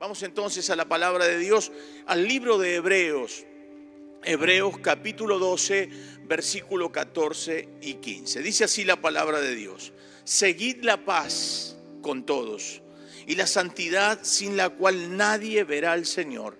Vamos 0.00 0.22
entonces 0.22 0.70
a 0.70 0.76
la 0.76 0.88
palabra 0.88 1.26
de 1.26 1.36
Dios, 1.36 1.72
al 2.06 2.26
libro 2.26 2.56
de 2.56 2.76
Hebreos. 2.76 3.44
Hebreos 4.24 4.78
capítulo 4.78 5.38
12, 5.38 5.90
versículo 6.24 6.90
14 6.90 7.68
y 7.82 7.94
15. 7.96 8.40
Dice 8.40 8.64
así 8.64 8.84
la 8.84 8.96
palabra 8.96 9.42
de 9.42 9.54
Dios. 9.54 9.92
Seguid 10.24 10.84
la 10.84 11.04
paz 11.04 11.76
con 12.00 12.24
todos 12.24 12.80
y 13.26 13.34
la 13.34 13.46
santidad 13.46 14.20
sin 14.22 14.56
la 14.56 14.70
cual 14.70 15.18
nadie 15.18 15.64
verá 15.64 15.92
al 15.92 16.06
Señor. 16.06 16.56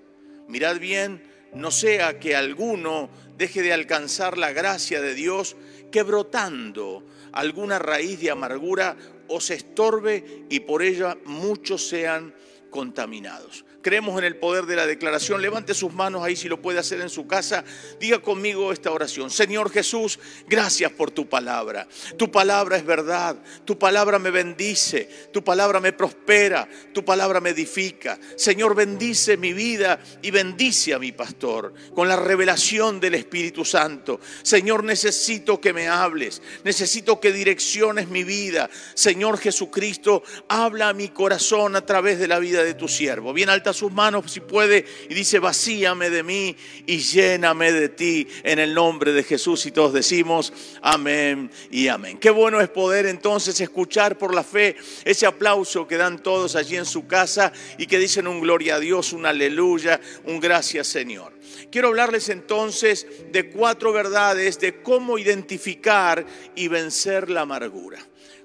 Mirad 0.46 0.79
bien, 0.79 1.22
no 1.54 1.70
sea 1.70 2.20
que 2.20 2.36
alguno 2.36 3.09
deje 3.38 3.62
de 3.62 3.72
alcanzar 3.72 4.36
la 4.36 4.52
gracia 4.52 5.00
de 5.00 5.14
Dios, 5.14 5.57
que 5.91 6.02
brotando 6.02 7.07
alguna 7.32 7.79
raíz 7.79 8.20
de 8.20 8.32
amargura 8.32 8.98
os 9.29 9.48
estorbe 9.48 10.45
y 10.50 10.61
por 10.61 10.82
ella 10.82 11.16
muchos 11.25 11.88
sean 11.88 12.34
contaminados. 12.71 13.64
Creemos 13.82 14.18
en 14.18 14.24
el 14.24 14.36
poder 14.36 14.66
de 14.66 14.76
la 14.76 14.86
declaración. 14.86 15.41
Levante 15.41 15.73
sus 15.73 15.92
manos 15.92 16.23
ahí 16.23 16.36
si 16.36 16.48
lo 16.48 16.60
puede 16.60 16.78
hacer 16.78 17.00
en 17.00 17.09
su 17.09 17.27
casa. 17.27 17.64
Diga 17.98 18.18
conmigo 18.20 18.72
esta 18.72 18.91
oración. 18.91 19.30
Señor 19.30 19.70
Jesús, 19.70 20.18
gracias 20.46 20.92
por 20.92 21.10
tu 21.10 21.28
palabra. 21.28 21.88
Tu 22.19 22.30
palabra 22.30 22.77
es 22.77 22.84
verdad. 22.84 23.36
Tu 23.64 23.78
palabra 23.78 24.19
me 24.19 24.30
bendice. 24.30 25.08
Tu 25.32 25.42
palabra 25.42 25.80
me 25.80 25.92
prospera. 25.92 26.69
Tu 26.92 27.05
palabra 27.05 27.41
me 27.41 27.50
edifica. 27.50 28.19
Señor, 28.36 28.74
bendice 28.74 29.38
mi 29.38 29.55
vida 29.55 29.98
y 30.20 30.30
bendice 30.30 30.92
a 30.92 30.98
mi 30.98 31.12
pastor 31.12 31.72
con 31.94 32.06
la 32.06 32.16
revelación 32.16 33.00
del 33.00 33.14
Espíritu 33.14 33.64
Santo. 33.64 34.20
Señor, 34.42 34.84
necesito 34.84 35.60
que 35.60 35.72
me 35.72 35.88
hables. 35.88 36.42
Necesito 36.64 37.19
que 37.19 37.33
direcciones 37.33 38.08
mi 38.08 38.24
vida. 38.24 38.69
Señor 38.94 39.38
Jesucristo, 39.38 40.22
habla 40.48 40.91
a 40.91 40.92
mi 40.92 41.08
corazón 41.08 41.77
a 41.77 41.86
través 41.86 42.19
de 42.19 42.28
la 42.28 42.38
vida 42.38 42.62
de 42.62 42.74
tu 42.74 42.86
siervo. 42.86 43.33
Bien 43.33 43.48
alta 43.48 43.70
sus 43.73 43.92
manos 43.92 44.30
si 44.30 44.41
puede 44.41 44.84
y 45.09 45.15
dice, 45.15 45.38
vacíame 45.38 46.11
de 46.11 46.23
mí 46.23 46.56
y 46.87 46.98
lléname 46.98 47.72
de 47.72 47.89
ti 47.89 48.28
en 48.42 48.58
el 48.58 48.75
nombre 48.75 49.12
de 49.12 49.22
Jesús. 49.22 49.67
Y 49.67 49.70
todos 49.70 49.92
decimos, 49.92 50.53
amén 50.83 51.50
y 51.70 51.89
amén. 51.89 52.19
Qué 52.19 52.31
bueno 52.31 52.61
es 52.61 52.69
poder 52.69 53.06
entonces 53.06 53.61
escuchar 53.61 54.19
por 54.19 54.34
la 54.34 54.44
fe 54.44 54.77
ese 55.05 55.27
aplauso 55.27 55.86
que 55.86 55.97
dan 55.97 56.22
todos 56.22 56.56
allí 56.56 56.77
en 56.77 56.86
su 56.86 57.06
casa 57.06 57.53
y 57.78 57.86
que 57.86 57.98
dicen 57.98 58.27
un 58.27 58.41
gloria 58.41 58.77
a 58.77 58.81
Dios, 58.81 59.12
un 59.12 59.27
aleluya, 59.27 60.00
un 60.25 60.41
gracias 60.41 60.87
Señor. 60.87 61.33
Quiero 61.70 61.89
hablarles 61.89 62.28
entonces 62.28 63.06
de 63.33 63.50
cuatro 63.50 63.92
verdades 63.92 64.59
de 64.59 64.83
cómo 64.83 65.19
identificar 65.19 66.25
y 66.55 66.69
vencer 66.69 67.31
la 67.31 67.42
amargura. 67.42 67.98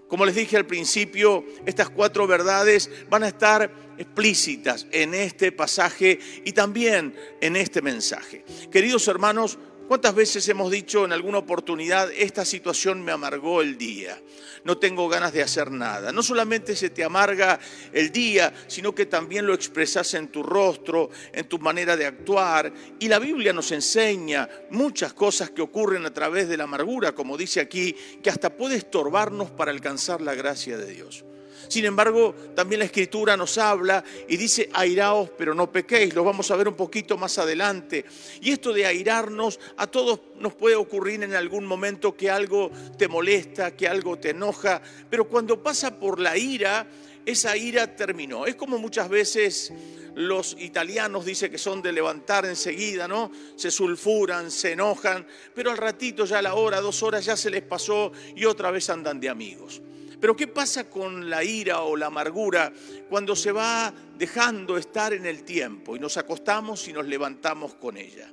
Como 0.07 0.25
les 0.25 0.35
dije 0.35 0.57
al 0.57 0.65
principio, 0.65 1.43
estas 1.65 1.89
cuatro 1.89 2.27
verdades 2.27 2.89
van 3.09 3.23
a 3.23 3.27
estar 3.27 3.71
explícitas 3.97 4.85
en 4.91 5.13
este 5.13 5.51
pasaje 5.51 6.19
y 6.43 6.51
también 6.51 7.15
en 7.41 7.55
este 7.55 7.81
mensaje. 7.81 8.43
Queridos 8.71 9.07
hermanos, 9.07 9.57
¿Cuántas 9.87 10.15
veces 10.15 10.49
hemos 10.49 10.71
dicho 10.71 11.05
en 11.05 11.13
alguna 11.13 11.37
oportunidad, 11.37 12.11
esta 12.11 12.43
situación 12.43 13.03
me 13.03 13.11
amargó 13.11 13.61
el 13.61 13.77
día? 13.77 14.19
No 14.63 14.79
tengo 14.79 15.07
ganas 15.07 15.31
de 15.31 15.43
hacer 15.43 15.69
nada. 15.69 16.11
No 16.11 16.23
solamente 16.23 16.75
se 16.75 16.89
te 16.89 17.03
amarga 17.03 17.59
el 17.93 18.11
día, 18.11 18.51
sino 18.65 18.95
que 18.95 19.05
también 19.05 19.45
lo 19.45 19.53
expresas 19.53 20.15
en 20.15 20.29
tu 20.29 20.41
rostro, 20.41 21.11
en 21.31 21.47
tu 21.47 21.59
manera 21.59 21.95
de 21.95 22.07
actuar. 22.07 22.73
Y 22.99 23.07
la 23.07 23.19
Biblia 23.19 23.53
nos 23.53 23.71
enseña 23.71 24.49
muchas 24.71 25.13
cosas 25.13 25.51
que 25.51 25.61
ocurren 25.61 26.03
a 26.07 26.13
través 26.13 26.49
de 26.49 26.57
la 26.57 26.63
amargura, 26.63 27.13
como 27.13 27.37
dice 27.37 27.59
aquí, 27.59 27.95
que 28.23 28.31
hasta 28.31 28.57
puede 28.57 28.77
estorbarnos 28.77 29.51
para 29.51 29.69
alcanzar 29.69 30.19
la 30.19 30.33
gracia 30.33 30.77
de 30.77 30.91
Dios. 30.91 31.25
Sin 31.67 31.85
embargo, 31.85 32.33
también 32.55 32.79
la 32.79 32.85
escritura 32.85 33.35
nos 33.37 33.57
habla 33.57 34.03
y 34.27 34.37
dice, 34.37 34.69
airaos, 34.73 35.29
pero 35.37 35.53
no 35.53 35.71
pequéis. 35.71 36.13
Lo 36.13 36.23
vamos 36.23 36.51
a 36.51 36.55
ver 36.55 36.67
un 36.67 36.75
poquito 36.75 37.17
más 37.17 37.37
adelante. 37.37 38.05
Y 38.41 38.51
esto 38.51 38.73
de 38.73 38.85
airarnos, 38.85 39.59
a 39.77 39.87
todos 39.87 40.19
nos 40.39 40.53
puede 40.53 40.75
ocurrir 40.75 41.23
en 41.23 41.35
algún 41.35 41.65
momento 41.65 42.15
que 42.15 42.29
algo 42.29 42.71
te 42.97 43.07
molesta, 43.07 43.75
que 43.75 43.87
algo 43.87 44.17
te 44.17 44.31
enoja, 44.31 44.81
pero 45.09 45.27
cuando 45.27 45.61
pasa 45.61 45.99
por 45.99 46.19
la 46.19 46.37
ira, 46.37 46.87
esa 47.25 47.57
ira 47.57 47.95
terminó. 47.95 48.45
Es 48.45 48.55
como 48.55 48.77
muchas 48.77 49.09
veces 49.09 49.73
los 50.15 50.55
italianos 50.59 51.25
dicen 51.25 51.51
que 51.51 51.57
son 51.57 51.81
de 51.81 51.91
levantar 51.91 52.45
enseguida, 52.45 53.07
¿no? 53.07 53.31
Se 53.55 53.69
sulfuran, 53.71 54.49
se 54.51 54.73
enojan, 54.73 55.25
pero 55.53 55.71
al 55.71 55.77
ratito 55.77 56.25
ya 56.25 56.41
la 56.41 56.55
hora, 56.55 56.79
dos 56.79 57.03
horas 57.03 57.25
ya 57.25 57.35
se 57.35 57.49
les 57.49 57.63
pasó 57.63 58.11
y 58.35 58.45
otra 58.45 58.71
vez 58.71 58.89
andan 58.89 59.19
de 59.19 59.29
amigos. 59.29 59.81
Pero 60.19 60.35
¿qué 60.35 60.47
pasa 60.47 60.89
con 60.89 61.29
la 61.29 61.43
ira 61.43 61.81
o 61.81 61.95
la 61.95 62.07
amargura 62.07 62.71
cuando 63.09 63.35
se 63.35 63.51
va 63.51 63.93
dejando 64.17 64.77
estar 64.77 65.13
en 65.13 65.25
el 65.25 65.43
tiempo 65.43 65.95
y 65.95 65.99
nos 65.99 66.17
acostamos 66.17 66.87
y 66.87 66.93
nos 66.93 67.05
levantamos 67.05 67.75
con 67.75 67.97
ella? 67.97 68.31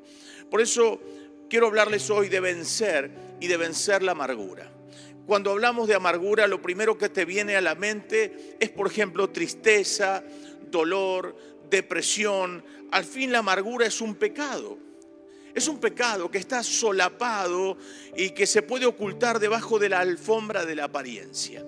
Por 0.50 0.60
eso 0.60 1.00
quiero 1.48 1.66
hablarles 1.66 2.09
hoy 2.10 2.28
de 2.28 2.41
vencer 2.41 3.10
y 3.41 3.47
de 3.47 3.56
vencer 3.56 4.03
la 4.03 4.12
amargura. 4.12 4.70
Cuando 5.26 5.53
hablamos 5.53 5.87
de 5.88 5.94
amargura, 5.94 6.47
lo 6.47 6.60
primero 6.60 6.98
que 6.98 7.09
te 7.09 7.25
viene 7.25 7.56
a 7.56 7.60
la 7.60 7.75
mente 7.75 8.56
es, 8.59 8.70
por 8.70 8.88
ejemplo, 8.88 9.31
tristeza, 9.31 10.25
dolor, 10.70 11.37
depresión. 11.70 12.64
Al 12.91 13.04
fin 13.04 13.32
la 13.32 13.38
amargura 13.38 13.87
es 13.87 14.00
un 14.00 14.16
pecado. 14.16 14.78
Es 15.54 15.68
un 15.68 15.78
pecado 15.78 16.30
que 16.30 16.38
está 16.38 16.62
solapado 16.62 17.76
y 18.16 18.30
que 18.30 18.46
se 18.46 18.62
puede 18.62 18.86
ocultar 18.86 19.38
debajo 19.38 19.78
de 19.78 19.90
la 19.90 20.00
alfombra 20.00 20.64
de 20.64 20.76
la 20.76 20.84
apariencia. 20.84 21.62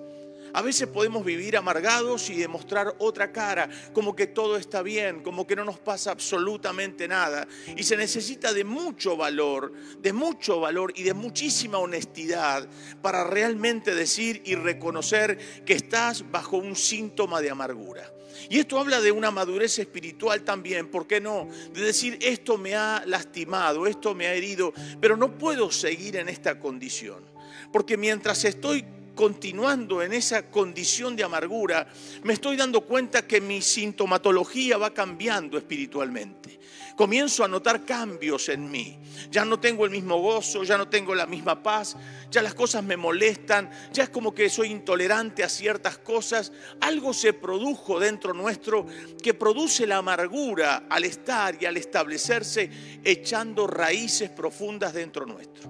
A 0.55 0.61
veces 0.61 0.87
podemos 0.87 1.25
vivir 1.25 1.57
amargados 1.57 2.29
y 2.29 2.37
demostrar 2.37 2.95
otra 2.99 3.33
cara, 3.33 3.69
como 3.91 4.15
que 4.15 4.25
todo 4.25 4.55
está 4.55 4.81
bien, 4.81 5.21
como 5.21 5.45
que 5.45 5.53
no 5.53 5.65
nos 5.65 5.79
pasa 5.79 6.11
absolutamente 6.11 7.09
nada. 7.09 7.45
Y 7.75 7.83
se 7.83 7.97
necesita 7.97 8.53
de 8.53 8.63
mucho 8.63 9.17
valor, 9.17 9.73
de 9.99 10.13
mucho 10.13 10.61
valor 10.61 10.93
y 10.95 11.03
de 11.03 11.13
muchísima 11.13 11.77
honestidad 11.77 12.69
para 13.01 13.25
realmente 13.25 13.93
decir 13.93 14.43
y 14.45 14.55
reconocer 14.55 15.37
que 15.65 15.73
estás 15.73 16.31
bajo 16.31 16.55
un 16.55 16.77
síntoma 16.77 17.41
de 17.41 17.49
amargura. 17.49 18.14
Y 18.49 18.59
esto 18.59 18.79
habla 18.79 19.01
de 19.01 19.11
una 19.11 19.31
madurez 19.31 19.79
espiritual 19.79 20.43
también, 20.43 20.87
¿por 20.87 21.07
qué 21.07 21.21
no? 21.21 21.47
De 21.73 21.81
decir, 21.81 22.17
esto 22.21 22.57
me 22.57 22.75
ha 22.75 23.03
lastimado, 23.05 23.87
esto 23.87 24.13
me 24.13 24.27
ha 24.27 24.33
herido, 24.33 24.73
pero 24.99 25.17
no 25.17 25.37
puedo 25.37 25.71
seguir 25.71 26.17
en 26.17 26.29
esta 26.29 26.59
condición. 26.59 27.23
Porque 27.71 27.97
mientras 27.97 28.45
estoy 28.45 28.85
continuando 29.15 30.03
en 30.03 30.13
esa 30.13 30.49
condición 30.51 31.15
de 31.15 31.23
amargura, 31.23 31.87
me 32.23 32.33
estoy 32.33 32.57
dando 32.57 32.81
cuenta 32.81 33.25
que 33.25 33.41
mi 33.41 33.61
sintomatología 33.61 34.77
va 34.77 34.93
cambiando 34.93 35.57
espiritualmente. 35.57 36.59
Comienzo 36.95 37.43
a 37.43 37.47
notar 37.49 37.83
cambios 37.83 38.47
en 38.47 38.71
mí. 38.71 38.97
Ya 39.29 39.43
no 39.43 39.59
tengo 39.59 39.83
el 39.83 39.91
mismo 39.91 40.17
gozo, 40.19 40.63
ya 40.63 40.77
no 40.77 40.87
tengo 40.87 41.13
la 41.13 41.25
misma 41.25 41.61
paz, 41.61 41.97
ya 42.31 42.41
las 42.41 42.53
cosas 42.53 42.83
me 42.83 42.95
molestan, 42.95 43.69
ya 43.91 44.03
es 44.03 44.09
como 44.09 44.33
que 44.33 44.49
soy 44.49 44.71
intolerante 44.71 45.43
a 45.43 45.49
ciertas 45.49 45.97
cosas. 45.97 46.53
Algo 46.79 47.13
se 47.13 47.33
produjo 47.33 47.99
dentro 47.99 48.33
nuestro 48.33 48.85
que 49.21 49.33
produce 49.33 49.85
la 49.85 49.97
amargura 49.97 50.85
al 50.89 51.03
estar 51.03 51.61
y 51.61 51.65
al 51.65 51.75
establecerse 51.75 52.69
echando 53.03 53.67
raíces 53.67 54.29
profundas 54.29 54.93
dentro 54.93 55.25
nuestro. 55.25 55.69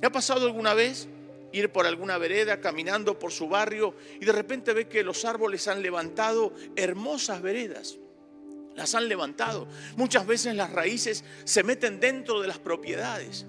¿Me 0.00 0.06
ha 0.06 0.12
pasado 0.12 0.46
alguna 0.46 0.74
vez? 0.74 1.08
ir 1.52 1.70
por 1.70 1.86
alguna 1.86 2.18
vereda, 2.18 2.60
caminando 2.60 3.18
por 3.18 3.32
su 3.32 3.48
barrio 3.48 3.94
y 4.20 4.24
de 4.24 4.32
repente 4.32 4.74
ve 4.74 4.88
que 4.88 5.02
los 5.02 5.24
árboles 5.24 5.68
han 5.68 5.80
levantado 5.80 6.52
hermosas 6.76 7.40
veredas. 7.40 7.98
Las 8.76 8.94
han 8.94 9.08
levantado. 9.08 9.66
Muchas 9.96 10.26
veces 10.26 10.54
las 10.54 10.70
raíces 10.70 11.24
se 11.44 11.62
meten 11.62 11.98
dentro 11.98 12.40
de 12.40 12.48
las 12.48 12.58
propiedades 12.58 13.46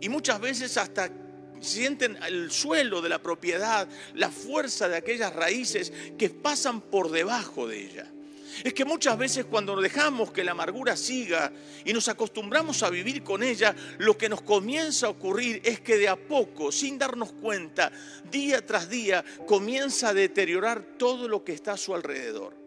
y 0.00 0.08
muchas 0.08 0.40
veces 0.40 0.76
hasta 0.78 1.10
sienten 1.60 2.18
el 2.26 2.50
suelo 2.50 3.00
de 3.00 3.08
la 3.08 3.22
propiedad, 3.22 3.86
la 4.14 4.30
fuerza 4.30 4.88
de 4.88 4.96
aquellas 4.96 5.34
raíces 5.34 5.92
que 6.18 6.28
pasan 6.28 6.80
por 6.80 7.10
debajo 7.10 7.68
de 7.68 7.84
ella. 7.84 8.06
Es 8.64 8.74
que 8.74 8.84
muchas 8.84 9.16
veces 9.16 9.46
cuando 9.46 9.80
dejamos 9.80 10.30
que 10.30 10.44
la 10.44 10.52
amargura 10.52 10.96
siga 10.96 11.52
y 11.84 11.92
nos 11.92 12.08
acostumbramos 12.08 12.82
a 12.82 12.90
vivir 12.90 13.22
con 13.22 13.42
ella, 13.42 13.74
lo 13.98 14.18
que 14.18 14.28
nos 14.28 14.42
comienza 14.42 15.06
a 15.06 15.10
ocurrir 15.10 15.62
es 15.64 15.80
que 15.80 15.96
de 15.96 16.08
a 16.08 16.16
poco, 16.16 16.70
sin 16.70 16.98
darnos 16.98 17.32
cuenta, 17.32 17.90
día 18.30 18.64
tras 18.64 18.90
día, 18.90 19.24
comienza 19.46 20.10
a 20.10 20.14
deteriorar 20.14 20.82
todo 20.98 21.28
lo 21.28 21.44
que 21.44 21.52
está 21.52 21.72
a 21.72 21.78
su 21.78 21.94
alrededor. 21.94 22.61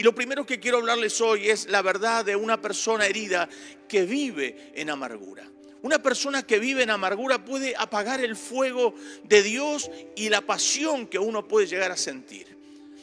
Y 0.00 0.02
lo 0.02 0.14
primero 0.14 0.46
que 0.46 0.58
quiero 0.58 0.78
hablarles 0.78 1.20
hoy 1.20 1.50
es 1.50 1.68
la 1.68 1.82
verdad 1.82 2.24
de 2.24 2.34
una 2.34 2.58
persona 2.58 3.04
herida 3.04 3.46
que 3.86 4.06
vive 4.06 4.72
en 4.74 4.88
amargura. 4.88 5.46
Una 5.82 5.98
persona 5.98 6.42
que 6.42 6.58
vive 6.58 6.82
en 6.82 6.88
amargura 6.88 7.44
puede 7.44 7.76
apagar 7.76 8.24
el 8.24 8.34
fuego 8.34 8.94
de 9.24 9.42
Dios 9.42 9.90
y 10.16 10.30
la 10.30 10.40
pasión 10.40 11.06
que 11.06 11.18
uno 11.18 11.46
puede 11.46 11.66
llegar 11.66 11.92
a 11.92 11.98
sentir. 11.98 12.46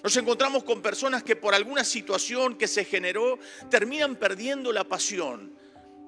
Nos 0.04 0.18
encontramos 0.18 0.64
con 0.64 0.82
personas 0.82 1.22
que 1.22 1.36
por 1.36 1.54
alguna 1.54 1.84
situación 1.84 2.56
que 2.56 2.68
se 2.68 2.84
generó 2.84 3.38
terminan 3.70 4.16
perdiendo 4.16 4.74
la 4.74 4.84
pasión. 4.84 5.54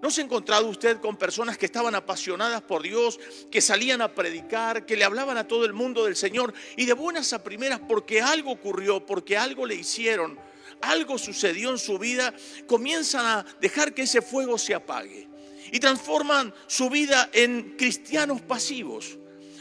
¿No 0.01 0.09
se 0.09 0.21
ha 0.21 0.23
encontrado 0.23 0.65
usted 0.69 0.99
con 0.99 1.17
personas 1.17 1.59
que 1.59 1.67
estaban 1.67 1.93
apasionadas 1.93 2.63
por 2.63 2.81
Dios, 2.81 3.19
que 3.51 3.61
salían 3.61 4.01
a 4.01 4.15
predicar, 4.15 4.87
que 4.87 4.97
le 4.97 5.03
hablaban 5.03 5.37
a 5.37 5.47
todo 5.47 5.65
el 5.65 5.73
mundo 5.73 6.05
del 6.05 6.15
Señor 6.15 6.51
y 6.77 6.87
de 6.87 6.93
buenas 6.93 7.31
a 7.33 7.43
primeras 7.43 7.79
porque 7.79 8.21
algo 8.21 8.53
ocurrió, 8.53 9.05
porque 9.05 9.37
algo 9.37 9.67
le 9.67 9.75
hicieron, 9.75 10.39
algo 10.81 11.17
sucedió 11.17 11.69
en 11.71 11.77
su 11.77 11.97
vida, 11.99 12.33
comienzan 12.67 13.25
a 13.25 13.45
dejar 13.59 13.93
que 13.93 14.03
ese 14.03 14.21
fuego 14.21 14.57
se 14.57 14.73
apague 14.73 15.27
y 15.71 15.79
transforman 15.79 16.53
su 16.67 16.89
vida 16.89 17.29
en 17.33 17.75
cristianos 17.77 18.41
pasivos. 18.41 19.17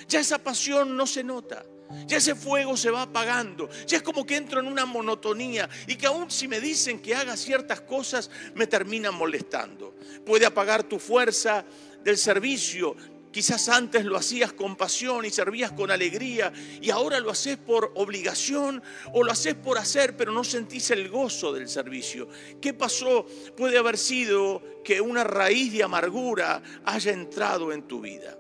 Ya 0.08 0.20
esa 0.20 0.38
pasión 0.38 0.96
no 0.96 1.06
se 1.06 1.22
nota. 1.22 1.64
Ya 2.06 2.18
ese 2.18 2.34
fuego 2.34 2.76
se 2.76 2.90
va 2.90 3.02
apagando. 3.02 3.68
Ya 3.86 3.96
es 3.96 4.02
como 4.02 4.26
que 4.26 4.36
entro 4.36 4.60
en 4.60 4.66
una 4.66 4.84
monotonía 4.84 5.68
y 5.86 5.96
que 5.96 6.06
aún 6.06 6.30
si 6.30 6.46
me 6.46 6.60
dicen 6.60 7.00
que 7.00 7.14
haga 7.14 7.36
ciertas 7.36 7.80
cosas, 7.80 8.30
me 8.54 8.66
terminan 8.66 9.14
molestando. 9.14 9.94
Puede 10.24 10.44
apagar 10.44 10.82
tu 10.82 10.98
fuerza 10.98 11.64
del 12.02 12.18
servicio. 12.18 12.94
Quizás 13.30 13.68
antes 13.68 14.04
lo 14.04 14.16
hacías 14.16 14.52
con 14.52 14.76
pasión 14.76 15.24
y 15.24 15.30
servías 15.30 15.72
con 15.72 15.90
alegría 15.90 16.52
y 16.80 16.90
ahora 16.90 17.20
lo 17.20 17.30
haces 17.30 17.56
por 17.56 17.92
obligación 17.94 18.82
o 19.12 19.22
lo 19.22 19.32
haces 19.32 19.54
por 19.54 19.78
hacer, 19.78 20.16
pero 20.16 20.32
no 20.32 20.44
sentís 20.44 20.90
el 20.90 21.08
gozo 21.08 21.52
del 21.52 21.68
servicio. 21.68 22.28
¿Qué 22.60 22.74
pasó? 22.74 23.26
Puede 23.56 23.78
haber 23.78 23.98
sido 23.98 24.62
que 24.82 25.00
una 25.00 25.24
raíz 25.24 25.72
de 25.72 25.82
amargura 25.82 26.62
haya 26.84 27.12
entrado 27.12 27.72
en 27.72 27.82
tu 27.82 28.00
vida 28.00 28.38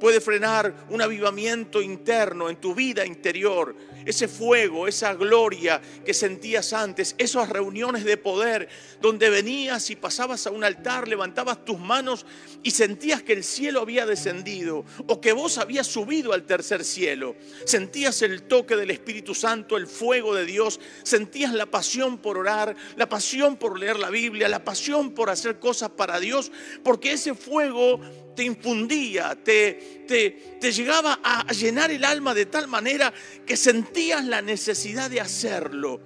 puede 0.00 0.20
frenar 0.20 0.86
un 0.88 1.02
avivamiento 1.02 1.80
interno 1.82 2.48
en 2.48 2.56
tu 2.56 2.74
vida 2.74 3.06
interior, 3.06 3.76
ese 4.06 4.26
fuego, 4.28 4.88
esa 4.88 5.14
gloria 5.14 5.80
que 6.04 6.14
sentías 6.14 6.72
antes, 6.72 7.14
esas 7.18 7.50
reuniones 7.50 8.04
de 8.04 8.16
poder 8.16 8.68
donde 9.00 9.28
venías 9.28 9.90
y 9.90 9.96
pasabas 9.96 10.46
a 10.46 10.50
un 10.50 10.64
altar, 10.64 11.06
levantabas 11.06 11.64
tus 11.64 11.78
manos 11.78 12.24
y 12.62 12.70
sentías 12.70 13.22
que 13.22 13.34
el 13.34 13.44
cielo 13.44 13.80
había 13.80 14.06
descendido 14.06 14.84
o 15.06 15.20
que 15.20 15.32
vos 15.32 15.58
habías 15.58 15.86
subido 15.86 16.32
al 16.32 16.44
tercer 16.44 16.82
cielo. 16.82 17.36
Sentías 17.66 18.22
el 18.22 18.42
toque 18.44 18.76
del 18.76 18.90
Espíritu 18.90 19.34
Santo, 19.34 19.76
el 19.76 19.86
fuego 19.86 20.34
de 20.34 20.46
Dios, 20.46 20.80
sentías 21.02 21.52
la 21.52 21.66
pasión 21.66 22.18
por 22.18 22.38
orar, 22.38 22.74
la 22.96 23.08
pasión 23.08 23.56
por 23.56 23.78
leer 23.78 23.98
la 23.98 24.10
Biblia, 24.10 24.48
la 24.48 24.64
pasión 24.64 25.10
por 25.10 25.28
hacer 25.28 25.58
cosas 25.58 25.90
para 25.90 26.18
Dios, 26.18 26.50
porque 26.82 27.12
ese 27.12 27.34
fuego 27.34 28.00
te 28.40 28.46
infundía, 28.46 29.36
te, 29.44 30.04
te, 30.08 30.56
te, 30.58 30.72
llegaba 30.72 31.20
a 31.22 31.52
llenar 31.52 31.90
el 31.90 32.02
alma 32.02 32.32
de 32.32 32.46
tal 32.46 32.68
manera 32.68 33.12
que 33.44 33.54
sentías 33.54 34.24
la 34.24 34.40
necesidad 34.40 35.10
de 35.10 35.20
hacerlo. 35.20 36.00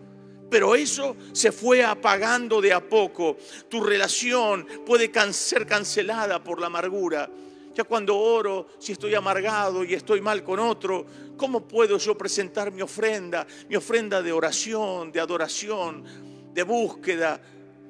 Pero 0.51 0.75
eso 0.75 1.17
se 1.33 1.53
fue 1.53 1.85
apagando 1.85 2.61
de 2.61 2.73
a 2.73 2.81
poco. 2.81 3.37
Tu 3.69 3.81
relación 3.81 4.67
puede 4.85 5.13
ser 5.33 5.65
cancelada 5.65 6.43
por 6.43 6.59
la 6.59 6.67
amargura. 6.67 7.31
Ya 7.73 7.85
cuando 7.85 8.19
oro, 8.19 8.67
si 8.81 8.91
estoy 8.91 9.15
amargado 9.15 9.85
y 9.85 9.95
estoy 9.95 10.21
mal 10.21 10.43
con 10.43 10.59
otro, 10.59 11.07
¿cómo 11.37 11.69
puedo 11.69 11.99
yo 11.99 12.19
presentar 12.19 12.73
mi 12.73 12.83
ofrenda? 12.83 13.47
Mi 13.69 13.77
ofrenda 13.77 14.21
de 14.21 14.33
oración, 14.33 15.13
de 15.13 15.21
adoración, 15.21 16.53
de 16.53 16.63
búsqueda. 16.65 17.41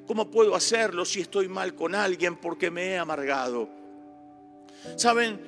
¿Cómo 0.05 0.29
puedo 0.29 0.53
hacerlo 0.53 1.03
si 1.03 1.21
estoy 1.21 1.47
mal 1.47 1.73
con 1.73 1.95
alguien 1.95 2.35
porque 2.35 2.69
me 2.69 2.89
he 2.89 2.97
amargado? 2.99 3.84
Saben, 4.95 5.39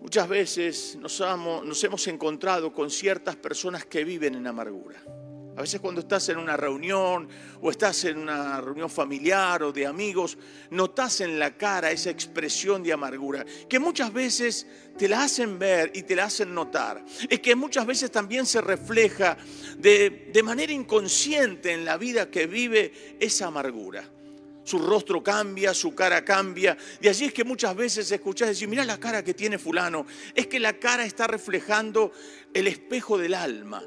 muchas 0.00 0.28
veces 0.28 0.98
nos, 1.00 1.20
hemos 1.84 2.06
encontrado 2.06 2.72
con 2.72 2.90
ciertas 2.90 3.36
personas 3.36 3.86
que 3.86 4.04
viven 4.04 4.34
en 4.34 4.46
amargura. 4.46 5.02
A 5.56 5.62
veces 5.62 5.80
cuando 5.80 6.02
estás 6.02 6.28
en 6.28 6.36
una 6.36 6.54
reunión 6.54 7.28
o 7.62 7.70
estás 7.70 8.04
en 8.04 8.18
una 8.18 8.60
reunión 8.60 8.90
familiar 8.90 9.62
o 9.62 9.72
de 9.72 9.86
amigos, 9.86 10.36
notas 10.68 11.22
en 11.22 11.38
la 11.38 11.56
cara 11.56 11.90
esa 11.90 12.10
expresión 12.10 12.82
de 12.82 12.92
amargura, 12.92 13.44
que 13.66 13.78
muchas 13.78 14.12
veces 14.12 14.66
te 14.98 15.08
la 15.08 15.24
hacen 15.24 15.58
ver 15.58 15.92
y 15.94 16.02
te 16.02 16.14
la 16.14 16.26
hacen 16.26 16.54
notar. 16.54 17.02
Es 17.30 17.40
que 17.40 17.56
muchas 17.56 17.86
veces 17.86 18.10
también 18.10 18.44
se 18.44 18.60
refleja 18.60 19.38
de 19.78 20.42
manera 20.44 20.74
inconsciente 20.74 21.72
en 21.72 21.86
la 21.86 21.96
vida 21.96 22.30
que 22.30 22.46
vive 22.46 23.16
esa 23.18 23.46
amargura 23.46 24.10
su 24.66 24.80
rostro 24.80 25.22
cambia, 25.22 25.72
su 25.72 25.94
cara 25.94 26.24
cambia. 26.24 26.76
Y 27.00 27.06
allí 27.06 27.26
es 27.26 27.32
que 27.32 27.44
muchas 27.44 27.76
veces 27.76 28.10
escuchás 28.10 28.48
decir, 28.48 28.66
mira 28.66 28.84
la 28.84 28.98
cara 28.98 29.22
que 29.22 29.32
tiene 29.32 29.58
fulano. 29.58 30.06
Es 30.34 30.48
que 30.48 30.58
la 30.58 30.78
cara 30.80 31.04
está 31.04 31.28
reflejando 31.28 32.10
el 32.52 32.66
espejo 32.66 33.16
del 33.16 33.34
alma. 33.34 33.84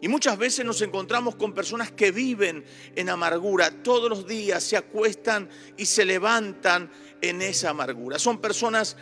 Y 0.00 0.08
muchas 0.08 0.38
veces 0.38 0.64
nos 0.64 0.80
encontramos 0.80 1.36
con 1.36 1.52
personas 1.52 1.92
que 1.92 2.12
viven 2.12 2.64
en 2.94 3.10
amargura. 3.10 3.70
Todos 3.82 4.08
los 4.08 4.26
días 4.26 4.64
se 4.64 4.78
acuestan 4.78 5.50
y 5.76 5.84
se 5.84 6.06
levantan 6.06 6.90
en 7.20 7.42
esa 7.42 7.70
amargura. 7.70 8.18
Son 8.18 8.40
personas 8.40 8.96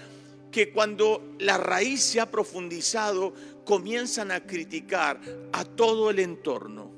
que 0.50 0.72
cuando 0.72 1.36
la 1.38 1.58
raíz 1.58 2.02
se 2.02 2.20
ha 2.20 2.28
profundizado 2.28 3.34
comienzan 3.64 4.32
a 4.32 4.44
criticar 4.44 5.20
a 5.52 5.64
todo 5.64 6.10
el 6.10 6.18
entorno. 6.18 6.92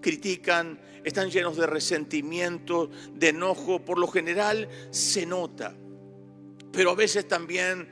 Critican 0.00 0.80
están 1.04 1.30
llenos 1.30 1.56
de 1.56 1.66
resentimiento, 1.66 2.90
de 3.14 3.28
enojo, 3.28 3.84
por 3.84 3.98
lo 3.98 4.06
general 4.08 4.68
se 4.90 5.26
nota, 5.26 5.74
pero 6.72 6.90
a 6.90 6.94
veces 6.94 7.26
también 7.26 7.88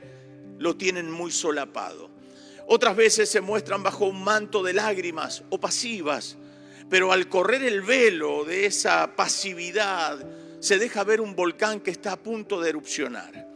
lo 0.57 0.75
tienen 0.75 1.09
muy 1.09 1.31
solapado. 1.31 2.09
Otras 2.67 2.95
veces 2.95 3.29
se 3.29 3.41
muestran 3.41 3.81
bajo 3.81 4.05
un 4.05 4.23
manto 4.23 4.61
de 4.61 4.73
lágrimas 4.73 5.43
o 5.49 5.59
pasivas, 5.59 6.37
pero 6.89 7.11
al 7.11 7.27
correr 7.27 7.63
el 7.63 7.81
velo 7.81 8.45
de 8.45 8.65
esa 8.65 9.15
pasividad 9.15 10.23
se 10.59 10.77
deja 10.77 11.03
ver 11.03 11.21
un 11.21 11.35
volcán 11.35 11.79
que 11.79 11.91
está 11.91 12.13
a 12.13 12.19
punto 12.19 12.61
de 12.61 12.69
erupcionar. 12.69 13.47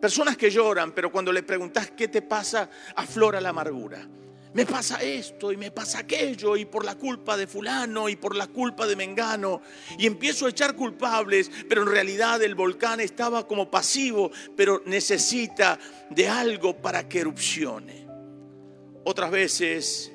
Personas 0.00 0.36
que 0.36 0.50
lloran, 0.50 0.92
pero 0.92 1.12
cuando 1.12 1.32
le 1.32 1.42
preguntas 1.42 1.92
qué 1.96 2.08
te 2.08 2.22
pasa, 2.22 2.68
aflora 2.96 3.40
la 3.40 3.50
amargura 3.50 4.08
me 4.52 4.66
pasa 4.66 5.00
esto 5.00 5.52
y 5.52 5.56
me 5.56 5.70
pasa 5.70 6.00
aquello 6.00 6.56
y 6.56 6.64
por 6.64 6.84
la 6.84 6.96
culpa 6.96 7.36
de 7.36 7.46
fulano 7.46 8.08
y 8.08 8.16
por 8.16 8.34
la 8.34 8.48
culpa 8.48 8.86
de 8.86 8.96
Mengano 8.96 9.62
y 9.96 10.06
empiezo 10.06 10.46
a 10.46 10.50
echar 10.50 10.74
culpables, 10.74 11.50
pero 11.68 11.82
en 11.82 11.88
realidad 11.88 12.42
el 12.42 12.56
volcán 12.56 13.00
estaba 13.00 13.46
como 13.46 13.70
pasivo, 13.70 14.32
pero 14.56 14.82
necesita 14.86 15.78
de 16.10 16.28
algo 16.28 16.76
para 16.76 17.08
que 17.08 17.20
erupcione. 17.20 18.08
Otras 19.04 19.30
veces 19.30 20.10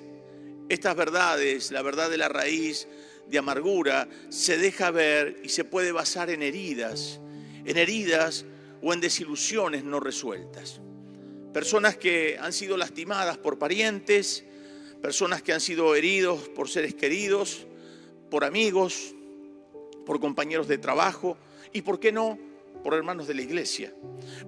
estas 0.68 0.96
verdades, 0.96 1.72
la 1.72 1.82
verdad 1.82 2.10
de 2.10 2.18
la 2.18 2.28
raíz 2.28 2.88
de 3.28 3.38
amargura, 3.38 4.08
se 4.30 4.58
deja 4.58 4.92
ver 4.92 5.40
y 5.44 5.50
se 5.50 5.64
puede 5.64 5.94
basar 5.94 6.30
en 6.30 6.44
heridas, 6.44 7.22
en 7.64 7.78
heridas 7.78 8.46
o 8.82 8.94
en 8.94 9.00
desilusiones 9.00 9.86
no 9.86 10.02
resueltas 10.02 10.82
personas 11.56 11.96
que 11.96 12.38
han 12.38 12.52
sido 12.52 12.76
lastimadas 12.76 13.38
por 13.38 13.58
parientes, 13.58 14.44
personas 15.02 15.42
que 15.42 15.54
han 15.54 15.62
sido 15.62 15.96
heridos 15.96 16.50
por 16.50 16.68
seres 16.68 16.94
queridos, 16.96 17.66
por 18.30 18.44
amigos, 18.44 19.16
por 20.06 20.20
compañeros 20.20 20.68
de 20.68 20.78
trabajo 20.78 21.38
y, 21.72 21.82
¿por 21.82 21.98
qué 21.98 22.12
no?, 22.12 22.38
por 22.84 22.94
hermanos 22.94 23.26
de 23.26 23.36
la 23.36 23.42
iglesia. 23.42 23.94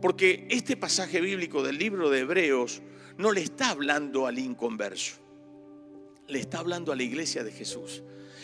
Porque 0.01 0.48
este 0.50 0.75
pasaje 0.75 1.22
bíblico 1.22 1.63
del 1.63 1.77
libro 1.77 2.10
de 2.10 2.20
Hebreos 2.20 2.82
no 3.17 3.32
le 3.32 3.39
está 3.39 3.70
hablando 3.70 4.27
al 4.27 4.38
inconverso, 4.38 5.15
le 6.27 6.39
está 6.39 6.60
hablando 6.60 6.91
a 6.91 6.98
la 6.98 7.03
iglesia 7.03 7.41
de 7.41 7.53
Jesús. 7.53 8.03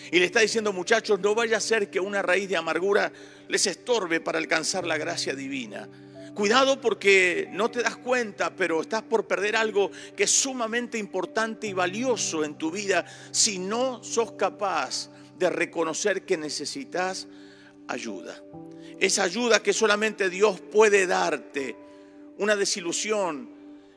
Y 0.10 0.20
le 0.20 0.26
está 0.26 0.40
diciendo, 0.40 0.72
muchachos, 0.72 1.20
no 1.20 1.36
vaya 1.36 1.58
a 1.58 1.60
ser 1.60 1.90
que 1.90 2.00
una 2.00 2.22
raíz 2.22 2.48
de 2.48 2.56
amargura 2.56 3.12
les 3.50 3.68
estorbe 3.68 4.22
para 4.22 4.38
alcanzar 4.38 4.88
la 4.88 4.98
gracia 4.98 5.36
divina. 5.36 5.90
Cuidado 6.34 6.82
porque 6.82 7.48
no 7.52 7.70
te 7.70 7.84
das 7.84 7.98
cuenta, 7.98 8.56
pero 8.56 8.82
estás 8.82 9.04
por 9.04 9.28
perder 9.28 9.56
algo 9.56 9.92
que 10.16 10.24
es 10.24 10.32
sumamente 10.32 10.98
importante 10.98 11.68
y 11.68 11.74
valioso 11.74 12.44
en 12.44 12.56
tu 12.56 12.72
vida 12.72 13.06
si 13.32 13.60
no 13.60 14.04
sos 14.04 14.32
capaz 14.32 15.12
de 15.38 15.50
reconocer 15.52 16.26
que 16.26 16.36
necesitas 16.36 17.28
ayuda. 17.88 18.42
Esa 19.00 19.24
ayuda 19.24 19.62
que 19.62 19.74
solamente 19.74 20.30
Dios 20.30 20.60
puede 20.60 21.06
darte. 21.06 21.76
Una 22.40 22.56
desilusión. 22.56 23.52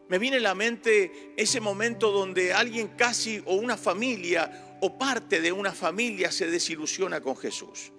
Me 0.08 0.18
viene 0.18 0.36
a 0.36 0.40
la 0.40 0.54
mente 0.54 1.32
ese 1.36 1.60
momento 1.60 2.10
donde 2.10 2.52
alguien 2.52 2.88
casi 2.98 3.42
o 3.46 3.54
una 3.54 3.78
familia 3.78 4.76
o 4.82 4.98
parte 4.98 5.40
de 5.40 5.52
una 5.52 5.72
familia 5.72 6.30
se 6.30 6.50
desilusiona 6.50 7.22
con 7.22 7.34
Jesús. 7.36 7.92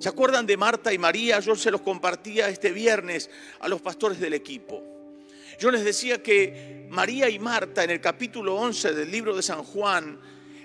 ¿Se 0.00 0.08
acuerdan 0.08 0.46
de 0.46 0.56
Marta 0.56 0.94
y 0.94 0.98
María? 0.98 1.40
Yo 1.40 1.54
se 1.54 1.70
los 1.70 1.82
compartía 1.82 2.48
este 2.48 2.72
viernes 2.72 3.28
a 3.60 3.68
los 3.68 3.82
pastores 3.82 4.18
del 4.18 4.32
equipo. 4.32 4.82
Yo 5.58 5.70
les 5.70 5.84
decía 5.84 6.22
que 6.22 6.86
María 6.88 7.28
y 7.28 7.38
Marta 7.38 7.84
en 7.84 7.90
el 7.90 8.00
capítulo 8.00 8.56
11 8.56 8.94
del 8.94 9.10
libro 9.10 9.36
de 9.36 9.42
San 9.42 9.62
Juan, 9.62 10.18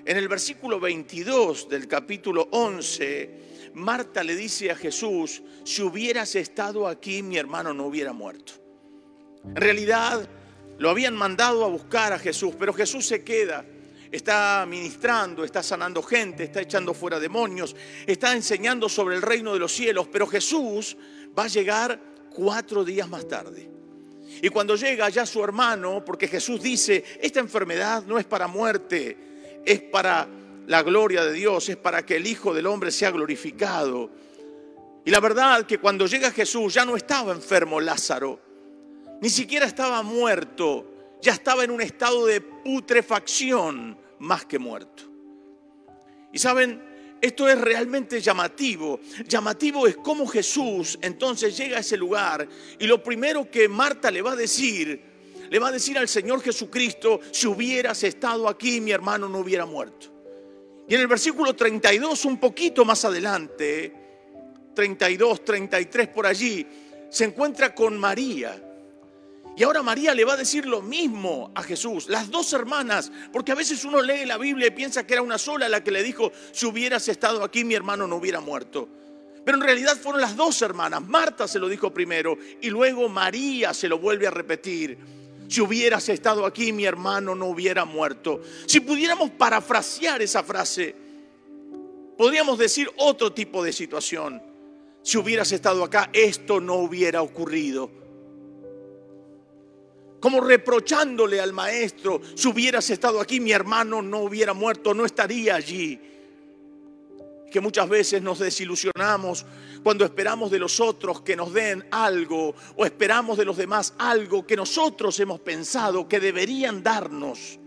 en 0.05 0.15
el 0.15 0.29
versículo 0.29 0.79
22 0.79 1.67
del 1.67 1.85
capítulo 1.85 2.47
11, 2.49 3.71
Marta 3.73 4.23
le 4.23 4.37
dice 4.37 4.71
a 4.71 4.75
Jesús, 4.77 5.43
si 5.65 5.81
hubieras 5.81 6.33
estado 6.35 6.87
aquí 6.87 7.21
mi 7.21 7.35
hermano 7.35 7.73
no 7.73 7.87
hubiera 7.87 8.13
muerto. 8.13 8.53
En 9.43 9.57
realidad 9.57 10.29
lo 10.77 10.89
habían 10.89 11.13
mandado 11.13 11.65
a 11.65 11.67
buscar 11.67 12.13
a 12.13 12.19
Jesús, 12.19 12.55
pero 12.57 12.71
Jesús 12.71 13.05
se 13.05 13.25
queda 13.25 13.65
está 14.15 14.65
ministrando, 14.67 15.43
está 15.43 15.61
sanando 15.61 16.01
gente, 16.01 16.45
está 16.45 16.61
echando 16.61 16.93
fuera 16.93 17.19
demonios, 17.19 17.75
está 18.05 18.33
enseñando 18.33 18.89
sobre 18.89 19.15
el 19.15 19.21
reino 19.21 19.53
de 19.53 19.59
los 19.59 19.71
cielos, 19.71 20.07
pero 20.11 20.27
Jesús 20.27 20.97
va 21.37 21.43
a 21.43 21.47
llegar 21.47 21.99
cuatro 22.33 22.83
días 22.83 23.07
más 23.09 23.27
tarde. 23.27 23.69
Y 24.41 24.49
cuando 24.49 24.75
llega 24.75 25.09
ya 25.09 25.25
su 25.25 25.43
hermano, 25.43 26.03
porque 26.03 26.27
Jesús 26.27 26.61
dice, 26.61 27.03
esta 27.21 27.39
enfermedad 27.39 28.03
no 28.03 28.17
es 28.17 28.25
para 28.25 28.47
muerte, 28.47 29.17
es 29.65 29.81
para 29.81 30.27
la 30.67 30.81
gloria 30.83 31.23
de 31.23 31.33
Dios, 31.33 31.69
es 31.69 31.77
para 31.77 32.05
que 32.05 32.17
el 32.17 32.27
Hijo 32.27 32.53
del 32.53 32.67
Hombre 32.67 32.91
sea 32.91 33.11
glorificado. 33.11 34.09
Y 35.05 35.11
la 35.11 35.19
verdad 35.19 35.65
que 35.65 35.77
cuando 35.77 36.07
llega 36.07 36.31
Jesús 36.31 36.73
ya 36.73 36.85
no 36.85 36.95
estaba 36.95 37.31
enfermo 37.31 37.79
Lázaro, 37.79 38.39
ni 39.21 39.29
siquiera 39.29 39.65
estaba 39.65 40.01
muerto, 40.03 41.17
ya 41.21 41.33
estaba 41.33 41.63
en 41.63 41.71
un 41.71 41.81
estado 41.81 42.25
de 42.25 42.41
putrefacción 42.41 44.04
más 44.19 44.45
que 44.45 44.59
muerto. 44.59 45.03
Y 46.31 46.39
saben, 46.39 46.81
esto 47.21 47.47
es 47.47 47.59
realmente 47.59 48.21
llamativo. 48.21 48.99
Llamativo 49.27 49.87
es 49.87 49.97
cómo 49.97 50.27
Jesús 50.27 50.97
entonces 51.01 51.57
llega 51.57 51.77
a 51.77 51.79
ese 51.79 51.97
lugar 51.97 52.47
y 52.77 52.87
lo 52.87 53.01
primero 53.01 53.49
que 53.49 53.67
Marta 53.67 54.11
le 54.11 54.21
va 54.21 54.33
a 54.33 54.35
decir, 54.35 55.01
le 55.49 55.59
va 55.59 55.69
a 55.69 55.71
decir 55.71 55.97
al 55.97 56.07
Señor 56.07 56.41
Jesucristo, 56.41 57.19
si 57.31 57.47
hubieras 57.47 58.03
estado 58.03 58.47
aquí 58.47 58.81
mi 58.81 58.91
hermano 58.91 59.29
no 59.29 59.39
hubiera 59.39 59.65
muerto. 59.65 60.07
Y 60.87 60.95
en 60.95 61.01
el 61.01 61.07
versículo 61.07 61.55
32, 61.55 62.25
un 62.25 62.39
poquito 62.39 62.85
más 62.85 63.05
adelante, 63.05 63.93
32, 64.75 65.43
33 65.43 66.07
por 66.09 66.27
allí, 66.27 66.67
se 67.09 67.23
encuentra 67.23 67.73
con 67.73 67.97
María. 67.97 68.61
Y 69.57 69.63
ahora 69.63 69.81
María 69.81 70.13
le 70.13 70.25
va 70.25 70.33
a 70.33 70.37
decir 70.37 70.65
lo 70.65 70.81
mismo 70.81 71.51
a 71.55 71.63
Jesús, 71.63 72.09
las 72.09 72.29
dos 72.29 72.51
hermanas, 72.51 73.09
porque 73.31 73.53
a 73.53 73.55
veces 73.55 73.85
uno 73.85 74.01
lee 74.01 74.25
la 74.25 74.37
Biblia 74.37 74.67
y 74.67 74.71
piensa 74.71 75.07
que 75.07 75.13
era 75.13 75.21
una 75.21 75.37
sola 75.37 75.69
la 75.69 75.81
que 75.81 75.91
le 75.91 76.03
dijo, 76.03 76.31
si 76.51 76.65
hubieras 76.65 77.07
estado 77.07 77.41
aquí 77.41 77.63
mi 77.63 77.73
hermano 77.73 78.05
no 78.05 78.17
hubiera 78.17 78.41
muerto. 78.41 78.89
Pero 79.45 79.57
en 79.57 79.63
realidad 79.63 79.95
fueron 79.97 80.19
las 80.19 80.35
dos 80.35 80.61
hermanas. 80.61 81.01
Marta 81.07 81.47
se 81.47 81.59
lo 81.59 81.69
dijo 81.69 81.93
primero 81.93 82.37
y 82.61 82.69
luego 82.69 83.07
María 83.07 83.73
se 83.73 83.87
lo 83.87 83.97
vuelve 83.97 84.27
a 84.27 84.31
repetir. 84.31 84.97
Si 85.47 85.61
hubieras 85.61 86.09
estado 86.09 86.45
aquí 86.45 86.73
mi 86.73 86.83
hermano 86.83 87.33
no 87.33 87.45
hubiera 87.45 87.85
muerto. 87.85 88.41
Si 88.65 88.81
pudiéramos 88.81 89.29
parafrasear 89.29 90.21
esa 90.21 90.43
frase, 90.43 90.95
podríamos 92.17 92.57
decir 92.57 92.89
otro 92.97 93.31
tipo 93.31 93.63
de 93.63 93.71
situación. 93.71 94.41
Si 95.01 95.17
hubieras 95.17 95.51
estado 95.53 95.83
acá, 95.83 96.09
esto 96.11 96.59
no 96.59 96.73
hubiera 96.75 97.21
ocurrido 97.21 98.04
como 100.25 100.41
reprochándole 100.41 101.39
al 101.39 101.53
maestro, 101.53 102.19
si 102.33 102.47
hubieras 102.47 102.89
estado 102.89 103.21
aquí, 103.21 103.39
mi 103.39 103.51
hermano 103.51 104.01
no 104.01 104.21
hubiera 104.21 104.55
muerto, 104.55 104.91
no 104.91 105.05
estaría 105.05 105.53
allí. 105.53 105.99
Que 107.51 107.59
muchas 107.59 107.87
veces 107.87 108.23
nos 108.23 108.39
desilusionamos 108.39 109.45
cuando 109.83 110.03
esperamos 110.03 110.49
de 110.49 110.57
los 110.57 110.79
otros 110.79 111.21
que 111.21 111.35
nos 111.35 111.53
den 111.53 111.85
algo 111.91 112.55
o 112.75 112.85
esperamos 112.87 113.37
de 113.37 113.45
los 113.45 113.55
demás 113.55 113.93
algo 113.99 114.47
que 114.47 114.55
nosotros 114.55 115.19
hemos 115.19 115.41
pensado 115.41 116.07
que 116.07 116.19
deberían 116.19 116.81
darnos. 116.81 117.59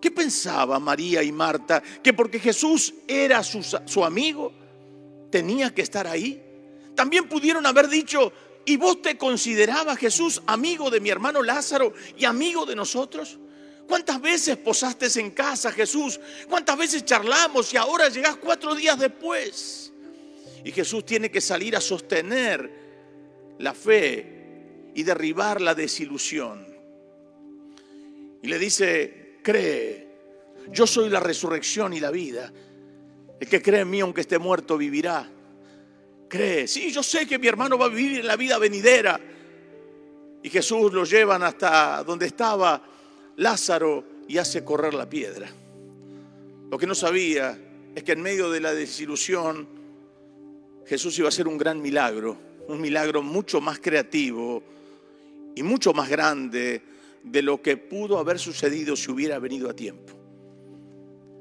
¿Qué 0.00 0.10
pensaba 0.10 0.78
María 0.78 1.22
y 1.22 1.30
Marta? 1.32 1.82
¿Que 2.02 2.14
porque 2.14 2.38
Jesús 2.38 2.94
era 3.06 3.42
su, 3.42 3.62
su 3.62 4.02
amigo 4.02 4.54
tenía 5.30 5.74
que 5.74 5.82
estar 5.82 6.06
ahí? 6.06 6.42
También 6.94 7.28
pudieron 7.28 7.66
haber 7.66 7.88
dicho, 7.88 8.32
¿Y 8.68 8.76
vos 8.76 9.00
te 9.00 9.16
considerabas, 9.16 9.96
Jesús, 9.96 10.42
amigo 10.44 10.90
de 10.90 11.00
mi 11.00 11.08
hermano 11.08 11.42
Lázaro 11.42 11.94
y 12.18 12.26
amigo 12.26 12.66
de 12.66 12.76
nosotros? 12.76 13.38
¿Cuántas 13.88 14.20
veces 14.20 14.58
posaste 14.58 15.06
en 15.18 15.30
casa, 15.30 15.72
Jesús? 15.72 16.20
¿Cuántas 16.50 16.76
veces 16.76 17.06
charlamos 17.06 17.72
y 17.72 17.78
ahora 17.78 18.10
llegás 18.10 18.36
cuatro 18.36 18.74
días 18.74 18.98
después? 18.98 19.90
Y 20.62 20.70
Jesús 20.70 21.06
tiene 21.06 21.30
que 21.30 21.40
salir 21.40 21.76
a 21.76 21.80
sostener 21.80 22.70
la 23.58 23.72
fe 23.72 24.90
y 24.94 25.02
derribar 25.02 25.62
la 25.62 25.74
desilusión. 25.74 26.66
Y 28.42 28.48
le 28.48 28.58
dice, 28.58 29.38
cree, 29.42 30.08
yo 30.70 30.86
soy 30.86 31.08
la 31.08 31.20
resurrección 31.20 31.94
y 31.94 32.00
la 32.00 32.10
vida. 32.10 32.52
El 33.40 33.48
que 33.48 33.62
cree 33.62 33.80
en 33.80 33.88
mí, 33.88 34.00
aunque 34.00 34.20
esté 34.20 34.38
muerto, 34.38 34.76
vivirá 34.76 35.32
cree. 36.28 36.68
Sí, 36.68 36.90
yo 36.92 37.02
sé 37.02 37.26
que 37.26 37.38
mi 37.38 37.46
hermano 37.46 37.78
va 37.78 37.86
a 37.86 37.88
vivir 37.88 38.24
la 38.24 38.36
vida 38.36 38.58
venidera. 38.58 39.18
Y 40.42 40.50
Jesús 40.50 40.92
lo 40.92 41.04
llevan 41.04 41.42
hasta 41.42 42.04
donde 42.04 42.26
estaba 42.26 42.82
Lázaro 43.36 44.04
y 44.28 44.38
hace 44.38 44.64
correr 44.64 44.94
la 44.94 45.08
piedra. 45.08 45.48
Lo 46.70 46.78
que 46.78 46.86
no 46.86 46.94
sabía 46.94 47.58
es 47.94 48.02
que 48.02 48.12
en 48.12 48.22
medio 48.22 48.50
de 48.50 48.60
la 48.60 48.72
desilusión 48.72 49.66
Jesús 50.86 51.18
iba 51.18 51.26
a 51.26 51.30
hacer 51.30 51.48
un 51.48 51.58
gran 51.58 51.80
milagro, 51.82 52.36
un 52.68 52.80
milagro 52.80 53.22
mucho 53.22 53.60
más 53.60 53.78
creativo 53.78 54.62
y 55.54 55.62
mucho 55.62 55.92
más 55.92 56.08
grande 56.08 56.82
de 57.22 57.42
lo 57.42 57.60
que 57.60 57.76
pudo 57.76 58.18
haber 58.18 58.38
sucedido 58.38 58.96
si 58.96 59.10
hubiera 59.10 59.38
venido 59.38 59.68
a 59.68 59.74
tiempo. 59.74 60.14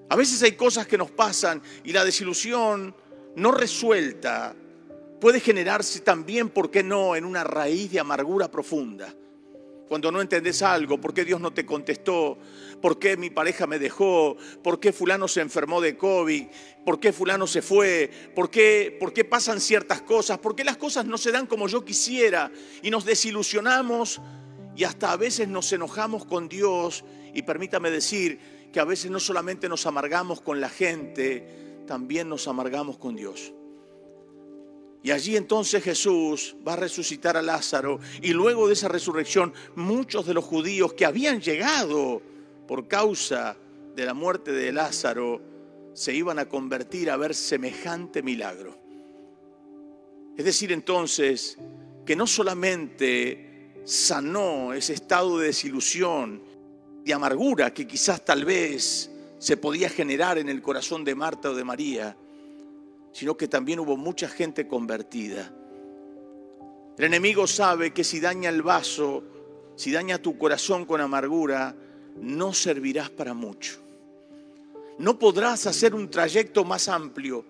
A 0.09 0.15
veces 0.15 0.41
hay 0.43 0.53
cosas 0.53 0.87
que 0.87 0.97
nos 0.97 1.11
pasan 1.11 1.61
y 1.83 1.91
la 1.91 2.03
desilusión 2.03 2.95
no 3.35 3.51
resuelta 3.51 4.55
puede 5.19 5.39
generarse 5.39 6.01
también, 6.01 6.49
¿por 6.49 6.71
qué 6.71 6.83
no?, 6.83 7.15
en 7.15 7.25
una 7.25 7.43
raíz 7.43 7.91
de 7.91 7.99
amargura 7.99 8.49
profunda. 8.49 9.13
Cuando 9.87 10.11
no 10.11 10.19
entendés 10.19 10.61
algo, 10.61 10.99
¿por 10.99 11.13
qué 11.13 11.23
Dios 11.23 11.39
no 11.39 11.53
te 11.53 11.65
contestó? 11.65 12.37
¿Por 12.81 12.99
qué 12.99 13.15
mi 13.15 13.29
pareja 13.29 13.67
me 13.67 13.79
dejó? 13.79 14.35
¿Por 14.61 14.81
qué 14.81 14.91
fulano 14.91 15.29
se 15.29 15.39
enfermó 15.39 15.79
de 15.79 15.95
COVID? 15.95 16.47
¿Por 16.85 16.99
qué 16.99 17.13
fulano 17.13 17.47
se 17.47 17.61
fue? 17.61 18.11
¿Por 18.35 18.49
qué, 18.49 18.95
¿Por 18.99 19.13
qué 19.13 19.23
pasan 19.23 19.61
ciertas 19.61 20.01
cosas? 20.01 20.39
¿Por 20.39 20.55
qué 20.55 20.65
las 20.65 20.75
cosas 20.75 21.05
no 21.05 21.17
se 21.17 21.31
dan 21.31 21.47
como 21.47 21.69
yo 21.69 21.85
quisiera? 21.85 22.51
Y 22.81 22.89
nos 22.89 23.05
desilusionamos 23.05 24.19
y 24.75 24.83
hasta 24.83 25.13
a 25.13 25.15
veces 25.15 25.47
nos 25.47 25.71
enojamos 25.71 26.25
con 26.25 26.49
Dios. 26.49 27.05
Y 27.33 27.43
permítame 27.43 27.89
decir 27.89 28.39
que 28.73 28.81
a 28.81 28.85
veces 28.85 29.09
no 29.09 29.21
solamente 29.21 29.69
nos 29.69 29.85
amargamos 29.85 30.41
con 30.41 30.59
la 30.59 30.69
gente, 30.69 31.83
también 31.87 32.27
nos 32.27 32.49
amargamos 32.49 32.97
con 32.97 33.15
Dios. 33.15 33.53
Y 35.07 35.11
allí 35.11 35.37
entonces 35.37 35.81
Jesús 35.85 36.57
va 36.67 36.73
a 36.73 36.75
resucitar 36.75 37.37
a 37.37 37.41
Lázaro 37.41 38.01
y 38.21 38.33
luego 38.33 38.67
de 38.67 38.73
esa 38.73 38.89
resurrección 38.89 39.53
muchos 39.77 40.25
de 40.25 40.33
los 40.33 40.43
judíos 40.43 40.91
que 40.95 41.05
habían 41.05 41.39
llegado 41.39 42.21
por 42.67 42.89
causa 42.89 43.55
de 43.95 44.05
la 44.05 44.13
muerte 44.13 44.51
de 44.51 44.73
Lázaro 44.73 45.41
se 45.93 46.13
iban 46.13 46.39
a 46.39 46.49
convertir 46.49 47.09
a 47.09 47.15
ver 47.15 47.35
semejante 47.35 48.21
milagro. 48.21 48.77
Es 50.35 50.43
decir 50.43 50.73
entonces 50.73 51.57
que 52.05 52.17
no 52.17 52.27
solamente 52.27 53.75
sanó 53.85 54.73
ese 54.73 54.91
estado 54.91 55.39
de 55.39 55.47
desilusión 55.47 56.43
y 57.05 57.13
amargura 57.13 57.73
que 57.73 57.87
quizás 57.87 58.25
tal 58.25 58.43
vez 58.43 59.09
se 59.39 59.55
podía 59.55 59.87
generar 59.87 60.37
en 60.37 60.49
el 60.49 60.61
corazón 60.61 61.05
de 61.05 61.15
Marta 61.15 61.51
o 61.51 61.55
de 61.55 61.63
María, 61.63 62.17
sino 63.17 63.35
que 63.35 63.47
también 63.47 63.79
hubo 63.79 63.97
mucha 63.97 64.29
gente 64.29 64.67
convertida. 64.67 65.51
El 66.99 67.05
enemigo 67.05 67.47
sabe 67.47 67.91
que 67.91 68.03
si 68.03 68.19
daña 68.19 68.51
el 68.51 68.61
vaso, 68.61 69.23
si 69.75 69.91
daña 69.91 70.19
tu 70.19 70.37
corazón 70.37 70.85
con 70.85 71.01
amargura, 71.01 71.75
no 72.21 72.53
servirás 72.53 73.09
para 73.09 73.33
mucho. 73.33 73.81
No 74.99 75.17
podrás 75.17 75.65
hacer 75.65 75.95
un 75.95 76.11
trayecto 76.11 76.63
más 76.63 76.89
amplio. 76.89 77.43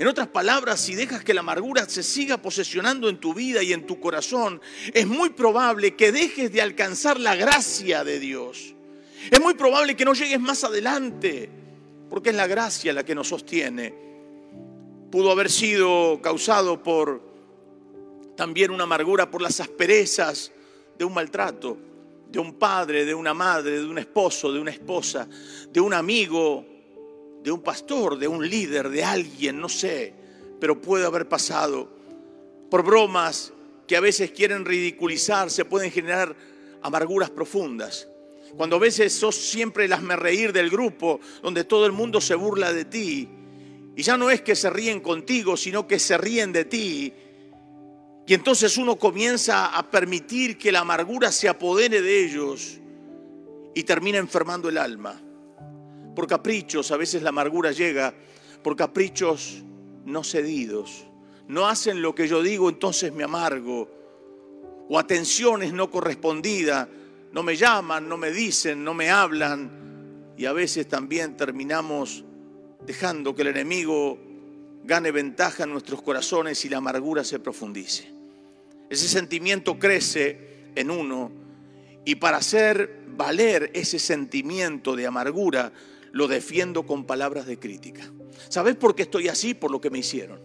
En 0.00 0.08
otras 0.08 0.28
palabras, 0.28 0.80
si 0.80 0.94
dejas 0.94 1.22
que 1.22 1.34
la 1.34 1.40
amargura 1.40 1.86
se 1.86 2.02
siga 2.02 2.38
posesionando 2.38 3.10
en 3.10 3.20
tu 3.20 3.34
vida 3.34 3.62
y 3.62 3.74
en 3.74 3.86
tu 3.86 4.00
corazón, 4.00 4.62
es 4.94 5.06
muy 5.06 5.28
probable 5.28 5.94
que 5.94 6.10
dejes 6.10 6.50
de 6.50 6.62
alcanzar 6.62 7.20
la 7.20 7.36
gracia 7.36 8.02
de 8.02 8.18
Dios. 8.18 8.74
Es 9.30 9.40
muy 9.42 9.52
probable 9.52 9.94
que 9.94 10.06
no 10.06 10.14
llegues 10.14 10.40
más 10.40 10.64
adelante, 10.64 11.50
porque 12.08 12.30
es 12.30 12.36
la 12.36 12.46
gracia 12.46 12.94
la 12.94 13.04
que 13.04 13.14
nos 13.14 13.28
sostiene 13.28 14.06
pudo 15.16 15.30
haber 15.30 15.50
sido 15.50 16.20
causado 16.20 16.82
por 16.82 17.22
también 18.36 18.70
una 18.70 18.84
amargura 18.84 19.30
por 19.30 19.40
las 19.40 19.60
asperezas 19.60 20.52
de 20.98 21.06
un 21.06 21.14
maltrato, 21.14 21.74
de 22.30 22.38
un 22.38 22.52
padre, 22.52 23.06
de 23.06 23.14
una 23.14 23.32
madre, 23.32 23.80
de 23.80 23.86
un 23.86 23.96
esposo, 23.96 24.52
de 24.52 24.60
una 24.60 24.72
esposa, 24.72 25.26
de 25.72 25.80
un 25.80 25.94
amigo, 25.94 26.66
de 27.42 27.50
un 27.50 27.62
pastor, 27.62 28.18
de 28.18 28.28
un 28.28 28.46
líder, 28.46 28.90
de 28.90 29.04
alguien, 29.04 29.58
no 29.58 29.70
sé, 29.70 30.12
pero 30.60 30.82
puede 30.82 31.06
haber 31.06 31.26
pasado 31.26 31.88
por 32.70 32.84
bromas 32.84 33.54
que 33.86 33.96
a 33.96 34.00
veces 34.00 34.32
quieren 34.32 34.66
ridiculizar, 34.66 35.50
se 35.50 35.64
pueden 35.64 35.90
generar 35.90 36.36
amarguras 36.82 37.30
profundas. 37.30 38.06
Cuando 38.54 38.76
a 38.76 38.80
veces 38.80 39.14
sos 39.14 39.34
siempre 39.34 39.86
el 39.86 39.98
me 40.02 40.14
reír 40.14 40.52
del 40.52 40.68
grupo, 40.68 41.20
donde 41.42 41.64
todo 41.64 41.86
el 41.86 41.92
mundo 41.92 42.20
se 42.20 42.34
burla 42.34 42.74
de 42.74 42.84
ti, 42.84 43.30
y 43.96 44.02
ya 44.02 44.18
no 44.18 44.30
es 44.30 44.42
que 44.42 44.54
se 44.54 44.68
ríen 44.68 45.00
contigo, 45.00 45.56
sino 45.56 45.86
que 45.86 45.98
se 45.98 46.18
ríen 46.18 46.52
de 46.52 46.66
ti. 46.66 47.12
Y 48.26 48.34
entonces 48.34 48.76
uno 48.76 48.96
comienza 48.96 49.68
a 49.68 49.90
permitir 49.90 50.58
que 50.58 50.70
la 50.70 50.80
amargura 50.80 51.32
se 51.32 51.48
apodere 51.48 52.02
de 52.02 52.24
ellos 52.26 52.78
y 53.74 53.82
termina 53.84 54.18
enfermando 54.18 54.68
el 54.68 54.76
alma. 54.76 55.18
Por 56.14 56.26
caprichos, 56.26 56.90
a 56.90 56.98
veces 56.98 57.22
la 57.22 57.30
amargura 57.30 57.72
llega, 57.72 58.12
por 58.62 58.76
caprichos 58.76 59.62
no 60.04 60.22
cedidos. 60.22 61.06
No 61.48 61.66
hacen 61.66 62.02
lo 62.02 62.14
que 62.14 62.28
yo 62.28 62.42
digo, 62.42 62.68
entonces 62.68 63.14
me 63.14 63.24
amargo. 63.24 63.88
O 64.90 64.98
atenciones 64.98 65.72
no 65.72 65.90
correspondidas. 65.90 66.86
No 67.32 67.42
me 67.42 67.56
llaman, 67.56 68.06
no 68.06 68.18
me 68.18 68.30
dicen, 68.30 68.84
no 68.84 68.92
me 68.92 69.08
hablan. 69.08 70.34
y 70.36 70.44
a 70.44 70.52
veces 70.52 70.86
también 70.86 71.34
terminamos 71.34 72.25
dejando 72.86 73.34
que 73.34 73.42
el 73.42 73.48
enemigo 73.48 74.18
gane 74.84 75.10
ventaja 75.10 75.64
en 75.64 75.72
nuestros 75.72 76.00
corazones 76.02 76.64
y 76.64 76.68
la 76.68 76.78
amargura 76.78 77.24
se 77.24 77.40
profundice. 77.40 78.08
Ese 78.88 79.08
sentimiento 79.08 79.78
crece 79.78 80.70
en 80.76 80.90
uno 80.90 81.32
y 82.04 82.14
para 82.14 82.36
hacer 82.36 83.00
valer 83.08 83.72
ese 83.74 83.98
sentimiento 83.98 84.94
de 84.94 85.06
amargura, 85.06 85.72
lo 86.12 86.28
defiendo 86.28 86.86
con 86.86 87.04
palabras 87.04 87.46
de 87.46 87.58
crítica. 87.58 88.04
¿Sabes 88.48 88.76
por 88.76 88.94
qué 88.94 89.02
estoy 89.02 89.28
así? 89.28 89.54
Por 89.54 89.72
lo 89.72 89.80
que 89.80 89.90
me 89.90 89.98
hicieron. 89.98 90.40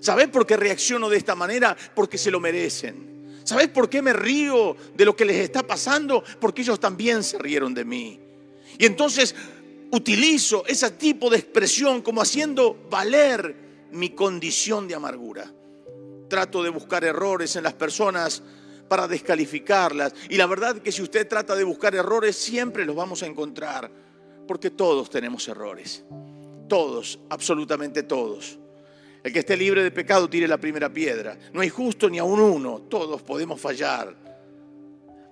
¿Sabes 0.00 0.28
por 0.28 0.46
qué 0.46 0.56
reacciono 0.56 1.08
de 1.08 1.16
esta 1.16 1.34
manera? 1.34 1.76
Porque 1.94 2.16
se 2.16 2.30
lo 2.30 2.38
merecen. 2.38 3.40
¿Sabes 3.42 3.68
por 3.68 3.88
qué 3.88 4.02
me 4.02 4.12
río 4.12 4.76
de 4.94 5.04
lo 5.04 5.16
que 5.16 5.24
les 5.24 5.36
está 5.36 5.66
pasando? 5.66 6.22
Porque 6.38 6.62
ellos 6.62 6.78
también 6.78 7.24
se 7.24 7.38
rieron 7.38 7.74
de 7.74 7.84
mí. 7.84 8.20
Y 8.78 8.86
entonces 8.86 9.34
utilizo 9.90 10.64
ese 10.66 10.90
tipo 10.92 11.30
de 11.30 11.38
expresión 11.38 12.02
como 12.02 12.20
haciendo 12.20 12.86
valer 12.90 13.88
mi 13.92 14.10
condición 14.10 14.86
de 14.86 14.94
amargura. 14.94 15.52
Trato 16.28 16.62
de 16.62 16.70
buscar 16.70 17.04
errores 17.04 17.56
en 17.56 17.64
las 17.64 17.72
personas 17.72 18.42
para 18.88 19.08
descalificarlas. 19.08 20.14
Y 20.28 20.36
la 20.36 20.46
verdad 20.46 20.78
que 20.78 20.92
si 20.92 21.02
usted 21.02 21.26
trata 21.28 21.54
de 21.54 21.64
buscar 21.64 21.94
errores, 21.94 22.36
siempre 22.36 22.84
los 22.84 22.96
vamos 22.96 23.22
a 23.22 23.26
encontrar, 23.26 23.90
porque 24.46 24.70
todos 24.70 25.08
tenemos 25.10 25.46
errores. 25.48 26.04
Todos, 26.68 27.18
absolutamente 27.30 28.02
todos. 28.02 28.58
El 29.22 29.32
que 29.32 29.40
esté 29.40 29.56
libre 29.56 29.82
de 29.82 29.90
pecado 29.90 30.28
tire 30.28 30.46
la 30.46 30.58
primera 30.58 30.92
piedra. 30.92 31.38
No 31.52 31.60
hay 31.60 31.68
justo 31.70 32.08
ni 32.08 32.18
a 32.18 32.24
un 32.24 32.40
uno, 32.40 32.82
todos 32.88 33.22
podemos 33.22 33.60
fallar. 33.60 34.27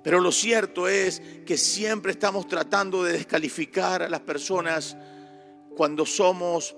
Pero 0.06 0.20
lo 0.20 0.30
cierto 0.30 0.86
es 0.86 1.20
que 1.44 1.58
siempre 1.58 2.12
estamos 2.12 2.46
tratando 2.46 3.02
de 3.02 3.14
descalificar 3.14 4.04
a 4.04 4.08
las 4.08 4.20
personas 4.20 4.96
cuando 5.76 6.06
somos 6.06 6.76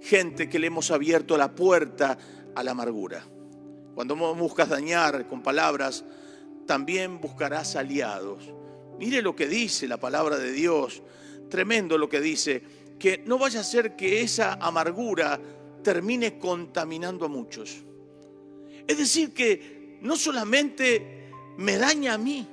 gente 0.00 0.48
que 0.48 0.58
le 0.58 0.68
hemos 0.68 0.90
abierto 0.90 1.36
la 1.36 1.54
puerta 1.54 2.16
a 2.54 2.62
la 2.64 2.70
amargura. 2.70 3.22
Cuando 3.94 4.16
buscas 4.34 4.70
dañar 4.70 5.26
con 5.26 5.42
palabras, 5.42 6.06
también 6.66 7.20
buscarás 7.20 7.76
aliados. 7.76 8.50
Mire 8.98 9.20
lo 9.20 9.36
que 9.36 9.46
dice 9.46 9.86
la 9.86 9.98
palabra 9.98 10.38
de 10.38 10.50
Dios. 10.50 11.02
Tremendo 11.50 11.98
lo 11.98 12.08
que 12.08 12.22
dice. 12.22 12.62
Que 12.98 13.22
no 13.26 13.36
vaya 13.36 13.60
a 13.60 13.62
ser 13.62 13.94
que 13.94 14.22
esa 14.22 14.54
amargura 14.54 15.38
termine 15.84 16.38
contaminando 16.38 17.26
a 17.26 17.28
muchos. 17.28 17.84
Es 18.86 18.96
decir, 18.96 19.34
que 19.34 19.98
no 20.00 20.16
solamente 20.16 21.27
me 21.58 21.76
daña 21.76 22.14
a 22.14 22.18
mí, 22.18 22.46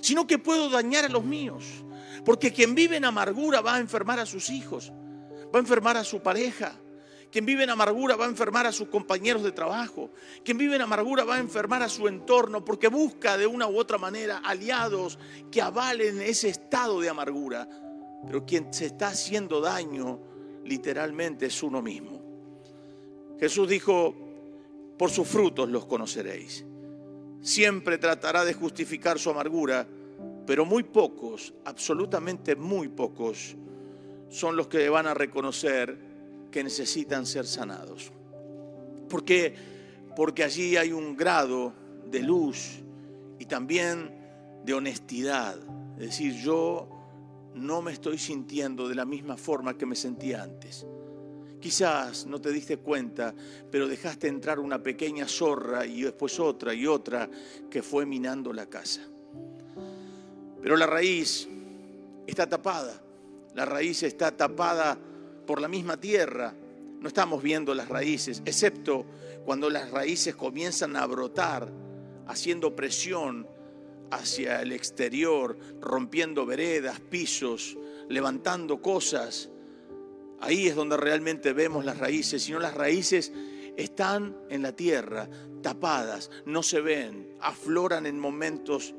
sino 0.00 0.26
que 0.26 0.38
puedo 0.38 0.68
dañar 0.68 1.04
a 1.04 1.08
los 1.08 1.24
míos. 1.24 1.84
Porque 2.24 2.52
quien 2.52 2.74
vive 2.74 2.96
en 2.96 3.04
amargura 3.04 3.60
va 3.60 3.76
a 3.76 3.78
enfermar 3.78 4.18
a 4.18 4.26
sus 4.26 4.50
hijos, 4.50 4.92
va 5.54 5.58
a 5.58 5.60
enfermar 5.60 5.96
a 5.96 6.04
su 6.04 6.20
pareja, 6.20 6.78
quien 7.32 7.46
vive 7.46 7.64
en 7.64 7.70
amargura 7.70 8.14
va 8.14 8.26
a 8.26 8.28
enfermar 8.28 8.66
a 8.66 8.72
sus 8.72 8.88
compañeros 8.88 9.42
de 9.42 9.52
trabajo. 9.52 10.10
Quien 10.44 10.58
vive 10.58 10.76
en 10.76 10.82
amargura 10.82 11.24
va 11.24 11.36
a 11.36 11.38
enfermar 11.38 11.82
a 11.82 11.88
su 11.88 12.06
entorno 12.06 12.62
porque 12.62 12.88
busca 12.88 13.38
de 13.38 13.46
una 13.46 13.66
u 13.68 13.78
otra 13.78 13.96
manera 13.96 14.42
aliados 14.44 15.18
que 15.50 15.62
avalen 15.62 16.20
ese 16.20 16.50
estado 16.50 17.00
de 17.00 17.08
amargura. 17.08 17.66
Pero 18.26 18.44
quien 18.44 18.72
se 18.74 18.84
está 18.84 19.08
haciendo 19.08 19.62
daño 19.62 20.20
literalmente 20.64 21.46
es 21.46 21.62
uno 21.62 21.80
mismo. 21.80 22.22
Jesús 23.40 23.66
dijo, 23.66 24.14
por 24.98 25.10
sus 25.10 25.26
frutos 25.26 25.70
los 25.70 25.86
conoceréis. 25.86 26.66
Siempre 27.42 27.98
tratará 27.98 28.44
de 28.44 28.54
justificar 28.54 29.18
su 29.18 29.28
amargura, 29.30 29.86
pero 30.46 30.64
muy 30.64 30.84
pocos, 30.84 31.52
absolutamente 31.64 32.56
muy 32.56 32.88
pocos, 32.88 33.56
son 34.28 34.56
los 34.56 34.68
que 34.68 34.88
van 34.88 35.06
a 35.06 35.14
reconocer 35.14 35.98
que 36.50 36.64
necesitan 36.64 37.26
ser 37.26 37.46
sanados. 37.46 38.12
¿Por 39.08 39.24
qué? 39.24 39.54
Porque 40.16 40.44
allí 40.44 40.76
hay 40.76 40.92
un 40.92 41.16
grado 41.16 41.72
de 42.10 42.20
luz 42.20 42.80
y 43.38 43.46
también 43.46 44.10
de 44.64 44.74
honestidad. 44.74 45.56
Es 45.98 46.06
decir, 46.06 46.34
yo 46.34 46.88
no 47.54 47.82
me 47.82 47.92
estoy 47.92 48.18
sintiendo 48.18 48.88
de 48.88 48.94
la 48.94 49.04
misma 49.04 49.36
forma 49.36 49.76
que 49.76 49.86
me 49.86 49.96
sentía 49.96 50.42
antes. 50.42 50.86
Quizás 51.62 52.26
no 52.26 52.40
te 52.40 52.50
diste 52.50 52.78
cuenta, 52.78 53.32
pero 53.70 53.86
dejaste 53.86 54.26
entrar 54.26 54.58
una 54.58 54.82
pequeña 54.82 55.28
zorra 55.28 55.86
y 55.86 56.02
después 56.02 56.40
otra 56.40 56.74
y 56.74 56.88
otra 56.88 57.30
que 57.70 57.84
fue 57.84 58.04
minando 58.04 58.52
la 58.52 58.66
casa. 58.66 59.02
Pero 60.60 60.76
la 60.76 60.86
raíz 60.88 61.48
está 62.26 62.48
tapada. 62.48 63.00
La 63.54 63.64
raíz 63.64 64.02
está 64.02 64.36
tapada 64.36 64.98
por 65.46 65.60
la 65.60 65.68
misma 65.68 65.98
tierra, 65.98 66.52
no 66.98 67.06
estamos 67.06 67.40
viendo 67.40 67.74
las 67.74 67.88
raíces, 67.88 68.42
excepto 68.44 69.06
cuando 69.44 69.70
las 69.70 69.92
raíces 69.92 70.34
comienzan 70.34 70.96
a 70.96 71.06
brotar, 71.06 71.68
haciendo 72.26 72.74
presión 72.74 73.46
hacia 74.10 74.62
el 74.62 74.72
exterior, 74.72 75.56
rompiendo 75.80 76.44
veredas, 76.44 76.98
pisos, 76.98 77.78
levantando 78.08 78.82
cosas. 78.82 79.48
Ahí 80.42 80.66
es 80.66 80.74
donde 80.74 80.96
realmente 80.96 81.52
vemos 81.52 81.84
las 81.84 81.98
raíces, 81.98 82.42
si 82.42 82.50
no 82.50 82.58
las 82.58 82.74
raíces 82.74 83.32
están 83.76 84.36
en 84.50 84.62
la 84.62 84.72
tierra, 84.72 85.28
tapadas, 85.62 86.30
no 86.46 86.64
se 86.64 86.80
ven, 86.80 87.36
afloran 87.40 88.06
en 88.06 88.18
momentos 88.18 88.92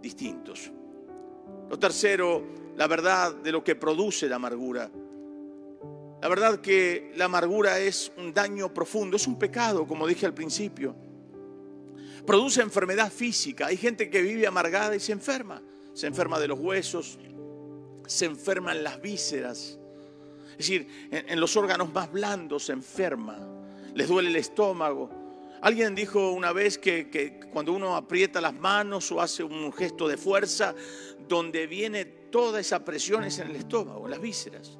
distintos. 0.00 0.70
Lo 1.68 1.76
tercero, 1.76 2.44
la 2.76 2.86
verdad 2.86 3.34
de 3.34 3.50
lo 3.50 3.64
que 3.64 3.74
produce 3.74 4.28
la 4.28 4.36
amargura. 4.36 4.88
La 6.22 6.28
verdad 6.28 6.60
que 6.60 7.12
la 7.16 7.24
amargura 7.24 7.80
es 7.80 8.12
un 8.16 8.32
daño 8.32 8.72
profundo, 8.72 9.16
es 9.16 9.26
un 9.26 9.40
pecado, 9.40 9.88
como 9.88 10.06
dije 10.06 10.24
al 10.24 10.34
principio. 10.34 10.94
Produce 12.24 12.62
enfermedad 12.62 13.10
física. 13.12 13.66
Hay 13.66 13.76
gente 13.76 14.08
que 14.08 14.22
vive 14.22 14.46
amargada 14.46 14.94
y 14.94 15.00
se 15.00 15.10
enferma. 15.10 15.60
Se 15.94 16.06
enferma 16.06 16.38
de 16.38 16.46
los 16.46 16.60
huesos, 16.60 17.18
se 18.06 18.26
enferma 18.26 18.72
en 18.72 18.84
las 18.84 19.00
vísceras. 19.00 19.80
Es 20.58 20.58
decir, 20.58 21.08
en, 21.10 21.38
los 21.38 21.56
órganos 21.56 21.92
más 21.92 22.10
blandos 22.10 22.64
se 22.64 22.72
enferma. 22.72 23.38
Les 23.94 24.08
duele 24.08 24.30
el 24.30 24.36
estómago. 24.36 25.10
Alguien 25.60 25.94
dijo 25.94 26.32
una 26.32 26.52
vez 26.52 26.78
que, 26.78 27.10
que 27.10 27.40
cuando 27.52 27.72
uno 27.72 27.96
aprieta 27.96 28.40
las 28.40 28.54
manos 28.54 29.10
o 29.12 29.20
hace 29.20 29.42
un 29.42 29.72
gesto 29.72 30.08
de 30.08 30.16
fuerza, 30.16 30.74
donde 31.28 31.66
viene 31.66 32.04
toda 32.04 32.60
esa 32.60 32.84
presión 32.84 33.24
es 33.24 33.38
en 33.38 33.48
el 33.48 33.56
estómago, 33.56 34.04
en 34.04 34.10
las 34.10 34.20
vísceras. 34.20 34.78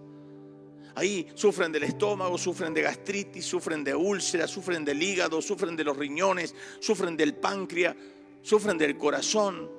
Ahí 0.96 1.26
sufren 1.34 1.70
del 1.72 1.82
estómago, 1.82 2.38
sufren 2.38 2.72
de 2.72 2.80
gastritis, 2.80 3.44
sufren 3.44 3.84
de 3.84 3.94
úlceras, 3.94 4.50
sufren 4.50 4.82
del 4.82 5.02
hígado, 5.02 5.42
sufren 5.42 5.76
de 5.76 5.84
los 5.84 5.94
riñones, 5.94 6.54
sufren 6.80 7.18
del 7.18 7.34
páncreas, 7.34 7.94
sufren 8.40 8.78
del 8.78 8.96
corazón. 8.96 9.70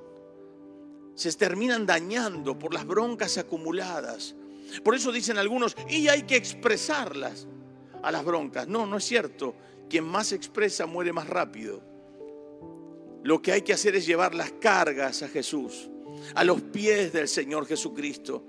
Se 1.16 1.34
terminan 1.34 1.88
dañando 1.88 2.60
por 2.60 2.72
las 2.72 2.86
broncas 2.86 3.40
acumuladas. 3.40 4.36
Por 4.84 4.96
eso 4.96 5.12
dicen 5.12 5.38
algunos, 5.38 5.76
y 5.90 6.08
hay 6.08 6.24
que 6.24 6.36
expresarlas 6.36 7.48
a 8.04 8.12
las 8.12 8.24
broncas. 8.24 8.68
No, 8.68 8.86
no 8.86 8.98
es 8.98 9.04
cierto. 9.04 9.56
Quien 9.90 10.04
más 10.04 10.32
expresa 10.32 10.86
muere 10.86 11.14
más 11.14 11.28
rápido. 11.28 11.82
Lo 13.24 13.42
que 13.42 13.52
hay 13.52 13.62
que 13.62 13.74
hacer 13.74 13.96
es 13.96 14.06
llevar 14.06 14.36
las 14.36 14.52
cargas 14.54 15.24
a 15.24 15.28
Jesús, 15.28 15.90
a 16.36 16.44
los 16.44 16.62
pies 16.62 17.12
del 17.14 17.28
Señor 17.28 17.66
Jesucristo 17.66 18.44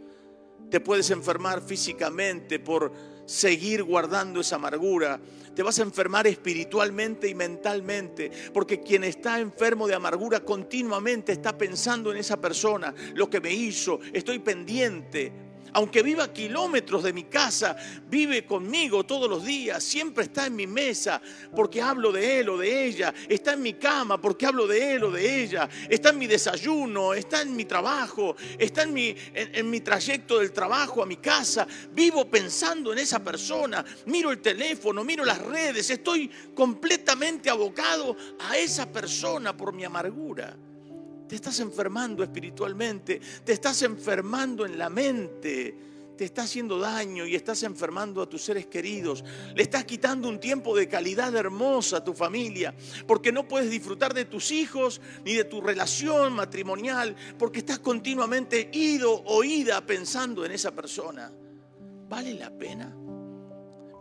te 0.71 0.81
puedes 0.81 1.11
enfermar 1.11 1.63
físicamente 1.63 2.59
por 2.59 2.93
seguir 3.25 3.83
guardando 3.83 4.41
esa 4.41 4.57
amargura. 4.57 5.21
Te 5.55 5.63
vas 5.63 5.79
a 5.79 5.83
enfermar 5.83 6.27
espiritualmente 6.27 7.29
y 7.29 7.35
mentalmente, 7.35 8.31
porque 8.53 8.81
quien 8.81 9.05
está 9.05 9.41
enfermo 9.41 9.89
de 9.89 9.95
amargura 9.95 10.41
continuamente 10.41 11.33
está 11.33 11.57
pensando 11.57 12.13
en 12.13 12.19
esa 12.19 12.41
persona, 12.41 12.95
lo 13.15 13.29
que 13.29 13.41
me 13.41 13.53
hizo, 13.53 13.99
estoy 14.13 14.39
pendiente, 14.39 15.33
aunque 15.73 16.03
viva 16.03 16.33
kilómetros 16.33 17.03
de 17.03 17.13
mi 17.13 17.25
casa, 17.25 17.77
vive 18.09 18.47
conmigo 18.47 19.05
todos 19.05 19.29
los 19.29 19.45
días, 19.45 19.83
siempre 19.83 20.25
está 20.25 20.47
en 20.47 20.57
mi 20.57 20.67
mesa 20.67 21.21
porque 21.55 21.81
hablo 21.81 22.13
de 22.13 22.41
él 22.41 22.49
o 22.49 22.59
de 22.59 22.87
ella, 22.87 23.15
está 23.29 23.53
en 23.53 23.63
mi 23.63 23.75
cama 23.75 24.21
porque 24.21 24.47
hablo 24.47 24.67
de 24.67 24.95
él 24.95 25.05
o 25.05 25.11
de 25.11 25.43
ella, 25.43 25.69
está 25.89 26.11
en 26.11 26.19
mi 26.19 26.27
desayuno, 26.27 27.15
está 27.15 27.43
en 27.43 27.55
mi 27.55 27.65
trabajo, 27.65 28.37
está 28.59 28.83
en 28.83 28.93
mi, 28.93 29.15
en, 29.35 29.71
mi 29.71 29.81
trayecto 29.81 30.39
del 30.39 30.53
trabajo 30.53 31.03
a 31.03 31.07
mi 31.07 31.17
casa, 31.17 31.67
vivo 31.93 32.29
pensando 32.29 32.93
en 32.93 32.99
esa 32.99 33.23
persona, 33.23 33.85
miro 34.07 34.31
el 34.31 34.41
teléfono, 34.41 35.05
miro 35.05 35.25
las 35.25 35.39
redes, 35.39 35.91
estoy 35.91 36.31
completamente 36.55 37.51
abocado 37.51 38.17
a 38.41 38.57
esa 38.57 38.91
persona 38.91 39.57
por 39.57 39.73
mi 39.73 39.85
amargura. 39.85 40.57
Te 41.29 41.35
estás 41.35 41.61
enfermando 41.61 42.23
espiritualmente, 42.23 43.21
te 43.45 43.53
estás 43.53 43.83
enfermando 43.83 44.65
en 44.65 44.79
la 44.79 44.89
mente, 44.89 45.77
te 46.17 46.25
está 46.25 46.43
haciendo 46.43 46.79
daño 46.79 47.27
y 47.27 47.37
estás 47.37 47.63
enfermando 47.63 48.21
a 48.21 48.29
tus 48.29 48.43
seres 48.43 48.67
queridos. 48.67 49.25
Le 49.55 49.63
estás 49.63 49.85
quitando 49.85 50.29
un 50.29 50.41
tiempo 50.41 50.75
de 50.75 50.89
calidad 50.89 51.35
hermosa 51.37 51.99
a 51.99 52.05
tu 52.05 52.13
familia, 52.13 52.75
porque 53.07 53.31
no 53.31 53.47
puedes 53.47 53.71
disfrutar 53.71 54.15
de 54.15 54.25
tus 54.25 54.51
hijos 54.51 55.01
ni 55.25 55.35
de 55.35 55.45
tu 55.45 55.61
relación 55.61 56.33
matrimonial, 56.33 57.15
porque 57.39 57.61
estás 57.61 57.79
continuamente 57.79 58.71
ido 58.73 59.23
o 59.27 59.45
ida 59.45 59.81
pensando 59.87 60.45
en 60.45 60.53
esa 60.53 60.73
persona. 60.73 61.31
¿Vale 62.09 62.35
la 62.35 62.51
pena? 62.51 62.93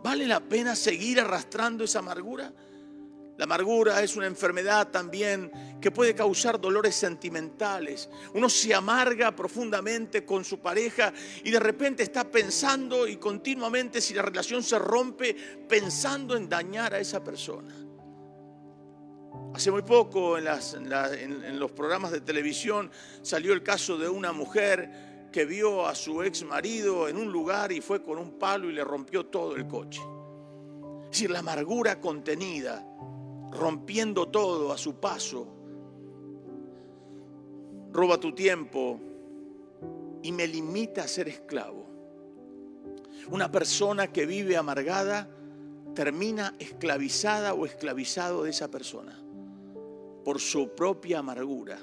¿Vale 0.02 0.26
la 0.26 0.40
pena 0.40 0.74
seguir 0.74 1.20
arrastrando 1.20 1.84
esa 1.84 1.98
amargura? 1.98 2.52
La 3.38 3.44
amargura 3.44 4.02
es 4.02 4.16
una 4.16 4.26
enfermedad 4.26 4.88
también 4.88 5.52
que 5.80 5.92
puede 5.92 6.12
causar 6.12 6.60
dolores 6.60 6.96
sentimentales. 6.96 8.10
Uno 8.34 8.48
se 8.48 8.74
amarga 8.74 9.30
profundamente 9.30 10.24
con 10.24 10.44
su 10.44 10.58
pareja 10.58 11.12
y 11.44 11.52
de 11.52 11.60
repente 11.60 12.02
está 12.02 12.28
pensando 12.28 13.06
y 13.06 13.16
continuamente 13.16 14.00
si 14.00 14.12
la 14.12 14.22
relación 14.22 14.64
se 14.64 14.76
rompe 14.80 15.36
pensando 15.68 16.36
en 16.36 16.48
dañar 16.48 16.94
a 16.94 16.98
esa 16.98 17.22
persona. 17.22 17.72
Hace 19.54 19.70
muy 19.70 19.82
poco 19.82 20.36
en, 20.36 21.60
los 21.60 21.70
programas 21.70 22.10
de 22.10 22.20
televisión 22.22 22.90
salió 23.22 23.52
el 23.52 23.62
caso 23.62 23.96
de 23.96 24.08
una 24.08 24.32
mujer 24.32 25.28
que 25.30 25.44
vio 25.44 25.86
a 25.86 25.94
su 25.94 26.24
ex 26.24 26.42
marido 26.42 27.08
en 27.08 27.16
un 27.16 27.30
lugar 27.30 27.70
y 27.70 27.80
fue 27.80 28.02
con 28.02 28.18
un 28.18 28.36
palo 28.36 28.68
y 28.68 28.72
le 28.72 28.82
rompió 28.82 29.26
todo 29.26 29.54
el 29.54 29.68
coche. 29.68 30.00
Es 31.04 31.10
decir, 31.10 31.30
la 31.30 31.38
amargura 31.38 32.00
contenida 32.00 32.84
rompiendo 33.52 34.28
todo 34.28 34.72
a 34.72 34.78
su 34.78 34.94
paso. 34.96 35.46
Roba 37.92 38.18
tu 38.18 38.34
tiempo 38.34 39.00
y 40.22 40.32
me 40.32 40.46
limita 40.46 41.04
a 41.04 41.08
ser 41.08 41.28
esclavo. 41.28 41.86
Una 43.30 43.50
persona 43.50 44.08
que 44.12 44.26
vive 44.26 44.56
amargada 44.56 45.28
termina 45.94 46.54
esclavizada 46.58 47.54
o 47.54 47.66
esclavizado 47.66 48.44
de 48.44 48.50
esa 48.50 48.68
persona 48.70 49.18
por 50.24 50.40
su 50.40 50.74
propia 50.74 51.20
amargura. 51.20 51.78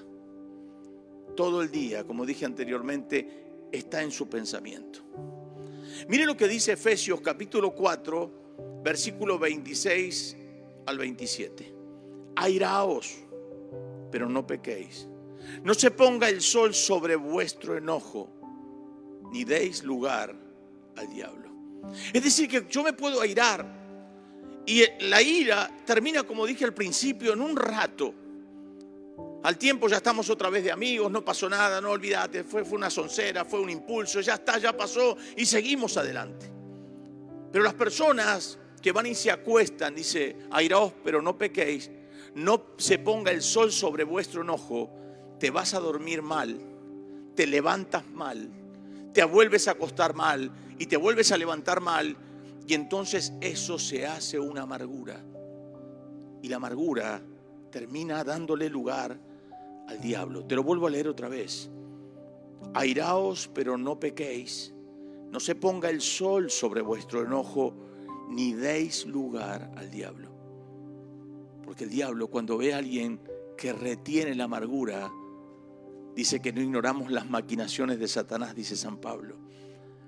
Todo 1.36 1.62
el 1.62 1.71
día, 1.71 2.06
como 2.06 2.25
dije 2.25 2.45
anteriormente, 2.45 3.67
está 3.71 4.01
en 4.01 4.12
su 4.12 4.30
pensamiento. 4.30 4.99
Mire 6.08 6.25
lo 6.25 6.38
que 6.38 6.47
dice 6.47 6.73
Efesios 6.73 7.21
capítulo 7.21 7.73
4, 7.73 8.82
versículo 8.84 9.39
26 9.39 10.38
al 10.86 10.98
27. 10.98 11.76
Airaos, 12.36 13.17
pero 14.12 14.30
no 14.30 14.45
pequéis. 14.45 15.08
No 15.63 15.74
se 15.74 15.91
ponga 15.91 16.30
el 16.30 16.41
sol 16.41 16.74
sobre 16.74 17.15
vuestro 17.15 17.78
enojo, 17.78 18.30
ni 19.32 19.43
deis 19.43 19.84
lugar 19.84 20.36
al 20.95 21.10
diablo. 21.13 21.50
Es 22.13 22.24
decir, 22.24 22.50
que 22.50 22.65
yo 22.69 22.84
me 22.84 22.93
puedo 22.93 23.21
airar 23.21 23.65
y 24.65 24.84
la 25.02 25.21
ira 25.21 25.69
termina, 25.86 26.24
como 26.24 26.45
dije 26.45 26.65
al 26.65 26.74
principio, 26.74 27.34
en 27.34 27.41
un 27.41 27.56
rato. 27.56 28.13
Al 29.43 29.58
tiempo 29.60 29.88
ya 29.88 29.98
estamos 29.98 30.28
otra 30.32 30.50
vez 30.50 30.63
de 30.63 30.71
amigos, 30.71 31.12
no 31.12 31.24
pasó 31.24 31.48
nada, 31.48 31.80
no 31.80 31.91
olvídate, 31.91 32.43
fue, 32.43 32.65
fue 32.65 32.80
una 32.80 32.89
soncera, 32.89 33.45
fue 33.45 33.60
un 33.60 33.69
impulso, 33.69 34.19
ya 34.21 34.34
está, 34.36 34.58
ya 34.58 34.76
pasó 34.76 35.15
y 35.38 35.45
seguimos 35.45 35.98
adelante. 35.98 36.52
Pero 37.52 37.63
las 37.63 37.76
personas 37.76 38.58
que 38.86 38.91
van 38.91 39.08
y 39.08 39.15
se 39.15 39.32
acuestan, 39.32 39.95
dice, 39.95 40.36
airaos, 40.52 40.93
pero 41.04 41.19
no 41.19 41.39
pequéis, 41.39 41.89
no 42.36 42.65
se 42.78 43.00
ponga 43.00 43.32
el 43.32 43.41
sol 43.41 43.71
sobre 43.71 44.04
vuestro 44.04 44.43
enojo, 44.43 44.91
te 45.39 45.50
vas 45.50 45.74
a 45.74 45.80
dormir 45.80 46.21
mal, 46.21 46.62
te 47.34 47.48
levantas 47.48 48.08
mal, 48.12 48.48
te 49.12 49.24
vuelves 49.24 49.67
a 49.67 49.71
acostar 49.71 50.13
mal 50.13 50.52
y 50.78 50.86
te 50.86 50.98
vuelves 50.98 51.32
a 51.32 51.38
levantar 51.38 51.82
mal, 51.82 52.15
y 52.67 52.76
entonces 52.76 53.34
eso 53.41 53.80
se 53.80 54.06
hace 54.06 54.39
una 54.39 54.62
amargura. 54.62 55.19
Y 56.43 56.48
la 56.48 56.58
amargura 56.58 57.24
termina 57.71 58.24
dándole 58.24 58.69
lugar 58.69 59.19
al 59.88 60.00
diablo. 60.00 60.45
Te 60.45 60.54
lo 60.54 60.62
vuelvo 60.62 60.86
a 60.86 60.91
leer 60.91 61.08
otra 61.08 61.28
vez. 61.28 61.71
Airaos, 62.76 63.50
pero 63.52 63.80
no 63.80 64.00
pequéis. 64.00 64.76
No 65.32 65.39
se 65.39 65.56
ponga 65.56 65.89
el 65.89 66.02
sol 66.02 66.52
sobre 66.52 66.82
vuestro 66.82 67.24
enojo 67.24 67.85
ni 68.29 68.53
deis 68.53 69.05
lugar 69.05 69.71
al 69.75 69.91
diablo. 69.91 70.31
Porque 71.63 71.85
el 71.85 71.89
diablo 71.89 72.27
cuando 72.27 72.57
ve 72.57 72.73
a 72.73 72.77
alguien 72.77 73.19
que 73.57 73.73
retiene 73.73 74.35
la 74.35 74.45
amargura, 74.45 75.11
dice 76.15 76.39
que 76.39 76.53
no 76.53 76.61
ignoramos 76.61 77.11
las 77.11 77.29
maquinaciones 77.29 77.99
de 77.99 78.07
Satanás, 78.07 78.55
dice 78.55 78.75
San 78.75 78.97
Pablo. 78.97 79.38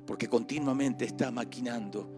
Porque 0.06 0.28
continuamente 0.28 1.06
está 1.06 1.32
maquinando 1.32 2.10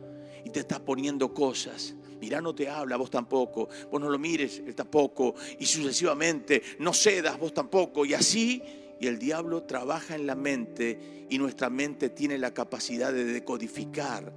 y 0.46 0.50
te 0.50 0.60
está 0.60 0.84
poniendo 0.84 1.34
cosas. 1.34 1.96
Mira, 2.22 2.42
no 2.42 2.54
te 2.54 2.70
habla, 2.70 2.98
vos 2.98 3.10
tampoco. 3.10 3.70
Vos 3.92 4.02
no 4.02 4.10
lo 4.10 4.20
mires, 4.20 4.62
él 4.66 4.76
tampoco. 4.76 5.36
Y 5.58 5.66
sucesivamente, 5.66 6.62
no 6.80 6.94
cedas, 6.94 7.40
vos 7.40 7.54
tampoco. 7.54 8.06
Y 8.06 8.14
así, 8.14 8.62
y 9.00 9.08
el 9.08 9.18
diablo 9.18 9.64
trabaja 9.64 10.16
en 10.16 10.28
la 10.28 10.36
mente 10.36 11.26
y 11.30 11.38
nuestra 11.38 11.70
mente 11.70 12.10
tiene 12.10 12.38
la 12.38 12.54
capacidad 12.54 13.14
de 13.14 13.24
decodificar 13.24 14.34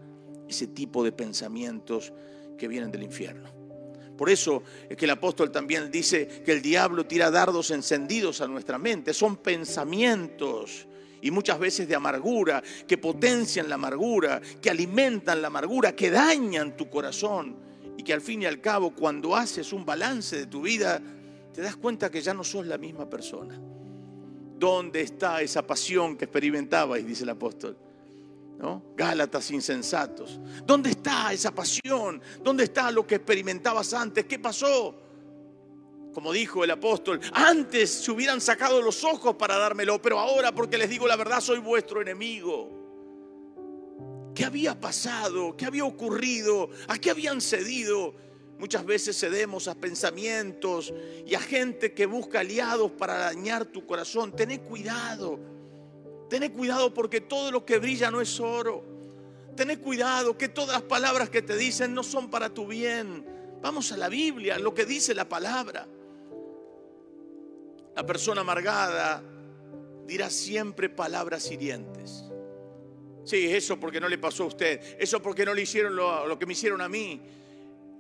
ese 0.53 0.69
tipo 0.69 1.03
de 1.03 1.13
pensamientos 1.13 2.13
que 2.57 2.69
vienen 2.69 2.91
del 2.91 3.03
infierno. 3.03 3.51
Por 4.17 4.31
eso 4.31 4.63
es 4.89 4.97
que 4.97 5.07
el 5.07 5.11
apóstol 5.11 5.51
también 5.51 5.91
dice 5.91 6.29
que 6.45 6.53
el 6.53 6.63
diablo 6.63 7.07
tira 7.07 7.31
dardos 7.31 7.71
encendidos 7.71 8.41
a 8.41 8.47
nuestra 8.47 8.79
mente. 8.79 9.13
Son 9.13 9.37
pensamientos 9.37 10.87
y 11.23 11.31
muchas 11.31 11.59
veces 11.59 11.89
de 11.89 11.95
amargura, 11.95 12.63
que 12.87 12.99
potencian 12.99 13.69
la 13.69 13.77
amargura, 13.77 14.41
que 14.61 14.71
alimentan 14.71 15.41
la 15.41 15.49
amargura, 15.49 15.97
que 15.97 16.11
dañan 16.11 16.77
tu 16.77 16.91
corazón 16.91 17.57
y 17.97 18.03
que 18.03 18.13
al 18.13 18.21
fin 18.21 18.43
y 18.43 18.47
al 18.47 18.61
cabo 18.61 18.95
cuando 18.95 19.35
haces 19.35 19.73
un 19.73 19.85
balance 19.85 20.37
de 20.37 20.47
tu 20.47 20.63
vida, 20.63 21.01
te 21.53 21.63
das 21.63 21.77
cuenta 21.77 22.11
que 22.11 22.21
ya 22.21 22.35
no 22.35 22.45
sos 22.45 22.67
la 22.67 22.79
misma 22.79 23.09
persona. 23.09 23.61
¿Dónde 24.59 25.01
está 25.01 25.43
esa 25.43 25.67
pasión 25.67 26.17
que 26.17 26.27
experimentabais? 26.27 27.07
Dice 27.07 27.25
el 27.25 27.31
apóstol. 27.31 27.77
Gálatas 28.97 29.51
insensatos. 29.51 30.41
¿Dónde 30.65 30.91
está 30.91 31.33
esa 31.33 31.53
pasión? 31.53 32.23
¿Dónde 32.43 32.65
está 32.65 32.91
lo 32.91 33.07
que 33.07 33.17
experimentabas 33.17 33.93
antes? 33.93 34.25
¿Qué 34.27 34.39
pasó? 34.39 34.95
Como 36.15 36.33
dijo 36.33 36.63
el 36.63 36.71
apóstol, 36.71 37.21
antes 37.33 37.91
se 37.91 38.11
hubieran 38.11 38.41
sacado 38.41 38.81
los 38.83 39.03
ojos 39.03 39.35
para 39.35 39.57
dármelo, 39.57 40.01
pero 40.01 40.19
ahora 40.21 40.53
porque 40.53 40.79
les 40.79 40.91
digo 40.91 41.09
la 41.09 41.17
verdad 41.17 41.41
soy 41.41 41.59
vuestro 41.59 42.03
enemigo. 42.03 42.71
¿Qué 44.35 44.45
había 44.45 44.79
pasado? 44.79 45.57
¿Qué 45.57 45.67
había 45.67 45.85
ocurrido? 45.85 46.71
¿A 46.89 46.99
qué 46.99 47.11
habían 47.11 47.41
cedido? 47.41 48.15
Muchas 48.59 48.85
veces 48.85 49.19
cedemos 49.19 49.67
a 49.67 49.75
pensamientos 49.75 50.95
y 51.27 51.35
a 51.35 51.41
gente 51.41 51.93
que 51.93 52.07
busca 52.07 52.41
aliados 52.41 52.93
para 52.93 53.19
dañar 53.19 53.65
tu 53.65 53.85
corazón. 53.85 54.37
Tené 54.37 54.61
cuidado. 54.61 55.41
Tené 56.33 56.51
cuidado 56.51 56.95
porque 56.95 57.21
todo 57.21 57.51
lo 57.51 57.67
que 57.67 57.77
brilla 57.77 58.11
no 58.11 58.19
es 58.23 58.41
oro. 58.41 58.83
Tené 59.55 59.79
cuidado 59.79 60.39
que 60.39 60.49
todas 60.49 60.73
las 60.73 60.83
palabras 60.83 61.29
que 61.29 61.43
te 61.43 61.59
dicen 61.59 61.93
no 61.93 62.03
son 62.03 62.31
para 62.31 62.49
tu 62.49 62.67
bien. 62.67 63.27
Vamos 63.61 63.93
a 63.93 63.99
la 63.99 64.09
Biblia, 64.09 64.59
lo 64.59 64.73
que 64.73 64.87
dice 64.87 65.15
la 65.15 65.29
palabra. 65.29 65.87
La 67.95 68.07
persona 68.07 68.41
amargada 68.41 69.23
dirá 70.07 70.31
siempre 70.31 70.89
palabras 70.89 71.51
hirientes. 71.51 72.25
Sí, 73.25 73.53
eso 73.53 73.79
porque 73.79 74.01
no 74.01 74.09
le 74.09 74.17
pasó 74.17 74.45
a 74.45 74.47
usted, 74.47 74.81
eso 74.99 75.21
porque 75.21 75.45
no 75.45 75.53
le 75.53 75.61
hicieron 75.61 75.95
lo, 75.95 76.27
lo, 76.27 76.39
que 76.39 76.47
me 76.47 76.55
hicieron 76.55 76.81
a 76.81 76.89
mí. 76.89 77.21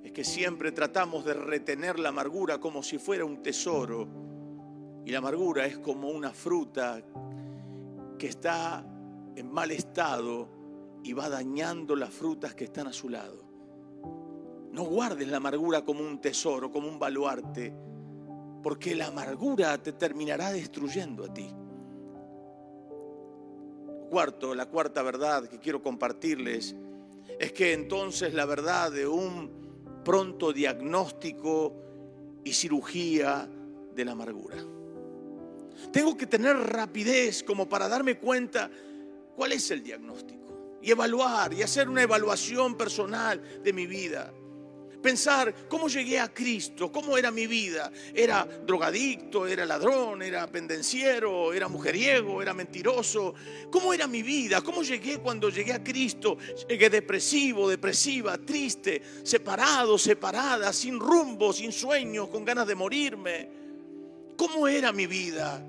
Es 0.02 0.10
que 0.10 0.24
siempre 0.24 0.72
tratamos 0.72 1.26
de 1.26 1.34
retener 1.34 1.98
la 1.98 2.08
amargura 2.08 2.56
como 2.56 2.82
si 2.82 2.96
fuera 2.96 3.26
un 3.26 3.42
tesoro. 3.42 4.08
Y 5.04 5.10
la 5.10 5.18
amargura 5.18 5.66
es 5.66 5.76
como 5.76 6.08
una 6.08 6.30
fruta 6.30 7.02
que 8.22 8.28
está 8.28 8.84
en 9.34 9.52
mal 9.52 9.72
estado 9.72 10.48
y 11.02 11.12
va 11.12 11.28
dañando 11.28 11.96
las 11.96 12.10
frutas 12.10 12.54
que 12.54 12.62
están 12.62 12.86
a 12.86 12.92
su 12.92 13.08
lado. 13.08 13.42
No 14.70 14.84
guardes 14.84 15.26
la 15.26 15.38
amargura 15.38 15.84
como 15.84 16.06
un 16.06 16.20
tesoro, 16.20 16.70
como 16.70 16.86
un 16.86 17.00
baluarte, 17.00 17.74
porque 18.62 18.94
la 18.94 19.08
amargura 19.08 19.76
te 19.82 19.94
terminará 19.94 20.52
destruyendo 20.52 21.24
a 21.24 21.34
ti. 21.34 21.52
Cuarto, 24.08 24.54
la 24.54 24.66
cuarta 24.66 25.02
verdad 25.02 25.48
que 25.48 25.58
quiero 25.58 25.82
compartirles 25.82 26.76
es 27.40 27.52
que 27.52 27.72
entonces 27.72 28.34
la 28.34 28.46
verdad 28.46 28.92
de 28.92 29.08
un 29.08 29.50
pronto 30.04 30.52
diagnóstico 30.52 31.74
y 32.44 32.52
cirugía 32.52 33.50
de 33.92 34.04
la 34.04 34.12
amargura. 34.12 34.64
Tengo 35.90 36.16
que 36.16 36.26
tener 36.26 36.56
rapidez 36.56 37.42
como 37.42 37.68
para 37.68 37.88
darme 37.88 38.18
cuenta 38.18 38.70
cuál 39.34 39.52
es 39.52 39.70
el 39.70 39.82
diagnóstico 39.82 40.78
y 40.82 40.90
evaluar 40.90 41.54
y 41.54 41.62
hacer 41.62 41.88
una 41.88 42.02
evaluación 42.02 42.76
personal 42.76 43.62
de 43.62 43.72
mi 43.72 43.86
vida. 43.86 44.32
Pensar 45.02 45.66
cómo 45.68 45.88
llegué 45.88 46.20
a 46.20 46.32
Cristo, 46.32 46.92
cómo 46.92 47.18
era 47.18 47.32
mi 47.32 47.48
vida. 47.48 47.90
Era 48.14 48.44
drogadicto, 48.44 49.48
era 49.48 49.66
ladrón, 49.66 50.22
era 50.22 50.46
pendenciero, 50.46 51.52
era 51.52 51.66
mujeriego, 51.66 52.40
era 52.40 52.54
mentiroso. 52.54 53.34
¿Cómo 53.70 53.92
era 53.92 54.06
mi 54.06 54.22
vida? 54.22 54.60
¿Cómo 54.60 54.84
llegué 54.84 55.18
cuando 55.18 55.48
llegué 55.48 55.72
a 55.72 55.82
Cristo? 55.82 56.38
Llegué 56.68 56.88
depresivo, 56.88 57.68
depresiva, 57.68 58.38
triste, 58.38 59.02
separado, 59.24 59.98
separada, 59.98 60.72
sin 60.72 61.00
rumbo, 61.00 61.52
sin 61.52 61.72
sueños, 61.72 62.28
con 62.28 62.44
ganas 62.44 62.68
de 62.68 62.74
morirme. 62.76 63.61
¿Cómo 64.36 64.66
era 64.68 64.92
mi 64.92 65.06
vida? 65.06 65.62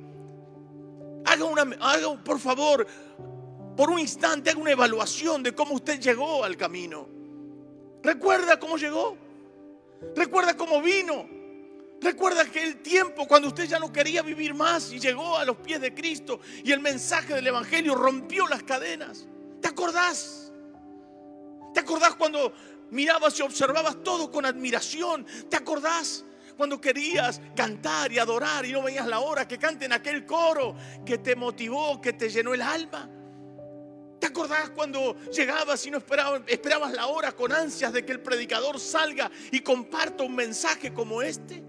Haga 1.26 1.46
una, 1.46 1.62
haga, 1.80 2.24
por 2.24 2.40
favor, 2.40 2.86
por 3.76 3.90
un 3.90 4.00
instante, 4.00 4.50
haga 4.50 4.60
una 4.60 4.72
evaluación 4.72 5.44
de 5.44 5.54
cómo 5.54 5.76
usted 5.76 6.00
llegó 6.00 6.44
al 6.44 6.58
camino. 6.58 7.08
¿Recuerda 8.04 8.60
cómo 8.60 8.78
llegó? 8.78 9.18
¿Recuerda 10.16 10.56
cómo 10.56 10.82
vino? 10.82 11.28
¿Recuerda 12.02 12.42
aquel 12.42 12.82
tiempo 12.82 13.26
cuando 13.26 13.48
usted 13.48 13.66
ya 13.66 13.80
no 13.80 13.92
quería 13.92 14.22
vivir 14.22 14.54
más 14.54 14.92
y 14.92 15.00
llegó 15.00 15.38
a 15.38 15.46
los 15.46 15.56
pies 15.58 15.80
de 15.80 15.94
Cristo 15.94 16.42
y 16.64 16.74
el 16.74 16.82
mensaje 16.82 17.34
del 17.34 17.48
Evangelio 17.48 17.96
rompió 17.96 18.46
las 18.48 18.62
cadenas? 18.64 19.26
¿Te 19.62 19.70
acordás? 19.70 20.52
¿Te 21.74 21.80
acordás 21.80 22.16
cuando 22.16 22.52
mirabas 22.92 23.40
y 23.40 23.42
observabas 23.42 24.04
todo 24.04 24.30
con 24.30 24.46
admiración? 24.46 25.26
¿Te 25.50 25.56
acordás? 25.56 26.26
Cuando 26.56 26.80
querías 26.80 27.42
cantar 27.56 28.12
y 28.12 28.20
adorar 28.20 28.66
y 28.66 28.72
no 28.72 28.84
veías 28.84 29.08
la 29.08 29.20
hora 29.20 29.48
que 29.48 29.58
canten 29.58 29.92
aquel 29.94 30.26
coro 30.26 30.76
que 31.06 31.18
te 31.18 31.36
motivó, 31.36 32.00
que 32.00 32.14
te 32.14 32.30
llenó 32.30 32.54
el 32.54 32.62
alma. 32.62 33.10
¿Te 34.20 34.28
acordás 34.28 34.70
cuando 34.70 35.18
llegabas 35.32 35.86
y 35.86 35.92
no 35.92 35.98
esperabas, 35.98 36.42
esperabas 36.48 36.94
la 36.94 37.08
hora 37.08 37.34
con 37.34 37.52
ansias 37.52 37.92
de 37.92 38.06
que 38.06 38.14
el 38.14 38.22
predicador 38.22 38.80
salga 38.80 39.30
y 39.52 39.60
comparta 39.60 40.24
un 40.24 40.34
mensaje 40.34 40.94
como 40.94 41.22
este? 41.22 41.62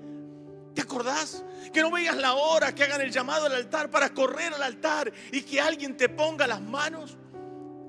¿Te 0.75 0.83
acordás? 0.83 1.44
Que 1.73 1.83
no 1.83 1.90
veías 1.90 2.16
la 2.16 2.35
hora 2.35 2.75
que 2.75 2.85
hagan 2.85 3.01
el 3.01 3.11
llamado 3.11 3.47
al 3.47 3.55
altar 3.55 3.90
para 3.90 4.11
correr 4.11 4.55
al 4.55 4.62
altar 4.62 5.12
y 5.33 5.42
que 5.42 5.61
alguien 5.61 5.97
te 5.97 6.09
ponga 6.09 6.47
las 6.47 6.61
manos. 6.61 7.16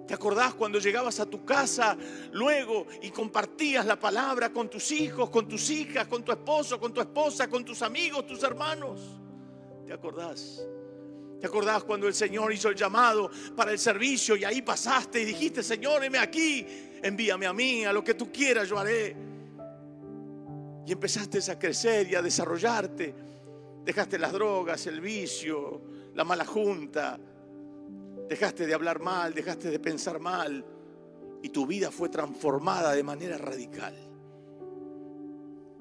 ¿Te 0.08 0.14
acordás 0.14 0.54
cuando 0.54 0.80
llegabas 0.80 1.20
a 1.20 1.26
tu 1.26 1.44
casa 1.44 1.98
luego 2.32 2.86
y 3.02 3.10
compartías 3.10 3.86
la 3.86 4.00
palabra 4.00 4.54
con 4.54 4.70
tus 4.70 4.92
hijos, 4.92 5.30
con 5.30 5.48
tus 5.48 5.70
hijas, 5.72 6.08
con 6.08 6.24
tu 6.24 6.32
esposo, 6.32 6.80
con 6.80 6.94
tu 6.94 7.02
esposa, 7.02 7.48
con 7.48 7.66
tus 7.66 7.82
amigos, 7.82 8.28
tus 8.28 8.44
hermanos? 8.44 9.02
¿Te 9.86 9.94
acordás? 9.94 10.64
¿Te 11.40 11.48
acordás 11.48 11.84
cuando 11.84 12.08
el 12.08 12.14
Señor 12.14 12.54
hizo 12.54 12.70
el 12.70 12.76
llamado 12.76 13.30
para 13.56 13.72
el 13.72 13.80
servicio 13.80 14.36
y 14.36 14.44
ahí 14.44 14.62
pasaste 14.62 15.22
y 15.22 15.26
dijiste, 15.26 15.64
Señor, 15.64 16.04
heme 16.04 16.20
aquí, 16.20 16.66
envíame 17.02 17.48
a 17.48 17.54
mí, 17.54 17.84
a 17.84 17.92
lo 17.92 18.04
que 18.04 18.14
tú 18.14 18.32
quieras 18.32 18.70
yo 18.70 18.78
haré? 18.78 19.16
Y 20.86 20.92
empezaste 20.92 21.40
a 21.52 21.58
crecer 21.58 22.12
y 22.12 22.16
a 22.16 22.22
desarrollarte. 22.22 23.14
Dejaste 23.84 24.20
las 24.20 24.32
drogas, 24.32 24.86
el 24.88 25.02
vicio, 25.02 25.82
la 26.14 26.24
mala 26.24 26.46
junta. 26.46 27.20
Dejaste 28.28 28.66
de 28.66 28.74
hablar 28.74 29.00
mal, 29.00 29.34
dejaste 29.34 29.70
de 29.70 29.80
pensar 29.80 30.20
mal. 30.20 30.66
Y 31.42 31.50
tu 31.50 31.66
vida 31.68 31.92
fue 31.92 32.10
transformada 32.10 32.94
de 32.94 33.04
manera 33.04 33.38
radical. 33.38 33.96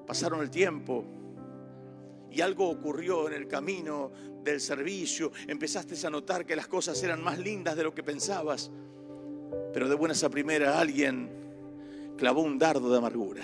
Pasaron 0.05 0.41
el 0.41 0.51
tiempo 0.51 1.03
y 2.29 2.41
algo 2.41 2.69
ocurrió 2.69 3.27
en 3.27 3.33
el 3.33 3.47
camino 3.47 4.11
del 4.43 4.59
servicio, 4.59 5.31
empezaste 5.47 5.95
a 6.05 6.09
notar 6.09 6.45
que 6.45 6.55
las 6.55 6.67
cosas 6.67 7.01
eran 7.01 7.23
más 7.23 7.39
lindas 7.39 7.75
de 7.75 7.83
lo 7.83 7.95
que 7.95 8.03
pensabas, 8.03 8.69
pero 9.73 9.87
de 9.87 9.95
buenas 9.95 10.23
a 10.23 10.29
primera 10.29 10.79
alguien 10.79 11.29
clavó 12.17 12.41
un 12.41 12.59
dardo 12.59 12.91
de 12.91 12.97
amargura. 12.97 13.43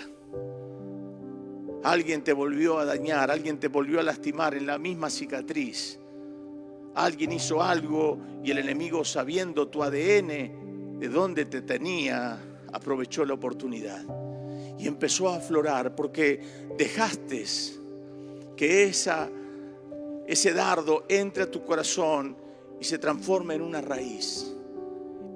Alguien 1.82 2.22
te 2.22 2.32
volvió 2.32 2.78
a 2.78 2.84
dañar, 2.84 3.30
alguien 3.30 3.58
te 3.58 3.68
volvió 3.68 3.98
a 3.98 4.02
lastimar 4.02 4.54
en 4.54 4.66
la 4.66 4.78
misma 4.78 5.10
cicatriz. 5.10 5.98
Alguien 6.94 7.32
hizo 7.32 7.62
algo 7.62 8.18
y 8.44 8.50
el 8.50 8.58
enemigo, 8.58 9.04
sabiendo 9.04 9.68
tu 9.68 9.82
ADN, 9.82 10.98
de 10.98 11.08
dónde 11.08 11.46
te 11.46 11.62
tenía, 11.62 12.38
aprovechó 12.72 13.24
la 13.24 13.34
oportunidad. 13.34 14.04
Y 14.78 14.86
empezó 14.86 15.28
a 15.28 15.36
aflorar 15.36 15.94
porque 15.94 16.40
dejaste 16.76 17.44
que 18.56 18.84
esa, 18.84 19.28
ese 20.26 20.52
dardo 20.52 21.04
entre 21.08 21.44
a 21.44 21.50
tu 21.50 21.64
corazón 21.64 22.36
y 22.80 22.84
se 22.84 22.98
transforme 22.98 23.54
en 23.54 23.62
una 23.62 23.80
raíz, 23.80 24.54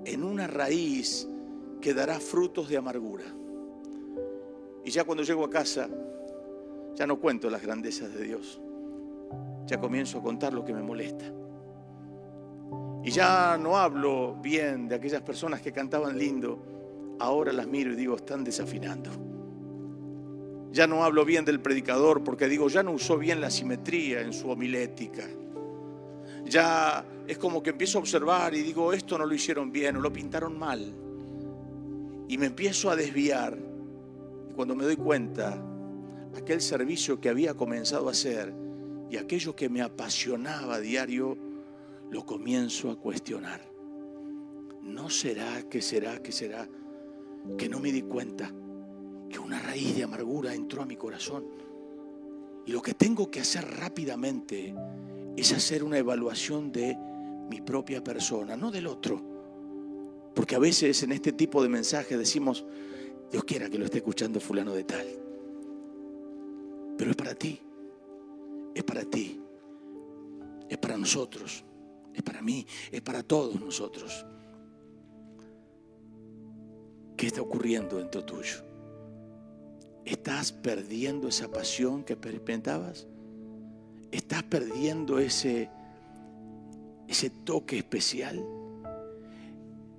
en 0.04 0.22
una 0.22 0.46
raíz 0.46 1.26
que 1.80 1.94
dará 1.94 2.18
frutos 2.18 2.68
de 2.68 2.76
amargura. 2.76 3.24
Y 4.84 4.90
ya 4.90 5.04
cuando 5.04 5.24
llego 5.24 5.44
a 5.44 5.50
casa, 5.50 5.88
ya 6.94 7.06
no 7.06 7.18
cuento 7.18 7.50
las 7.50 7.62
grandezas 7.62 8.12
de 8.14 8.24
Dios, 8.24 8.60
ya 9.66 9.78
comienzo 9.80 10.18
a 10.18 10.22
contar 10.22 10.52
lo 10.52 10.64
que 10.64 10.72
me 10.72 10.82
molesta. 10.82 11.24
Y 13.06 13.12
ya 13.12 13.56
no 13.56 13.76
hablo 13.76 14.34
bien 14.42 14.88
de 14.88 14.96
aquellas 14.96 15.22
personas 15.22 15.62
que 15.62 15.70
cantaban 15.70 16.18
lindo, 16.18 17.16
ahora 17.20 17.52
las 17.52 17.68
miro 17.68 17.92
y 17.92 17.94
digo, 17.94 18.16
están 18.16 18.42
desafinando. 18.42 19.10
Ya 20.72 20.88
no 20.88 21.04
hablo 21.04 21.24
bien 21.24 21.44
del 21.44 21.60
predicador 21.60 22.24
porque 22.24 22.48
digo, 22.48 22.68
ya 22.68 22.82
no 22.82 22.90
usó 22.90 23.16
bien 23.16 23.40
la 23.40 23.48
simetría 23.48 24.22
en 24.22 24.32
su 24.32 24.50
homilética. 24.50 25.22
Ya 26.46 27.04
es 27.28 27.38
como 27.38 27.62
que 27.62 27.70
empiezo 27.70 27.98
a 27.98 28.00
observar 28.00 28.54
y 28.54 28.62
digo, 28.62 28.92
esto 28.92 29.16
no 29.16 29.24
lo 29.24 29.34
hicieron 29.36 29.70
bien 29.70 29.98
o 29.98 30.00
lo 30.00 30.12
pintaron 30.12 30.58
mal. 30.58 30.92
Y 32.26 32.36
me 32.38 32.46
empiezo 32.46 32.90
a 32.90 32.96
desviar. 32.96 33.56
Y 34.50 34.52
cuando 34.52 34.74
me 34.74 34.82
doy 34.82 34.96
cuenta, 34.96 35.56
aquel 36.36 36.60
servicio 36.60 37.20
que 37.20 37.28
había 37.28 37.54
comenzado 37.54 38.08
a 38.08 38.10
hacer 38.10 38.52
y 39.08 39.16
aquello 39.16 39.54
que 39.54 39.68
me 39.68 39.80
apasionaba 39.80 40.74
a 40.74 40.80
diario, 40.80 41.45
lo 42.10 42.24
comienzo 42.24 42.90
a 42.90 42.96
cuestionar. 42.96 43.60
¿No 44.82 45.10
será 45.10 45.68
que 45.68 45.82
será 45.82 46.22
que 46.22 46.32
será 46.32 46.68
que 47.58 47.68
no 47.68 47.80
me 47.80 47.92
di 47.92 48.02
cuenta? 48.02 48.52
que 49.28 49.38
una 49.38 49.60
raíz 49.60 49.96
de 49.96 50.04
amargura 50.04 50.54
entró 50.54 50.82
a 50.82 50.86
mi 50.86 50.96
corazón. 50.96 51.44
Y 52.64 52.72
lo 52.72 52.82
que 52.82 52.94
tengo 52.94 53.30
que 53.30 53.40
hacer 53.40 53.64
rápidamente 53.64 54.74
es 55.36 55.52
hacer 55.52 55.84
una 55.84 55.98
evaluación 55.98 56.72
de 56.72 56.96
mi 57.50 57.60
propia 57.60 58.02
persona, 58.02 58.56
no 58.56 58.70
del 58.70 58.86
otro. 58.86 59.22
Porque 60.34 60.56
a 60.56 60.58
veces 60.58 61.02
en 61.02 61.12
este 61.12 61.32
tipo 61.32 61.62
de 61.62 61.68
mensajes 61.68 62.18
decimos, 62.18 62.64
Dios 63.30 63.44
quiera 63.44 63.68
que 63.68 63.78
lo 63.78 63.84
esté 63.84 63.98
escuchando 63.98 64.40
fulano 64.40 64.74
de 64.74 64.84
tal. 64.84 65.06
Pero 66.98 67.10
es 67.10 67.16
para 67.16 67.34
ti, 67.34 67.60
es 68.74 68.84
para 68.84 69.04
ti, 69.04 69.40
es 70.68 70.78
para 70.78 70.96
nosotros, 70.96 71.64
es 72.16 72.22
para 72.22 72.40
mí, 72.40 72.66
es 72.90 73.02
para 73.02 73.22
todos 73.22 73.60
nosotros. 73.60 74.24
¿Qué 77.14 77.26
está 77.26 77.42
ocurriendo 77.42 77.98
dentro 77.98 78.24
tuyo? 78.24 78.64
¿Estás 80.04 80.50
perdiendo 80.50 81.28
esa 81.28 81.48
pasión 81.48 82.04
que 82.04 82.14
experimentabas? 82.14 83.06
¿Estás 84.10 84.44
perdiendo 84.44 85.18
ese, 85.18 85.68
ese 87.06 87.28
toque 87.28 87.78
especial? 87.78 88.42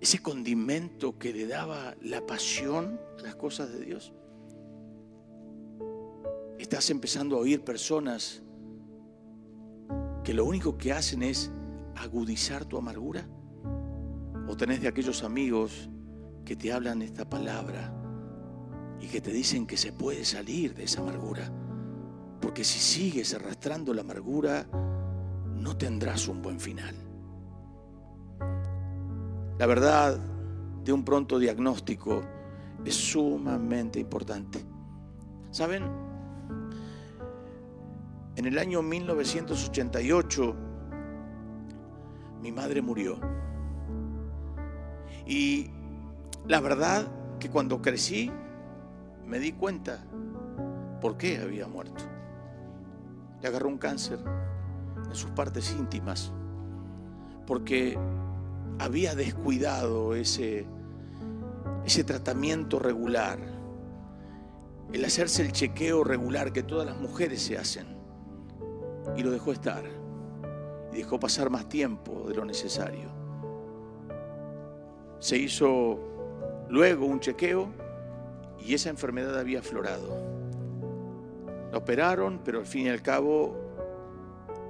Ese 0.02 0.20
condimento 0.20 1.20
que 1.20 1.34
le 1.34 1.46
daba 1.46 1.96
la 2.02 2.26
pasión 2.26 3.00
a 3.20 3.22
las 3.22 3.36
cosas 3.36 3.72
de 3.72 3.86
Dios. 3.86 4.12
Estás 6.58 6.90
empezando 6.90 7.36
a 7.36 7.40
oír 7.40 7.62
personas 7.62 8.42
que 10.24 10.34
lo 10.34 10.46
único 10.46 10.78
que 10.78 10.94
hacen 10.94 11.22
es 11.22 11.52
agudizar 11.98 12.66
tu 12.66 12.78
amargura. 12.78 13.28
O 14.48 14.56
tenés 14.56 14.82
de 14.82 14.88
aquellos 14.88 15.24
amigos 15.24 15.90
que 16.46 16.56
te 16.56 16.72
hablan 16.72 17.02
esta 17.02 17.30
palabra 17.30 17.94
y 19.00 19.08
que 19.08 19.22
te 19.22 19.32
dicen 19.32 19.68
que 19.68 19.78
se 19.78 19.92
puede 19.92 20.24
salir 20.24 20.74
de 20.74 20.84
esa 20.84 21.02
amargura. 21.02 21.52
Porque 22.42 22.64
si 22.64 22.80
sigues 22.80 23.34
arrastrando 23.34 23.94
la 23.94 24.02
amargura, 24.02 24.68
no 25.56 25.76
tendrás 25.76 26.28
un 26.28 26.42
buen 26.42 26.60
final. 26.60 26.96
La 29.60 29.66
verdad 29.66 30.20
de 30.84 30.94
un 30.94 31.04
pronto 31.04 31.40
diagnóstico 31.40 32.22
es 32.86 32.96
sumamente 32.96 34.00
importante. 34.00 34.64
¿Saben? 35.52 35.84
En 38.36 38.46
el 38.46 38.60
año 38.60 38.84
1988 38.84 40.67
mi 42.42 42.52
madre 42.52 42.82
murió. 42.82 43.20
Y 45.26 45.72
la 46.48 46.62
verdad 46.62 47.08
que 47.40 47.50
cuando 47.50 47.82
crecí 47.82 48.32
me 49.26 49.40
di 49.40 49.52
cuenta 49.52 50.04
por 51.02 51.18
qué 51.18 51.40
había 51.40 51.68
muerto. 51.68 52.04
Le 53.42 53.48
agarró 53.48 53.68
un 53.68 53.78
cáncer 53.78 54.20
en 55.06 55.16
sus 55.16 55.30
partes 55.32 55.76
íntimas, 55.78 56.32
porque 57.46 57.98
había 58.80 59.16
descuidado 59.16 60.16
ese, 60.16 60.66
ese 61.86 62.04
tratamiento 62.04 62.80
regular. 62.80 63.40
el 64.94 65.04
hacerse 65.04 65.42
el 65.44 65.52
chequeo 65.52 66.06
regular 66.06 66.54
que 66.54 66.64
todas 66.64 66.88
las 66.88 66.98
mujeres 66.98 67.42
se 67.42 67.58
hacen. 67.58 67.98
Y 69.16 69.24
lo 69.24 69.32
dejó 69.32 69.52
estar. 69.52 69.84
Y 70.92 70.98
dejó 70.98 71.20
pasar 71.20 71.50
más 71.50 71.68
tiempo 71.68 72.26
de 72.28 72.36
lo 72.36 72.46
necesario. 72.46 73.10
Se 75.20 75.38
hizo 75.38 76.00
luego 76.70 77.06
un 77.06 77.20
chequeo 77.20 77.70
y 78.60 78.74
esa 78.74 78.90
enfermedad 78.90 79.38
había 79.38 79.60
aflorado. 79.60 80.38
La 81.72 81.78
operaron, 81.78 82.40
pero 82.44 82.60
al 82.60 82.66
fin 82.66 82.88
y 82.88 82.90
al 82.90 83.02
cabo 83.02 83.56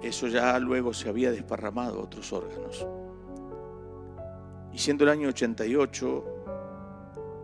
eso 0.02 0.28
ya 0.28 0.58
luego 0.60 0.94
se 0.94 1.10
había 1.10 1.32
desparramado 1.32 2.00
a 2.00 2.04
otros 2.04 2.32
órganos. 2.32 2.86
Y 4.72 4.78
siendo 4.78 5.06
el 5.06 5.10
año 5.10 5.30
88, 5.30 6.26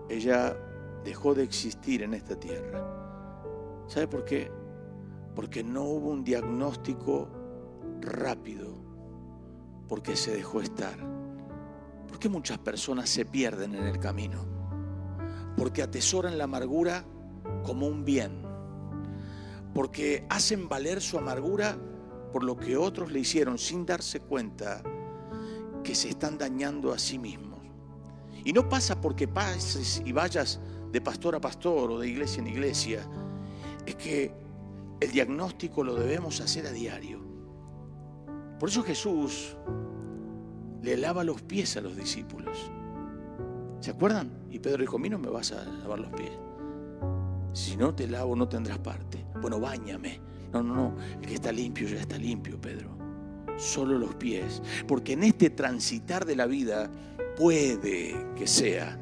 ella 0.10 0.56
dejó 1.04 1.34
de 1.34 1.44
existir 1.44 2.04
en 2.04 2.14
esta 2.14 2.36
tierra. 2.36 2.84
¿Sabe 3.88 4.08
por 4.08 4.24
qué? 4.24 4.52
Porque 5.36 5.64
no 5.64 5.84
hubo 5.84 6.10
un 6.10 6.24
diagnóstico 6.24 7.28
rápido, 8.04 8.76
porque 9.88 10.16
se 10.16 10.36
dejó 10.36 10.62
estar. 10.62 10.98
¿Por 12.08 12.20
qué 12.20 12.30
muchas 12.30 12.60
personas 12.60 13.10
se 13.10 13.26
pierden 13.26 13.76
en 13.76 13.86
el 13.86 14.00
camino? 14.00 14.46
Porque 15.58 15.82
atesoran 15.82 16.38
la 16.38 16.44
amargura 16.46 17.06
como 17.64 17.88
un 17.88 18.06
bien, 18.06 18.44
porque 19.74 20.26
hacen 20.30 20.70
valer 20.70 21.02
su 21.02 21.18
amargura 21.18 21.78
por 22.32 22.44
lo 22.44 22.58
que 22.58 22.78
otros 22.78 23.12
le 23.12 23.20
hicieron 23.20 23.58
sin 23.58 23.86
darse 23.86 24.20
cuenta 24.20 24.82
que 25.84 25.96
se 25.96 26.10
están 26.10 26.38
dañando 26.38 26.92
a 26.92 27.00
sí 27.00 27.20
mismos. 27.20 27.60
Y 28.44 28.54
no 28.54 28.68
pasa 28.68 29.00
porque 29.00 29.28
pases 29.28 30.02
y 30.06 30.12
vayas 30.12 30.60
de 30.92 31.02
pastor 31.02 31.36
a 31.36 31.42
pastor 31.42 31.92
o 31.92 32.00
de 32.00 32.08
iglesia 32.08 32.42
en 32.42 32.48
iglesia. 32.48 33.08
Es 33.86 33.96
que 33.96 34.34
el 35.00 35.12
diagnóstico 35.12 35.84
lo 35.84 35.96
debemos 35.96 36.42
hacer 36.42 36.66
a 36.68 36.72
diario. 36.72 37.23
Por 38.64 38.70
eso 38.70 38.82
Jesús 38.82 39.58
le 40.82 40.96
lava 40.96 41.26
los 41.26 41.42
pies 41.42 41.76
a 41.76 41.82
los 41.82 41.98
discípulos. 41.98 42.72
¿Se 43.82 43.92
acuerdan? 43.92 44.32
Y 44.50 44.60
Pedro 44.60 44.78
dijo, 44.78 44.96
a 44.96 45.00
mí 45.00 45.10
no 45.10 45.20
me 45.20 45.28
vas 45.28 45.52
a 45.52 45.66
lavar 45.66 46.00
los 46.00 46.14
pies. 46.14 46.32
Si 47.52 47.76
no 47.76 47.94
te 47.94 48.08
lavo 48.08 48.38
no 48.38 48.48
tendrás 48.48 48.80
parte. 48.80 49.26
Bueno, 49.42 49.60
báñame. 49.60 50.22
No, 50.54 50.64
no, 50.64 50.76
no. 50.76 50.96
El 51.20 51.28
que 51.28 51.34
está 51.34 51.52
limpio 51.52 51.90
ya 51.90 52.00
está 52.00 52.18
limpio, 52.18 52.58
Pedro. 52.62 52.96
Solo 53.58 54.00
los 54.00 54.16
pies. 54.16 54.62
Porque 54.88 55.12
en 55.12 55.24
este 55.24 55.50
transitar 55.50 56.24
de 56.24 56.38
la 56.38 56.46
vida 56.46 56.90
puede 57.36 58.16
que 58.38 58.48
sea 58.48 58.98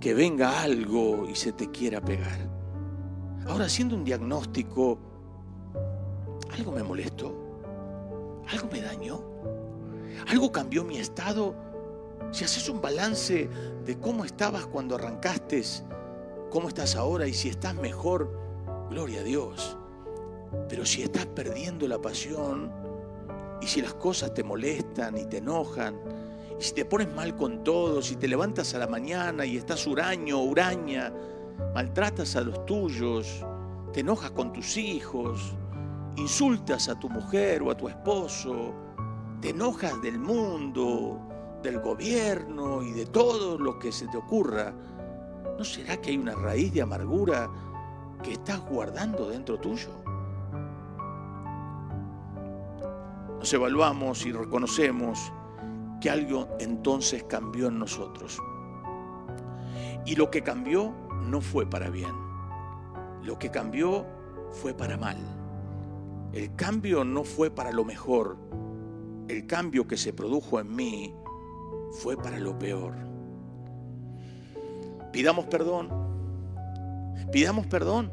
que 0.00 0.14
venga 0.14 0.62
algo 0.62 1.28
y 1.28 1.34
se 1.34 1.52
te 1.52 1.70
quiera 1.70 2.00
pegar. 2.00 2.38
Ahora, 3.46 3.66
haciendo 3.66 3.94
un 3.96 4.04
diagnóstico, 4.04 4.98
algo 6.56 6.72
me 6.72 6.82
molestó, 6.82 7.47
algo 8.50 8.68
me 8.70 8.80
dañó, 8.80 9.22
algo 10.26 10.52
cambió 10.52 10.84
mi 10.84 10.98
estado. 10.98 11.54
Si 12.30 12.44
haces 12.44 12.68
un 12.68 12.80
balance 12.80 13.48
de 13.84 13.98
cómo 13.98 14.24
estabas 14.24 14.66
cuando 14.66 14.96
arrancaste, 14.96 15.62
cómo 16.50 16.68
estás 16.68 16.96
ahora 16.96 17.26
y 17.26 17.32
si 17.32 17.48
estás 17.48 17.74
mejor, 17.74 18.30
gloria 18.90 19.20
a 19.20 19.24
Dios. 19.24 19.76
Pero 20.68 20.84
si 20.84 21.02
estás 21.02 21.26
perdiendo 21.26 21.86
la 21.86 22.00
pasión 22.00 22.72
y 23.60 23.66
si 23.66 23.82
las 23.82 23.94
cosas 23.94 24.34
te 24.34 24.42
molestan 24.42 25.16
y 25.16 25.26
te 25.26 25.38
enojan, 25.38 25.98
y 26.58 26.62
si 26.62 26.72
te 26.72 26.84
pones 26.84 27.14
mal 27.14 27.36
con 27.36 27.62
todos, 27.62 28.06
si 28.06 28.16
te 28.16 28.28
levantas 28.28 28.74
a 28.74 28.78
la 28.78 28.86
mañana 28.86 29.46
y 29.46 29.56
estás 29.56 29.86
huraño, 29.86 30.38
huraña, 30.42 31.12
maltratas 31.74 32.36
a 32.36 32.40
los 32.40 32.66
tuyos, 32.66 33.44
te 33.92 34.00
enojas 34.00 34.32
con 34.32 34.52
tus 34.52 34.76
hijos, 34.76 35.54
insultas 36.18 36.88
a 36.88 36.98
tu 36.98 37.08
mujer 37.08 37.62
o 37.62 37.70
a 37.70 37.76
tu 37.76 37.88
esposo, 37.88 38.74
te 39.40 39.50
enojas 39.50 40.00
del 40.02 40.18
mundo, 40.18 41.20
del 41.62 41.80
gobierno 41.80 42.82
y 42.82 42.92
de 42.92 43.06
todo 43.06 43.58
lo 43.58 43.78
que 43.78 43.92
se 43.92 44.06
te 44.08 44.16
ocurra, 44.16 44.72
¿no 45.56 45.64
será 45.64 45.96
que 46.00 46.10
hay 46.10 46.18
una 46.18 46.34
raíz 46.34 46.72
de 46.72 46.82
amargura 46.82 47.50
que 48.22 48.32
estás 48.32 48.60
guardando 48.68 49.28
dentro 49.28 49.58
tuyo? 49.58 49.90
Nos 53.38 53.52
evaluamos 53.52 54.26
y 54.26 54.32
reconocemos 54.32 55.32
que 56.00 56.10
algo 56.10 56.48
entonces 56.58 57.24
cambió 57.24 57.68
en 57.68 57.78
nosotros. 57.78 58.40
Y 60.04 60.16
lo 60.16 60.30
que 60.30 60.42
cambió 60.42 60.92
no 61.22 61.40
fue 61.40 61.66
para 61.66 61.90
bien. 61.90 62.12
Lo 63.22 63.38
que 63.38 63.50
cambió 63.50 64.06
fue 64.50 64.74
para 64.74 64.96
mal. 64.96 65.37
El 66.32 66.54
cambio 66.54 67.04
no 67.04 67.24
fue 67.24 67.50
para 67.50 67.72
lo 67.72 67.84
mejor. 67.84 68.36
El 69.28 69.46
cambio 69.46 69.86
que 69.86 69.96
se 69.96 70.12
produjo 70.12 70.60
en 70.60 70.74
mí 70.74 71.14
fue 71.92 72.16
para 72.16 72.38
lo 72.38 72.58
peor. 72.58 72.94
Pidamos 75.12 75.46
perdón. 75.46 75.88
Pidamos 77.32 77.66
perdón 77.66 78.12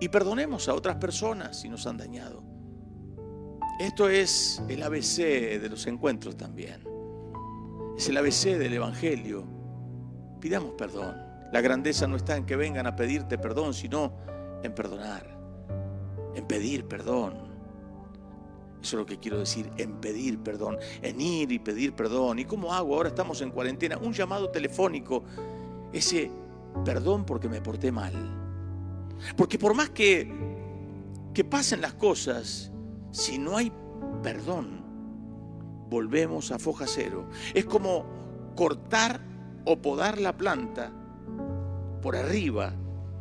y 0.00 0.08
perdonemos 0.08 0.68
a 0.68 0.74
otras 0.74 0.96
personas 0.96 1.60
si 1.60 1.68
nos 1.68 1.86
han 1.86 1.96
dañado. 1.96 2.42
Esto 3.78 4.08
es 4.08 4.62
el 4.68 4.82
ABC 4.82 5.18
de 5.60 5.68
los 5.68 5.86
encuentros 5.86 6.36
también. 6.36 6.82
Es 7.96 8.08
el 8.08 8.16
ABC 8.16 8.56
del 8.58 8.74
Evangelio. 8.74 9.44
Pidamos 10.40 10.72
perdón. 10.72 11.16
La 11.52 11.60
grandeza 11.60 12.06
no 12.06 12.16
está 12.16 12.36
en 12.36 12.44
que 12.44 12.56
vengan 12.56 12.86
a 12.86 12.96
pedirte 12.96 13.38
perdón, 13.38 13.74
sino 13.74 14.16
en 14.62 14.74
perdonar, 14.74 15.26
en 16.34 16.46
pedir 16.46 16.86
perdón. 16.86 17.47
Eso 18.82 18.96
es 18.96 19.00
lo 19.00 19.06
que 19.06 19.18
quiero 19.18 19.38
decir, 19.38 19.70
en 19.76 20.00
pedir 20.00 20.38
perdón, 20.38 20.78
en 21.02 21.20
ir 21.20 21.50
y 21.50 21.58
pedir 21.58 21.94
perdón. 21.94 22.38
¿Y 22.38 22.44
cómo 22.44 22.72
hago? 22.72 22.94
Ahora 22.94 23.08
estamos 23.08 23.40
en 23.40 23.50
cuarentena. 23.50 23.98
Un 23.98 24.12
llamado 24.12 24.50
telefónico, 24.50 25.24
ese 25.92 26.30
perdón 26.84 27.24
porque 27.24 27.48
me 27.48 27.60
porté 27.60 27.90
mal. 27.90 28.14
Porque 29.36 29.58
por 29.58 29.74
más 29.74 29.90
que, 29.90 30.32
que 31.34 31.44
pasen 31.44 31.80
las 31.80 31.94
cosas, 31.94 32.70
si 33.10 33.38
no 33.38 33.56
hay 33.56 33.72
perdón, 34.22 34.84
volvemos 35.90 36.52
a 36.52 36.58
foja 36.58 36.86
cero. 36.86 37.28
Es 37.54 37.64
como 37.64 38.04
cortar 38.54 39.20
o 39.64 39.76
podar 39.76 40.18
la 40.18 40.36
planta 40.36 40.92
por 42.00 42.16
arriba 42.16 42.74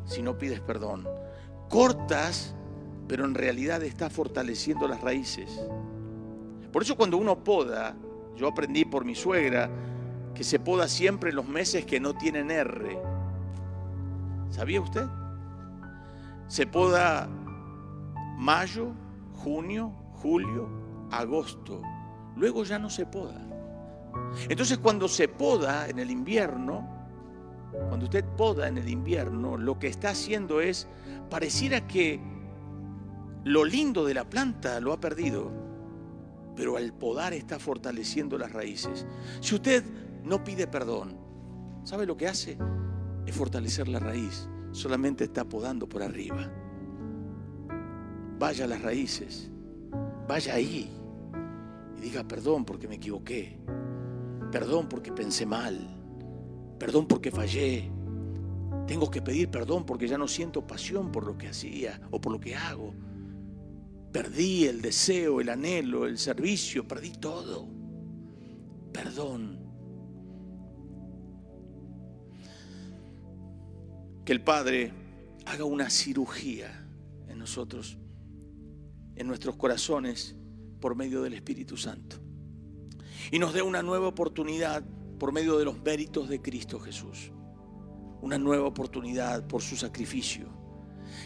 si 0.05 0.21
no 0.21 0.37
pides 0.37 0.61
perdón. 0.61 1.07
Cortas, 1.69 2.55
pero 3.07 3.25
en 3.25 3.33
realidad 3.33 3.83
está 3.83 4.09
fortaleciendo 4.09 4.87
las 4.87 5.01
raíces. 5.01 5.59
Por 6.71 6.81
eso 6.81 6.95
cuando 6.95 7.17
uno 7.17 7.43
poda, 7.43 7.95
yo 8.35 8.47
aprendí 8.47 8.85
por 8.85 9.05
mi 9.05 9.15
suegra 9.15 9.69
que 10.35 10.43
se 10.43 10.59
poda 10.59 10.87
siempre 10.87 11.31
en 11.31 11.35
los 11.35 11.47
meses 11.47 11.85
que 11.85 11.99
no 11.99 12.13
tienen 12.13 12.51
R. 12.51 12.99
¿Sabía 14.49 14.81
usted? 14.81 15.05
Se 16.47 16.67
poda 16.67 17.27
mayo, 18.37 18.93
junio, 19.33 19.91
julio, 20.13 20.69
agosto 21.11 21.81
luego 22.37 22.63
ya 22.63 22.79
no 22.79 22.89
se 22.89 23.05
poda. 23.05 23.41
Entonces 24.47 24.77
cuando 24.77 25.07
se 25.07 25.27
poda 25.27 25.89
en 25.89 25.99
el 25.99 26.09
invierno, 26.09 26.87
cuando 27.89 28.05
usted 28.05 28.23
poda 28.37 28.67
en 28.67 28.77
el 28.77 28.89
invierno, 28.89 29.57
lo 29.57 29.77
que 29.77 29.87
está 29.87 30.11
haciendo 30.11 30.61
es, 30.61 30.87
pareciera 31.29 31.85
que 31.87 32.19
lo 33.47 33.63
lindo 33.63 34.03
de 34.03 34.13
la 34.13 34.29
planta 34.29 34.81
lo 34.81 34.91
ha 34.91 34.99
perdido, 34.99 35.51
pero 36.55 36.75
al 36.75 36.93
podar 36.93 37.33
está 37.33 37.59
fortaleciendo 37.59 38.37
las 38.37 38.51
raíces. 38.51 39.07
Si 39.39 39.55
usted 39.55 39.85
no 40.23 40.43
pide 40.43 40.67
perdón, 40.67 41.17
¿sabe 41.85 42.05
lo 42.05 42.17
que 42.17 42.27
hace? 42.27 42.57
Es 43.25 43.33
fortalecer 43.33 43.87
la 43.87 43.99
raíz, 43.99 44.49
solamente 44.71 45.23
está 45.23 45.45
podando 45.45 45.87
por 45.87 46.03
arriba. 46.03 46.51
Vaya 48.37 48.65
a 48.65 48.67
las 48.67 48.81
raíces, 48.81 49.49
vaya 50.27 50.55
ahí 50.55 50.91
y 51.95 52.01
diga 52.01 52.27
perdón 52.27 52.65
porque 52.65 52.89
me 52.89 52.95
equivoqué, 52.95 53.57
perdón 54.51 54.89
porque 54.89 55.13
pensé 55.13 55.45
mal, 55.45 55.87
perdón 56.77 57.07
porque 57.07 57.31
fallé. 57.31 57.89
Tengo 58.87 59.09
que 59.09 59.21
pedir 59.21 59.49
perdón 59.49 59.85
porque 59.85 60.07
ya 60.07 60.17
no 60.17 60.27
siento 60.27 60.67
pasión 60.67 61.13
por 61.13 61.25
lo 61.25 61.37
que 61.37 61.47
hacía 61.47 62.01
o 62.11 62.19
por 62.19 62.33
lo 62.33 62.39
que 62.41 62.53
hago. 62.53 62.93
Perdí 64.17 64.65
el 64.65 64.81
deseo, 64.81 65.41
el 65.41 65.49
anhelo, 65.49 66.07
el 66.07 66.17
servicio, 66.17 66.87
perdí 66.87 67.11
todo. 67.11 67.67
Perdón. 68.91 69.59
Que 74.25 74.33
el 74.33 74.41
Padre 74.41 74.91
haga 75.45 75.65
una 75.65 75.91
cirugía 75.91 76.83
en 77.27 77.37
nosotros, 77.37 77.99
en 79.15 79.27
nuestros 79.27 79.55
corazones 79.55 80.35
por 80.81 80.95
medio 80.95 81.21
del 81.21 81.35
Espíritu 81.35 81.77
Santo. 81.77 82.17
Y 83.31 83.37
nos 83.37 83.53
dé 83.53 83.61
una 83.61 83.83
nueva 83.83 84.07
oportunidad 84.07 84.83
por 85.19 85.31
medio 85.31 85.59
de 85.59 85.65
los 85.65 85.79
méritos 85.83 86.27
de 86.27 86.41
Cristo 86.41 86.79
Jesús. 86.79 87.31
Una 88.23 88.39
nueva 88.39 88.65
oportunidad 88.65 89.45
por 89.45 89.61
su 89.61 89.75
sacrificio. 89.75 90.47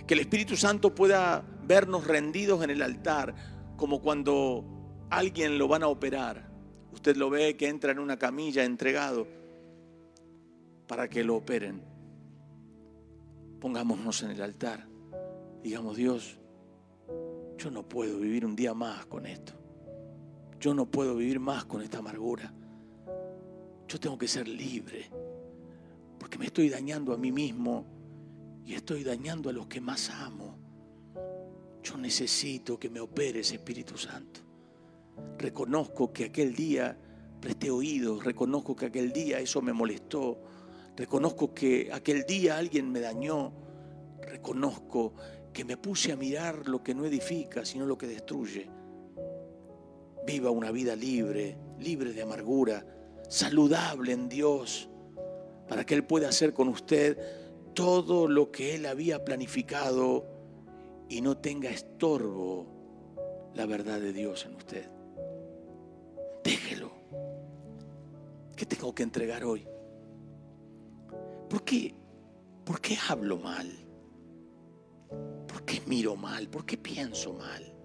Que 0.06 0.14
el 0.14 0.20
Espíritu 0.20 0.58
Santo 0.58 0.94
pueda 0.94 1.46
vernos 1.72 2.06
rendidos 2.06 2.62
en 2.66 2.70
el 2.70 2.82
altar, 2.82 3.34
como 3.78 4.02
cuando 4.02 4.66
alguien 5.10 5.58
lo 5.58 5.70
van 5.70 5.84
a 5.84 5.88
operar. 5.88 6.52
Usted 6.92 7.16
lo 7.16 7.30
ve 7.30 7.56
que 7.56 7.70
entra 7.70 7.94
en 7.94 8.00
una 8.00 8.20
camilla 8.20 8.66
entregado 8.66 9.26
para 10.86 11.08
que 11.08 11.24
lo 11.24 11.38
operen. 11.38 11.82
Pongámonos 13.62 14.22
en 14.24 14.32
el 14.32 14.42
altar. 14.42 14.86
Digamos, 15.64 15.96
Dios, 15.96 16.38
yo 17.58 17.72
no 17.72 17.88
puedo 17.88 18.20
vivir 18.20 18.46
un 18.46 18.58
día 18.58 18.74
más 18.74 19.06
con 19.06 19.26
esto. 19.26 19.54
Yo 20.60 20.74
no 20.74 20.92
puedo 20.92 21.16
vivir 21.16 21.40
más 21.40 21.64
con 21.64 21.82
esta 21.82 22.00
amargura. 22.00 22.54
Yo 23.88 23.98
tengo 23.98 24.18
que 24.18 24.28
ser 24.28 24.46
libre, 24.46 25.10
porque 26.20 26.38
me 26.38 26.48
estoy 26.48 26.68
dañando 26.68 27.14
a 27.14 27.18
mí 27.18 27.32
mismo 27.32 27.86
y 28.66 28.74
estoy 28.74 29.06
dañando 29.06 29.50
a 29.50 29.54
los 29.54 29.68
que 29.68 29.80
más 29.80 30.10
amo. 30.10 30.61
Yo 31.84 31.98
necesito 31.98 32.80
que 32.80 32.90
me 32.90 33.00
opere 33.00 33.40
ese 33.40 33.56
Espíritu 33.56 33.98
Santo. 33.98 34.42
Reconozco 35.38 36.14
que 36.14 36.26
aquel 36.26 36.56
día 36.56 36.98
presté 37.40 37.72
oídos, 37.72 38.24
reconozco 38.24 38.76
que 38.76 38.86
aquel 38.86 39.12
día 39.12 39.40
eso 39.40 39.62
me 39.62 39.74
molestó, 39.74 40.38
reconozco 40.96 41.54
que 41.54 41.90
aquel 41.92 42.24
día 42.24 42.58
alguien 42.58 42.92
me 42.92 43.00
dañó, 43.00 43.52
reconozco 44.22 45.14
que 45.52 45.66
me 45.66 45.78
puse 45.78 46.12
a 46.12 46.16
mirar 46.16 46.68
lo 46.68 46.84
que 46.84 46.94
no 46.94 47.06
edifica, 47.06 47.66
sino 47.66 47.86
lo 47.86 47.98
que 47.98 48.08
destruye. 48.08 48.70
Viva 50.26 50.52
una 50.52 50.72
vida 50.72 50.96
libre, 50.96 51.58
libre 51.80 52.14
de 52.14 52.22
amargura, 52.22 52.86
saludable 53.28 54.14
en 54.14 54.30
Dios, 54.30 54.88
para 55.68 55.84
que 55.86 55.96
Él 55.96 56.06
pueda 56.06 56.30
hacer 56.30 56.54
con 56.54 56.68
usted 56.68 57.18
todo 57.74 58.28
lo 58.28 58.52
que 58.52 58.76
Él 58.76 58.86
había 58.86 59.26
planificado 59.26 60.31
y 61.12 61.20
no 61.20 61.36
tenga 61.36 61.70
estorbo 61.70 62.66
la 63.54 63.66
verdad 63.66 64.00
de 64.00 64.14
Dios 64.14 64.46
en 64.46 64.56
usted. 64.56 64.90
Déjelo. 66.42 66.90
¿Qué 68.56 68.66
tengo 68.66 68.96
que 68.96 69.04
entregar 69.04 69.44
hoy? 69.44 69.68
¿Por 71.50 71.64
qué? 71.64 71.94
¿Por 72.64 72.80
qué 72.80 72.98
hablo 73.10 73.38
mal? 73.38 73.70
¿Por 75.50 75.64
qué 75.66 75.82
miro 75.86 76.16
mal? 76.16 76.48
¿Por 76.48 76.66
qué 76.66 76.78
pienso 76.78 77.34
mal? 77.34 77.76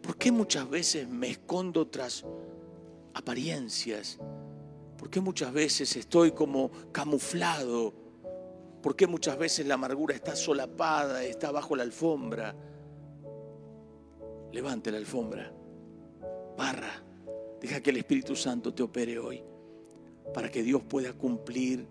¿Por 0.00 0.16
qué 0.16 0.30
muchas 0.30 0.70
veces 0.70 1.08
me 1.08 1.28
escondo 1.30 1.88
tras 1.88 2.24
apariencias? 3.14 4.20
¿Por 4.96 5.10
qué 5.10 5.20
muchas 5.20 5.52
veces 5.52 5.96
estoy 5.96 6.30
como 6.30 6.70
camuflado? 6.92 8.01
¿Por 8.82 8.96
qué 8.96 9.06
muchas 9.06 9.38
veces 9.38 9.66
la 9.66 9.74
amargura 9.74 10.14
está 10.14 10.34
solapada, 10.34 11.22
está 11.22 11.52
bajo 11.52 11.76
la 11.76 11.84
alfombra? 11.84 12.54
Levante 14.50 14.90
la 14.90 14.98
alfombra, 14.98 15.52
barra, 16.58 17.02
deja 17.60 17.80
que 17.80 17.90
el 17.90 17.98
Espíritu 17.98 18.34
Santo 18.34 18.74
te 18.74 18.82
opere 18.82 19.18
hoy 19.18 19.42
para 20.34 20.50
que 20.50 20.62
Dios 20.62 20.82
pueda 20.82 21.12
cumplir 21.12 21.86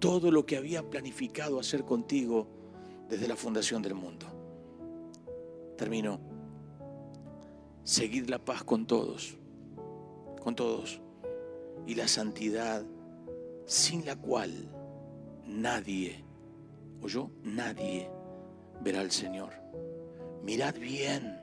todo 0.00 0.30
lo 0.30 0.44
que 0.44 0.56
había 0.56 0.82
planificado 0.82 1.60
hacer 1.60 1.84
contigo 1.84 2.48
desde 3.08 3.28
la 3.28 3.36
fundación 3.36 3.80
del 3.80 3.94
mundo. 3.94 4.26
Termino. 5.76 6.18
Seguid 7.84 8.28
la 8.28 8.38
paz 8.38 8.64
con 8.64 8.86
todos, 8.86 9.36
con 10.42 10.56
todos, 10.56 11.00
y 11.86 11.94
la 11.94 12.08
santidad 12.08 12.82
sin 13.66 14.06
la 14.06 14.16
cual 14.16 14.70
nadie, 15.46 16.24
o 17.00 17.08
yo, 17.08 17.30
nadie 17.42 18.08
verá 18.80 19.00
al 19.00 19.10
Señor. 19.10 19.52
Mirad 20.42 20.74
bien, 20.76 21.38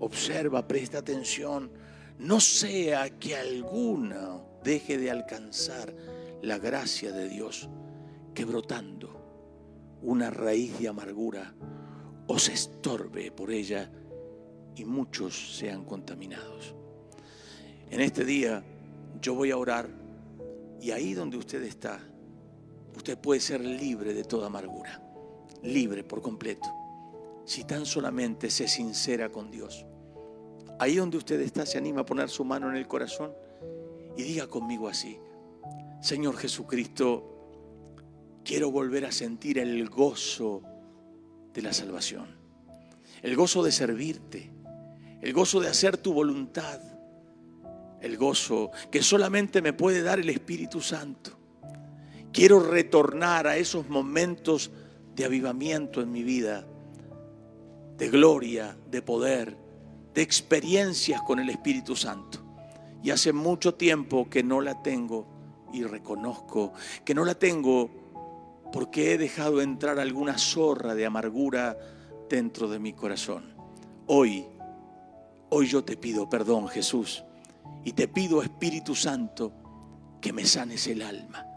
observa, 0.00 0.66
presta 0.66 0.98
atención, 0.98 1.70
no 2.18 2.40
sea 2.40 3.10
que 3.18 3.36
alguno 3.36 4.46
deje 4.64 4.98
de 4.98 5.10
alcanzar 5.10 5.94
la 6.42 6.58
gracia 6.58 7.12
de 7.12 7.28
Dios, 7.28 7.68
que 8.34 8.44
brotando 8.44 9.98
una 10.02 10.30
raíz 10.30 10.78
de 10.78 10.88
amargura 10.88 11.54
os 12.26 12.48
estorbe 12.48 13.30
por 13.30 13.50
ella 13.50 13.90
y 14.74 14.84
muchos 14.84 15.56
sean 15.56 15.84
contaminados. 15.84 16.74
En 17.90 18.00
este 18.00 18.24
día 18.24 18.64
yo 19.20 19.34
voy 19.34 19.50
a 19.50 19.56
orar 19.56 19.88
y 20.80 20.90
ahí 20.90 21.14
donde 21.14 21.36
usted 21.36 21.62
está, 21.62 22.00
usted 22.96 23.18
puede 23.18 23.40
ser 23.40 23.60
libre 23.60 24.14
de 24.14 24.24
toda 24.24 24.46
amargura, 24.46 25.02
libre 25.62 26.04
por 26.04 26.22
completo, 26.22 26.68
si 27.44 27.64
tan 27.64 27.86
solamente 27.86 28.50
se 28.50 28.68
sincera 28.68 29.30
con 29.30 29.50
Dios. 29.50 29.86
Ahí 30.78 30.96
donde 30.96 31.16
usted 31.16 31.40
está, 31.40 31.66
se 31.66 31.78
anima 31.78 32.02
a 32.02 32.06
poner 32.06 32.28
su 32.28 32.44
mano 32.44 32.68
en 32.68 32.76
el 32.76 32.88
corazón 32.88 33.32
y 34.16 34.22
diga 34.22 34.46
conmigo 34.46 34.88
así, 34.88 35.18
Señor 36.00 36.36
Jesucristo, 36.36 37.32
quiero 38.44 38.70
volver 38.70 39.04
a 39.04 39.12
sentir 39.12 39.58
el 39.58 39.88
gozo 39.88 40.62
de 41.54 41.62
la 41.62 41.72
salvación, 41.72 42.26
el 43.22 43.36
gozo 43.36 43.62
de 43.62 43.72
servirte, 43.72 44.50
el 45.20 45.32
gozo 45.32 45.60
de 45.60 45.68
hacer 45.68 45.96
tu 45.96 46.12
voluntad, 46.12 46.80
el 48.00 48.16
gozo 48.16 48.72
que 48.90 49.02
solamente 49.02 49.62
me 49.62 49.72
puede 49.72 50.02
dar 50.02 50.18
el 50.18 50.28
Espíritu 50.28 50.80
Santo. 50.80 51.38
Quiero 52.32 52.60
retornar 52.60 53.46
a 53.46 53.56
esos 53.56 53.88
momentos 53.90 54.70
de 55.14 55.26
avivamiento 55.26 56.00
en 56.00 56.10
mi 56.10 56.22
vida, 56.22 56.66
de 57.98 58.08
gloria, 58.08 58.76
de 58.90 59.02
poder, 59.02 59.56
de 60.14 60.22
experiencias 60.22 61.20
con 61.22 61.38
el 61.40 61.50
Espíritu 61.50 61.94
Santo. 61.94 62.38
Y 63.02 63.10
hace 63.10 63.32
mucho 63.32 63.74
tiempo 63.74 64.30
que 64.30 64.42
no 64.42 64.60
la 64.62 64.82
tengo 64.82 65.26
y 65.72 65.84
reconozco 65.84 66.72
que 67.04 67.14
no 67.14 67.24
la 67.24 67.34
tengo 67.34 67.90
porque 68.72 69.12
he 69.12 69.18
dejado 69.18 69.60
entrar 69.60 69.98
alguna 69.98 70.38
zorra 70.38 70.94
de 70.94 71.04
amargura 71.04 71.76
dentro 72.30 72.68
de 72.68 72.78
mi 72.78 72.94
corazón. 72.94 73.54
Hoy, 74.06 74.46
hoy 75.50 75.66
yo 75.66 75.84
te 75.84 75.98
pido 75.98 76.30
perdón, 76.30 76.68
Jesús, 76.68 77.24
y 77.84 77.92
te 77.92 78.08
pido, 78.08 78.42
Espíritu 78.42 78.94
Santo, 78.94 79.52
que 80.20 80.32
me 80.32 80.46
sanes 80.46 80.86
el 80.86 81.02
alma. 81.02 81.51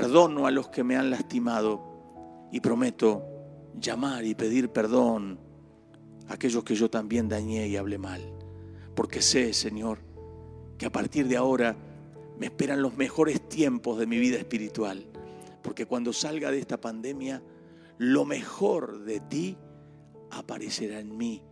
Perdono 0.00 0.46
a 0.46 0.50
los 0.50 0.68
que 0.68 0.84
me 0.84 0.96
han 0.96 1.10
lastimado 1.10 2.48
y 2.52 2.60
prometo 2.60 3.22
llamar 3.80 4.24
y 4.24 4.34
pedir 4.34 4.70
perdón 4.70 5.38
a 6.28 6.34
aquellos 6.34 6.64
que 6.64 6.74
yo 6.74 6.90
también 6.90 7.28
dañé 7.28 7.68
y 7.68 7.76
hablé 7.76 7.98
mal. 7.98 8.22
Porque 8.94 9.22
sé, 9.22 9.52
Señor, 9.52 9.98
que 10.78 10.86
a 10.86 10.92
partir 10.92 11.28
de 11.28 11.36
ahora 11.36 11.76
me 12.38 12.46
esperan 12.46 12.82
los 12.82 12.96
mejores 12.96 13.48
tiempos 13.48 13.98
de 13.98 14.06
mi 14.06 14.18
vida 14.18 14.38
espiritual 14.38 15.06
porque 15.64 15.86
cuando 15.86 16.12
salga 16.12 16.50
de 16.50 16.58
esta 16.58 16.78
pandemia, 16.78 17.42
lo 17.96 18.26
mejor 18.26 19.02
de 19.04 19.18
ti 19.20 19.56
aparecerá 20.30 21.00
en 21.00 21.16
mí 21.16 21.42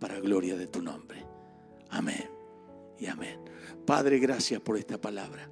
para 0.00 0.18
gloria 0.20 0.56
de 0.56 0.66
tu 0.66 0.80
nombre. 0.80 1.26
Amén 1.90 2.30
y 2.98 3.06
amén. 3.06 3.38
Padre, 3.84 4.18
gracias 4.18 4.62
por 4.62 4.78
esta 4.78 4.98
palabra. 4.98 5.50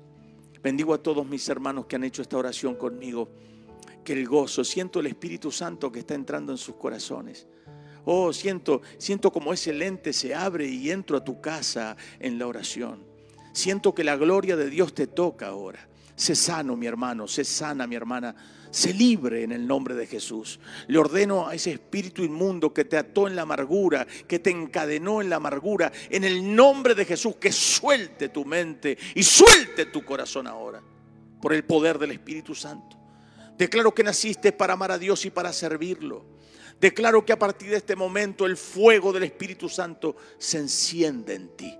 Bendigo 0.67 0.95
a 0.95 0.99
todos 0.99 1.25
mis 1.25 1.49
hermanos 1.49 1.87
que 1.87 1.95
han 1.95 2.03
hecho 2.03 2.23
esta 2.23 2.37
oración 2.37 2.75
conmigo. 2.75 3.29
Que 4.03 4.15
el 4.15 4.27
gozo, 4.27 4.65
siento 4.65 4.99
el 4.99 5.07
Espíritu 5.07 5.53
Santo 5.53 5.93
que 5.93 6.01
está 6.01 6.15
entrando 6.15 6.51
en 6.51 6.59
sus 6.59 6.75
corazones. 6.75 7.47
Oh, 8.05 8.33
siento, 8.33 8.83
siento 8.99 9.31
como 9.31 9.53
ese 9.53 9.73
lente 9.73 10.13
se 10.13 10.35
abre 10.35 10.67
y 10.67 10.91
entro 10.91 11.19
a 11.19 11.23
tu 11.23 11.41
casa 11.41 11.97
en 12.19 12.37
la 12.41 12.49
oración. 12.49 13.05
Siento 13.53 13.95
que 13.95 14.03
la 14.03 14.17
gloria 14.17 14.57
de 14.57 14.69
Dios 14.69 14.93
te 14.93 15.07
toca 15.07 15.47
ahora. 15.47 15.89
Sé 16.17 16.35
sano, 16.35 16.75
mi 16.75 16.87
hermano, 16.89 17.29
sé 17.29 17.45
sana, 17.45 17.87
mi 17.87 17.95
hermana. 17.95 18.35
Sé 18.77 18.93
libre 18.93 19.43
en 19.43 19.53
el 19.53 19.67
nombre 19.67 19.95
de 19.95 20.07
Jesús. 20.07 20.61
Le 20.87 20.99
ordeno 20.99 21.49
a 21.49 21.55
ese 21.55 21.71
espíritu 21.71 22.23
inmundo 22.23 22.75
que 22.75 22.85
te 22.85 22.99
ató 22.99 23.27
en 23.27 23.35
la 23.35 23.41
amargura, 23.41 24.07
que 24.29 24.39
te 24.39 24.51
encadenó 24.51 25.23
en 25.23 25.31
la 25.31 25.37
amargura, 25.37 25.91
en 26.11 26.25
el 26.25 26.55
nombre 26.55 26.95
de 26.95 27.07
Jesús, 27.07 27.37
que 27.37 27.51
suelte 27.53 28.29
tu 28.29 28.45
mente 28.45 28.99
y 29.15 29.23
suelte 29.23 29.87
tu 29.87 30.05
corazón 30.05 30.47
ahora, 30.47 30.83
por 31.41 31.55
el 31.55 31.65
poder 31.65 31.99
del 31.99 32.11
Espíritu 32.11 32.55
Santo. 32.55 32.99
Declaro 33.57 33.95
que 33.95 34.05
naciste 34.05 34.53
para 34.53 34.75
amar 34.75 34.93
a 34.93 34.99
Dios 34.99 35.25
y 35.25 35.31
para 35.31 35.55
servirlo. 35.55 36.27
Declaro 36.79 37.25
que 37.25 37.33
a 37.33 37.39
partir 37.39 37.71
de 37.71 37.79
este 37.79 37.97
momento 37.97 38.45
el 38.45 38.59
fuego 38.59 39.11
del 39.11 39.23
Espíritu 39.23 39.71
Santo 39.71 40.17
se 40.37 40.59
enciende 40.59 41.33
en 41.33 41.57
ti. 41.57 41.75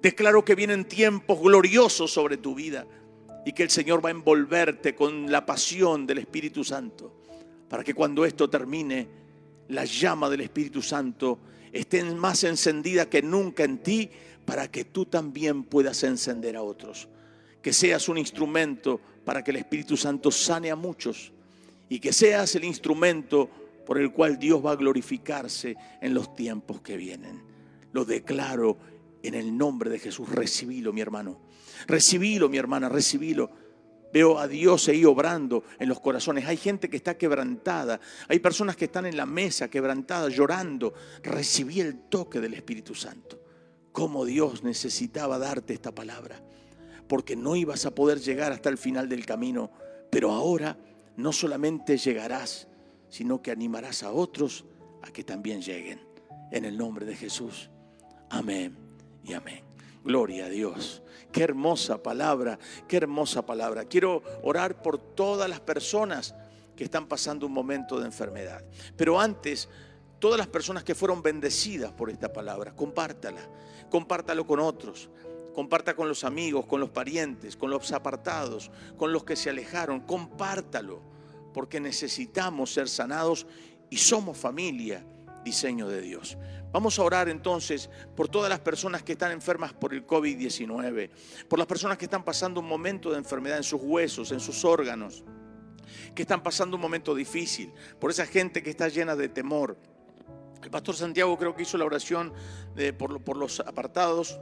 Declaro 0.00 0.44
que 0.44 0.54
vienen 0.54 0.84
tiempos 0.84 1.40
gloriosos 1.40 2.12
sobre 2.12 2.36
tu 2.36 2.54
vida 2.54 2.86
y 3.48 3.52
que 3.52 3.62
el 3.62 3.70
Señor 3.70 4.04
va 4.04 4.10
a 4.10 4.12
envolverte 4.12 4.94
con 4.94 5.32
la 5.32 5.46
pasión 5.46 6.06
del 6.06 6.18
Espíritu 6.18 6.62
Santo, 6.62 7.10
para 7.66 7.82
que 7.82 7.94
cuando 7.94 8.26
esto 8.26 8.50
termine, 8.50 9.08
la 9.68 9.86
llama 9.86 10.28
del 10.28 10.42
Espíritu 10.42 10.82
Santo 10.82 11.38
esté 11.72 12.04
más 12.04 12.44
encendida 12.44 13.08
que 13.08 13.22
nunca 13.22 13.64
en 13.64 13.78
ti, 13.78 14.10
para 14.44 14.70
que 14.70 14.84
tú 14.84 15.06
también 15.06 15.64
puedas 15.64 16.02
encender 16.02 16.56
a 16.56 16.62
otros. 16.62 17.08
Que 17.62 17.72
seas 17.72 18.10
un 18.10 18.18
instrumento 18.18 19.00
para 19.24 19.42
que 19.42 19.50
el 19.50 19.56
Espíritu 19.56 19.96
Santo 19.96 20.30
sane 20.30 20.70
a 20.70 20.76
muchos 20.76 21.32
y 21.88 22.00
que 22.00 22.12
seas 22.12 22.54
el 22.54 22.64
instrumento 22.64 23.48
por 23.86 23.96
el 23.96 24.12
cual 24.12 24.38
Dios 24.38 24.62
va 24.62 24.72
a 24.72 24.76
glorificarse 24.76 25.74
en 26.02 26.12
los 26.12 26.34
tiempos 26.34 26.82
que 26.82 26.98
vienen. 26.98 27.40
Lo 27.92 28.04
declaro 28.04 28.76
en 29.22 29.32
el 29.32 29.56
nombre 29.56 29.88
de 29.88 29.98
Jesús. 29.98 30.28
Recibilo, 30.28 30.92
mi 30.92 31.00
hermano. 31.00 31.47
Recibilo, 31.86 32.48
mi 32.48 32.58
hermana, 32.58 32.88
recibilo. 32.88 33.50
Veo 34.12 34.38
a 34.38 34.48
Dios 34.48 34.88
ahí 34.88 35.04
obrando 35.04 35.64
en 35.78 35.88
los 35.88 36.00
corazones. 36.00 36.46
Hay 36.46 36.56
gente 36.56 36.88
que 36.88 36.96
está 36.96 37.18
quebrantada. 37.18 38.00
Hay 38.28 38.38
personas 38.38 38.76
que 38.76 38.86
están 38.86 39.06
en 39.06 39.16
la 39.16 39.26
mesa 39.26 39.68
quebrantadas, 39.68 40.34
llorando. 40.34 40.94
Recibí 41.22 41.80
el 41.80 42.08
toque 42.08 42.40
del 42.40 42.54
Espíritu 42.54 42.94
Santo. 42.94 43.40
Cómo 43.92 44.24
Dios 44.24 44.62
necesitaba 44.62 45.38
darte 45.38 45.74
esta 45.74 45.94
palabra. 45.94 46.42
Porque 47.06 47.36
no 47.36 47.56
ibas 47.56 47.84
a 47.86 47.94
poder 47.94 48.20
llegar 48.20 48.52
hasta 48.52 48.70
el 48.70 48.78
final 48.78 49.08
del 49.08 49.26
camino. 49.26 49.70
Pero 50.10 50.32
ahora 50.32 50.78
no 51.16 51.32
solamente 51.32 51.98
llegarás, 51.98 52.68
sino 53.10 53.42
que 53.42 53.50
animarás 53.50 54.02
a 54.02 54.12
otros 54.12 54.64
a 55.02 55.10
que 55.10 55.24
también 55.24 55.60
lleguen. 55.60 56.00
En 56.50 56.64
el 56.64 56.78
nombre 56.78 57.04
de 57.04 57.14
Jesús. 57.14 57.70
Amén 58.30 58.76
y 59.22 59.34
amén. 59.34 59.67
Gloria 60.08 60.46
a 60.46 60.48
Dios. 60.48 61.02
Qué 61.30 61.42
hermosa 61.42 62.02
palabra, 62.02 62.58
qué 62.88 62.96
hermosa 62.96 63.44
palabra. 63.44 63.84
Quiero 63.84 64.22
orar 64.42 64.80
por 64.80 64.96
todas 64.96 65.50
las 65.50 65.60
personas 65.60 66.34
que 66.74 66.84
están 66.84 67.06
pasando 67.06 67.44
un 67.44 67.52
momento 67.52 68.00
de 68.00 68.06
enfermedad. 68.06 68.64
Pero 68.96 69.20
antes, 69.20 69.68
todas 70.18 70.38
las 70.38 70.46
personas 70.46 70.82
que 70.82 70.94
fueron 70.94 71.20
bendecidas 71.20 71.92
por 71.92 72.08
esta 72.08 72.32
palabra, 72.32 72.74
compártala, 72.74 73.42
compártalo 73.90 74.46
con 74.46 74.60
otros. 74.60 75.10
Comparta 75.54 75.94
con 75.94 76.08
los 76.08 76.24
amigos, 76.24 76.64
con 76.64 76.80
los 76.80 76.88
parientes, 76.88 77.54
con 77.54 77.68
los 77.68 77.92
apartados, 77.92 78.70
con 78.96 79.12
los 79.12 79.24
que 79.24 79.36
se 79.36 79.50
alejaron. 79.50 80.00
Compártalo, 80.00 81.02
porque 81.52 81.80
necesitamos 81.80 82.72
ser 82.72 82.88
sanados 82.88 83.46
y 83.90 83.98
somos 83.98 84.38
familia, 84.38 85.04
diseño 85.44 85.88
de 85.88 86.00
Dios. 86.00 86.36
Vamos 86.70 86.98
a 86.98 87.02
orar 87.02 87.28
entonces 87.28 87.88
por 88.14 88.28
todas 88.28 88.50
las 88.50 88.60
personas 88.60 89.02
que 89.02 89.12
están 89.12 89.32
enfermas 89.32 89.72
por 89.72 89.94
el 89.94 90.06
COVID-19, 90.06 91.10
por 91.48 91.58
las 91.58 91.66
personas 91.66 91.96
que 91.96 92.04
están 92.04 92.24
pasando 92.24 92.60
un 92.60 92.66
momento 92.66 93.10
de 93.10 93.18
enfermedad 93.18 93.56
en 93.56 93.62
sus 93.62 93.80
huesos, 93.82 94.32
en 94.32 94.40
sus 94.40 94.64
órganos, 94.64 95.24
que 96.14 96.22
están 96.22 96.42
pasando 96.42 96.76
un 96.76 96.82
momento 96.82 97.14
difícil, 97.14 97.72
por 97.98 98.10
esa 98.10 98.26
gente 98.26 98.62
que 98.62 98.70
está 98.70 98.88
llena 98.88 99.16
de 99.16 99.28
temor. 99.30 99.78
El 100.62 100.70
pastor 100.70 100.94
Santiago 100.94 101.38
creo 101.38 101.54
que 101.54 101.62
hizo 101.62 101.78
la 101.78 101.86
oración 101.86 102.34
por, 102.98 103.22
por 103.22 103.36
los 103.38 103.60
apartados 103.60 104.38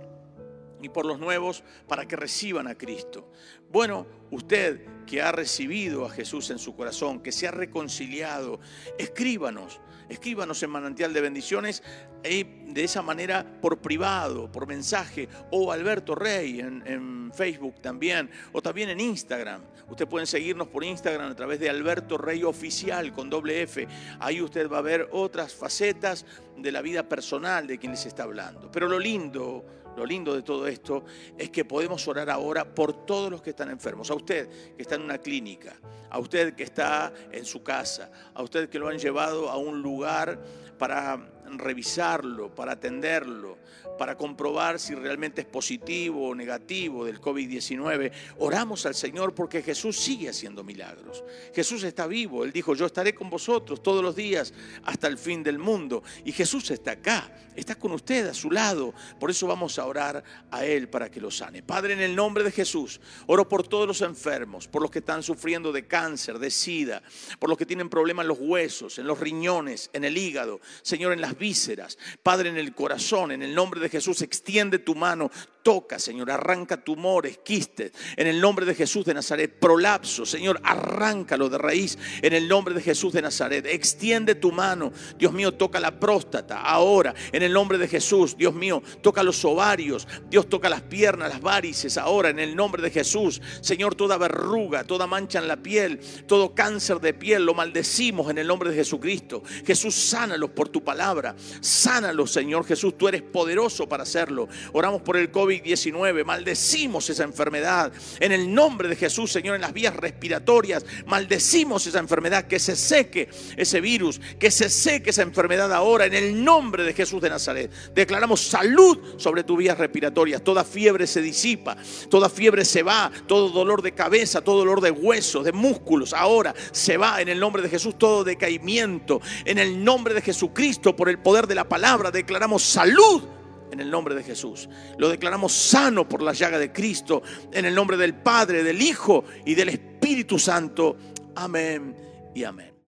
y 0.82 0.88
por 0.88 1.07
los 1.07 1.18
nuevos 1.18 1.62
para 1.86 2.07
que 2.07 2.16
reciban 2.16 2.66
a 2.66 2.74
Cristo. 2.74 3.30
Bueno, 3.70 4.07
usted 4.30 5.05
que 5.07 5.22
ha 5.22 5.32
recibido 5.32 6.05
a 6.05 6.11
Jesús 6.11 6.51
en 6.51 6.59
su 6.59 6.74
corazón, 6.74 7.20
que 7.20 7.32
se 7.32 7.47
ha 7.47 7.51
reconciliado, 7.51 8.61
escríbanos 8.99 9.80
escríbanos 10.09 10.62
en 10.62 10.70
Manantial 10.70 11.12
de 11.12 11.20
Bendiciones 11.20 11.82
y 12.24 12.44
de 12.44 12.84
esa 12.84 13.02
manera 13.02 13.44
por 13.61 13.78
privado, 13.78 14.50
por 14.50 14.66
mensaje, 14.66 15.28
o 15.50 15.72
Alberto 15.72 16.14
Rey 16.14 16.61
en, 16.61 16.82
en, 16.86 17.16
Facebook 17.34 17.80
también, 17.80 18.30
o 18.52 18.62
también 18.62 18.88
en 18.88 19.00
Instagram. 19.00 19.61
Usted 19.88 20.07
pueden 20.07 20.26
seguirnos 20.26 20.68
por 20.68 20.84
Instagram 20.84 21.30
a 21.30 21.34
través 21.34 21.61
de 21.61 21.68
Alberto 21.68 22.16
Rey 22.16 22.44
Oficial 22.44 23.12
con 23.12 23.28
doble 23.28 23.62
F. 23.62 23.86
Ahí 24.20 24.40
usted 24.40 24.70
va 24.70 24.78
a 24.78 24.82
ver 24.82 25.09
otras 25.12 25.54
facetas 25.54 26.24
de 26.57 26.72
la 26.72 26.82
vida 26.82 27.09
personal 27.09 27.66
de 27.66 27.78
quien 27.78 27.92
les 27.92 28.07
está 28.07 28.22
hablando. 28.22 28.70
Pero 28.70 28.88
lo 28.88 28.98
lindo, 28.98 29.64
lo 29.97 30.05
lindo 30.05 30.34
de 30.34 30.42
todo 30.42 30.66
esto 30.66 31.05
es 31.36 31.51
que 31.51 31.64
podemos 31.64 32.07
orar 32.07 32.30
ahora 32.30 32.64
por 32.74 33.07
todos 33.07 33.30
los 33.30 33.42
que 33.42 33.51
están 33.51 33.70
enfermos. 33.70 34.11
A 34.11 34.14
usted 34.14 34.74
que 34.76 34.82
está 34.82 34.97
en 34.97 35.03
una 35.03 35.18
clínica, 35.18 35.76
a 36.11 36.18
usted 36.18 36.55
que 36.55 36.64
está 36.64 37.12
en 37.32 37.44
su 37.44 37.62
casa, 37.62 38.11
a 38.34 38.42
usted 38.42 38.68
que 38.68 38.78
lo 38.78 38.88
han 38.88 38.99
llevado 38.99 39.49
a 39.49 39.57
un 39.57 39.82
lugar 39.82 40.38
para 40.78 41.36
revisarlo, 41.53 42.55
para 42.55 42.72
atenderlo, 42.72 43.59
para 43.97 44.16
comprobar 44.16 44.78
si 44.78 44.94
realmente 44.94 45.42
es 45.42 45.47
positivo 45.47 46.28
o 46.28 46.34
negativo 46.34 47.05
del 47.05 47.20
COVID-19. 47.20 48.12
Oramos 48.38 48.86
al 48.86 48.94
Señor 48.94 49.34
porque 49.34 49.62
Jesús 49.62 49.97
sigue 49.97 50.28
haciendo 50.28 50.62
milagros. 50.62 51.24
Jesús 51.55 51.82
está 51.84 52.07
vivo. 52.07 52.44
Él 52.44 52.53
dijo, 52.53 52.74
yo 52.74 52.86
estaré 52.86 53.14
con 53.14 53.30
vosotros 53.30 53.82
todos 53.82 54.03
los 54.03 54.14
días 54.14 54.53
hasta 54.84 55.07
el 55.07 55.18
fin 55.18 55.42
del 55.42 55.59
mundo. 55.59 56.03
Y 56.24 56.32
Jesús 56.32 56.70
está 56.70 56.92
acá, 56.92 57.30
está 57.55 57.74
con 57.74 57.92
usted 57.92 58.26
a 58.26 58.34
su 58.34 58.51
lado. 58.51 58.94
Por 59.18 59.30
eso 59.30 59.47
vamos 59.47 59.78
a 59.78 59.86
orar 59.86 60.22
a 60.51 60.64
Él 60.64 60.88
para 60.88 61.11
que 61.11 61.20
lo 61.20 61.30
sane. 61.30 61.62
Padre, 61.62 61.94
en 61.94 62.01
el 62.01 62.14
nombre 62.14 62.44
de 62.44 62.51
Jesús, 62.51 63.01
oro 63.26 63.49
por 63.49 63.66
todos 63.66 63.86
los 63.86 64.03
enfermos, 64.03 64.68
por 64.68 64.82
los 64.82 64.90
que 64.90 64.99
están 64.99 65.22
sufriendo 65.22 65.72
de 65.72 65.86
cáncer, 65.86 66.38
de 66.38 66.51
sida, 66.51 67.03
por 67.38 67.49
los 67.49 67.59
que 67.59 67.66
tienen 67.66 67.88
problemas 67.88 68.24
en 68.24 68.28
los 68.28 68.38
huesos, 68.40 68.99
en 68.99 69.07
los 69.07 69.18
riñones, 69.18 69.90
en 69.92 70.05
el 70.05 70.16
hígado, 70.16 70.61
Señor, 70.82 71.12
en 71.12 71.20
las 71.20 71.36
vísceras. 71.37 71.99
Padre, 72.22 72.49
en 72.49 72.57
el 72.57 72.74
corazón, 72.74 73.32
en 73.32 73.43
el 73.43 73.55
nombre 73.55 73.80
de 73.80 73.89
Jesús, 73.89 74.22
extiende 74.22 74.78
tu 74.78 74.95
mano, 74.95 75.30
toca, 75.67 75.99
Señor, 75.99 76.31
arranca 76.31 76.77
tumores, 76.77 77.39
quistes, 77.39 77.91
en 78.17 78.29
el 78.29 78.41
nombre 78.41 78.64
de 78.64 78.73
Jesús 78.73 79.05
de 79.05 79.12
Nazaret, 79.12 79.53
prolapso, 79.59 80.25
Señor, 80.25 80.61
arráncalo 80.62 81.49
de 81.49 81.59
raíz, 81.59 81.99
en 82.23 82.35
el 82.35 82.47
nombre 82.47 82.73
de 82.73 82.81
Jesús 82.81 83.12
de 83.12 83.21
Nazaret, 83.21 83.67
extiende 83.67 84.37
tu 84.37 84.53
mano, 84.53 84.93
Dios 85.19 85.33
mío, 85.33 85.55
toca 85.55 85.81
la 85.81 85.99
próstata, 85.99 86.61
ahora, 86.61 87.17
en 87.33 87.43
el 87.43 87.53
nombre 87.53 87.79
de 87.79 87.89
Jesús, 87.89 88.37
Dios 88.37 88.55
mío, 88.55 88.81
toca 89.03 89.25
los 89.25 89.45
ovarios, 89.45 90.07
Dios 90.31 90.49
toca 90.49 90.69
las 90.69 90.83
piernas, 90.83 91.31
las 91.31 91.41
varices, 91.41 91.99
ahora, 91.99 92.29
en 92.29 92.39
el 92.39 92.55
nombre 92.55 92.81
de 92.81 92.93
Jesús, 92.93 93.43
Señor, 93.61 93.97
toda 93.97 94.19
verruga, 94.19 94.85
toda 94.85 95.09
mancha 95.09 95.41
en 95.41 95.49
la 95.49 95.57
piel, 95.57 95.99
todo 96.29 96.55
cáncer 96.55 97.01
de 97.01 97.12
piel, 97.12 97.45
lo 97.45 97.55
maldecimos 97.55 98.31
en 98.31 98.39
el 98.39 98.47
nombre 98.47 98.71
de 98.71 98.77
Jesucristo, 98.77 99.43
Jesús, 99.67 99.97
sánalos 99.97 100.51
por 100.51 100.69
tu 100.69 100.85
palabra, 100.85 101.35
sánalos, 101.61 102.31
Señor 102.31 102.64
Jesús, 102.64 102.97
tú 102.97 103.09
eres 103.09 103.23
poderoso, 103.23 103.89
para 103.89 104.05
hacerlo. 104.05 104.49
Oramos 104.73 105.03
por 105.03 105.17
el 105.17 105.31
COVID-19, 105.57 106.24
maldecimos 106.24 107.09
esa 107.11 107.24
enfermedad. 107.24 107.92
En 108.20 108.32
el 108.32 108.52
nombre 108.52 108.88
de 108.88 108.96
Jesús, 108.96 109.32
Señor, 109.32 109.54
en 109.54 109.61
las 109.61 109.72
vías 109.72 109.94
respiratorias, 109.94 110.84
maldecimos 111.07 111.86
esa 111.86 111.98
enfermedad, 111.98 112.46
que 112.46 112.59
se 112.59 112.76
seque 112.76 113.28
ese 113.57 113.80
virus, 113.80 114.20
que 114.38 114.50
se 114.50 114.68
seque 114.68 115.11
esa 115.11 115.22
enfermedad 115.22 115.72
ahora, 115.72 116.07
en 116.07 116.14
el 116.14 116.44
nombre 116.44 116.84
de 116.84 116.92
Jesús 116.92 117.20
de 117.20 117.30
Nazaret. 117.30 117.70
Declaramos 117.94 118.40
salud 118.40 118.98
sobre 119.16 119.44
tus 119.44 119.59
vías 119.59 119.78
respiratorias. 119.78 120.42
Toda 120.42 120.64
fiebre 120.64 121.07
se 121.07 121.22
disipa, 121.22 121.76
toda 122.11 122.28
fiebre 122.28 122.64
se 122.64 122.82
va, 122.82 123.11
todo 123.26 123.48
dolor 123.48 123.82
de 123.82 123.92
cabeza, 123.92 124.42
todo 124.42 124.59
dolor 124.59 124.80
de 124.80 124.90
huesos, 124.90 125.44
de 125.44 125.52
músculos, 125.52 126.12
ahora 126.12 126.54
se 126.72 126.96
va 126.96 127.20
en 127.20 127.28
el 127.28 127.40
nombre 127.40 127.62
de 127.62 127.68
Jesús, 127.68 127.98
todo 127.98 128.24
decaimiento. 128.24 129.20
En 129.44 129.59
el 129.59 129.82
nombre 129.82 130.14
de 130.14 130.22
Jesucristo, 130.22 130.94
por 130.94 131.09
el 131.09 131.18
poder 131.18 131.46
de 131.46 131.54
la 131.54 131.68
palabra, 131.68 132.11
declaramos 132.11 132.62
salud 132.62 133.22
en 133.71 133.81
el 133.81 133.91
nombre 133.91 134.14
de 134.14 134.23
Jesús. 134.23 134.69
Lo 134.99 135.09
declaramos 135.09 135.53
sano 135.53 136.09
por 136.09 136.23
la 136.23 136.33
llaga 136.33 136.59
de 136.59 136.73
Cristo, 136.73 137.23
en 137.53 137.64
el 137.64 137.75
nombre 137.75 137.97
del 137.97 138.14
Padre, 138.14 138.62
del 138.62 138.81
Hijo 138.81 139.25
y 139.45 139.55
del 139.55 139.71
Espíritu 139.71 140.39
Santo. 140.39 140.97
Amén 141.35 141.95
y 142.35 142.45
amén. 142.45 142.76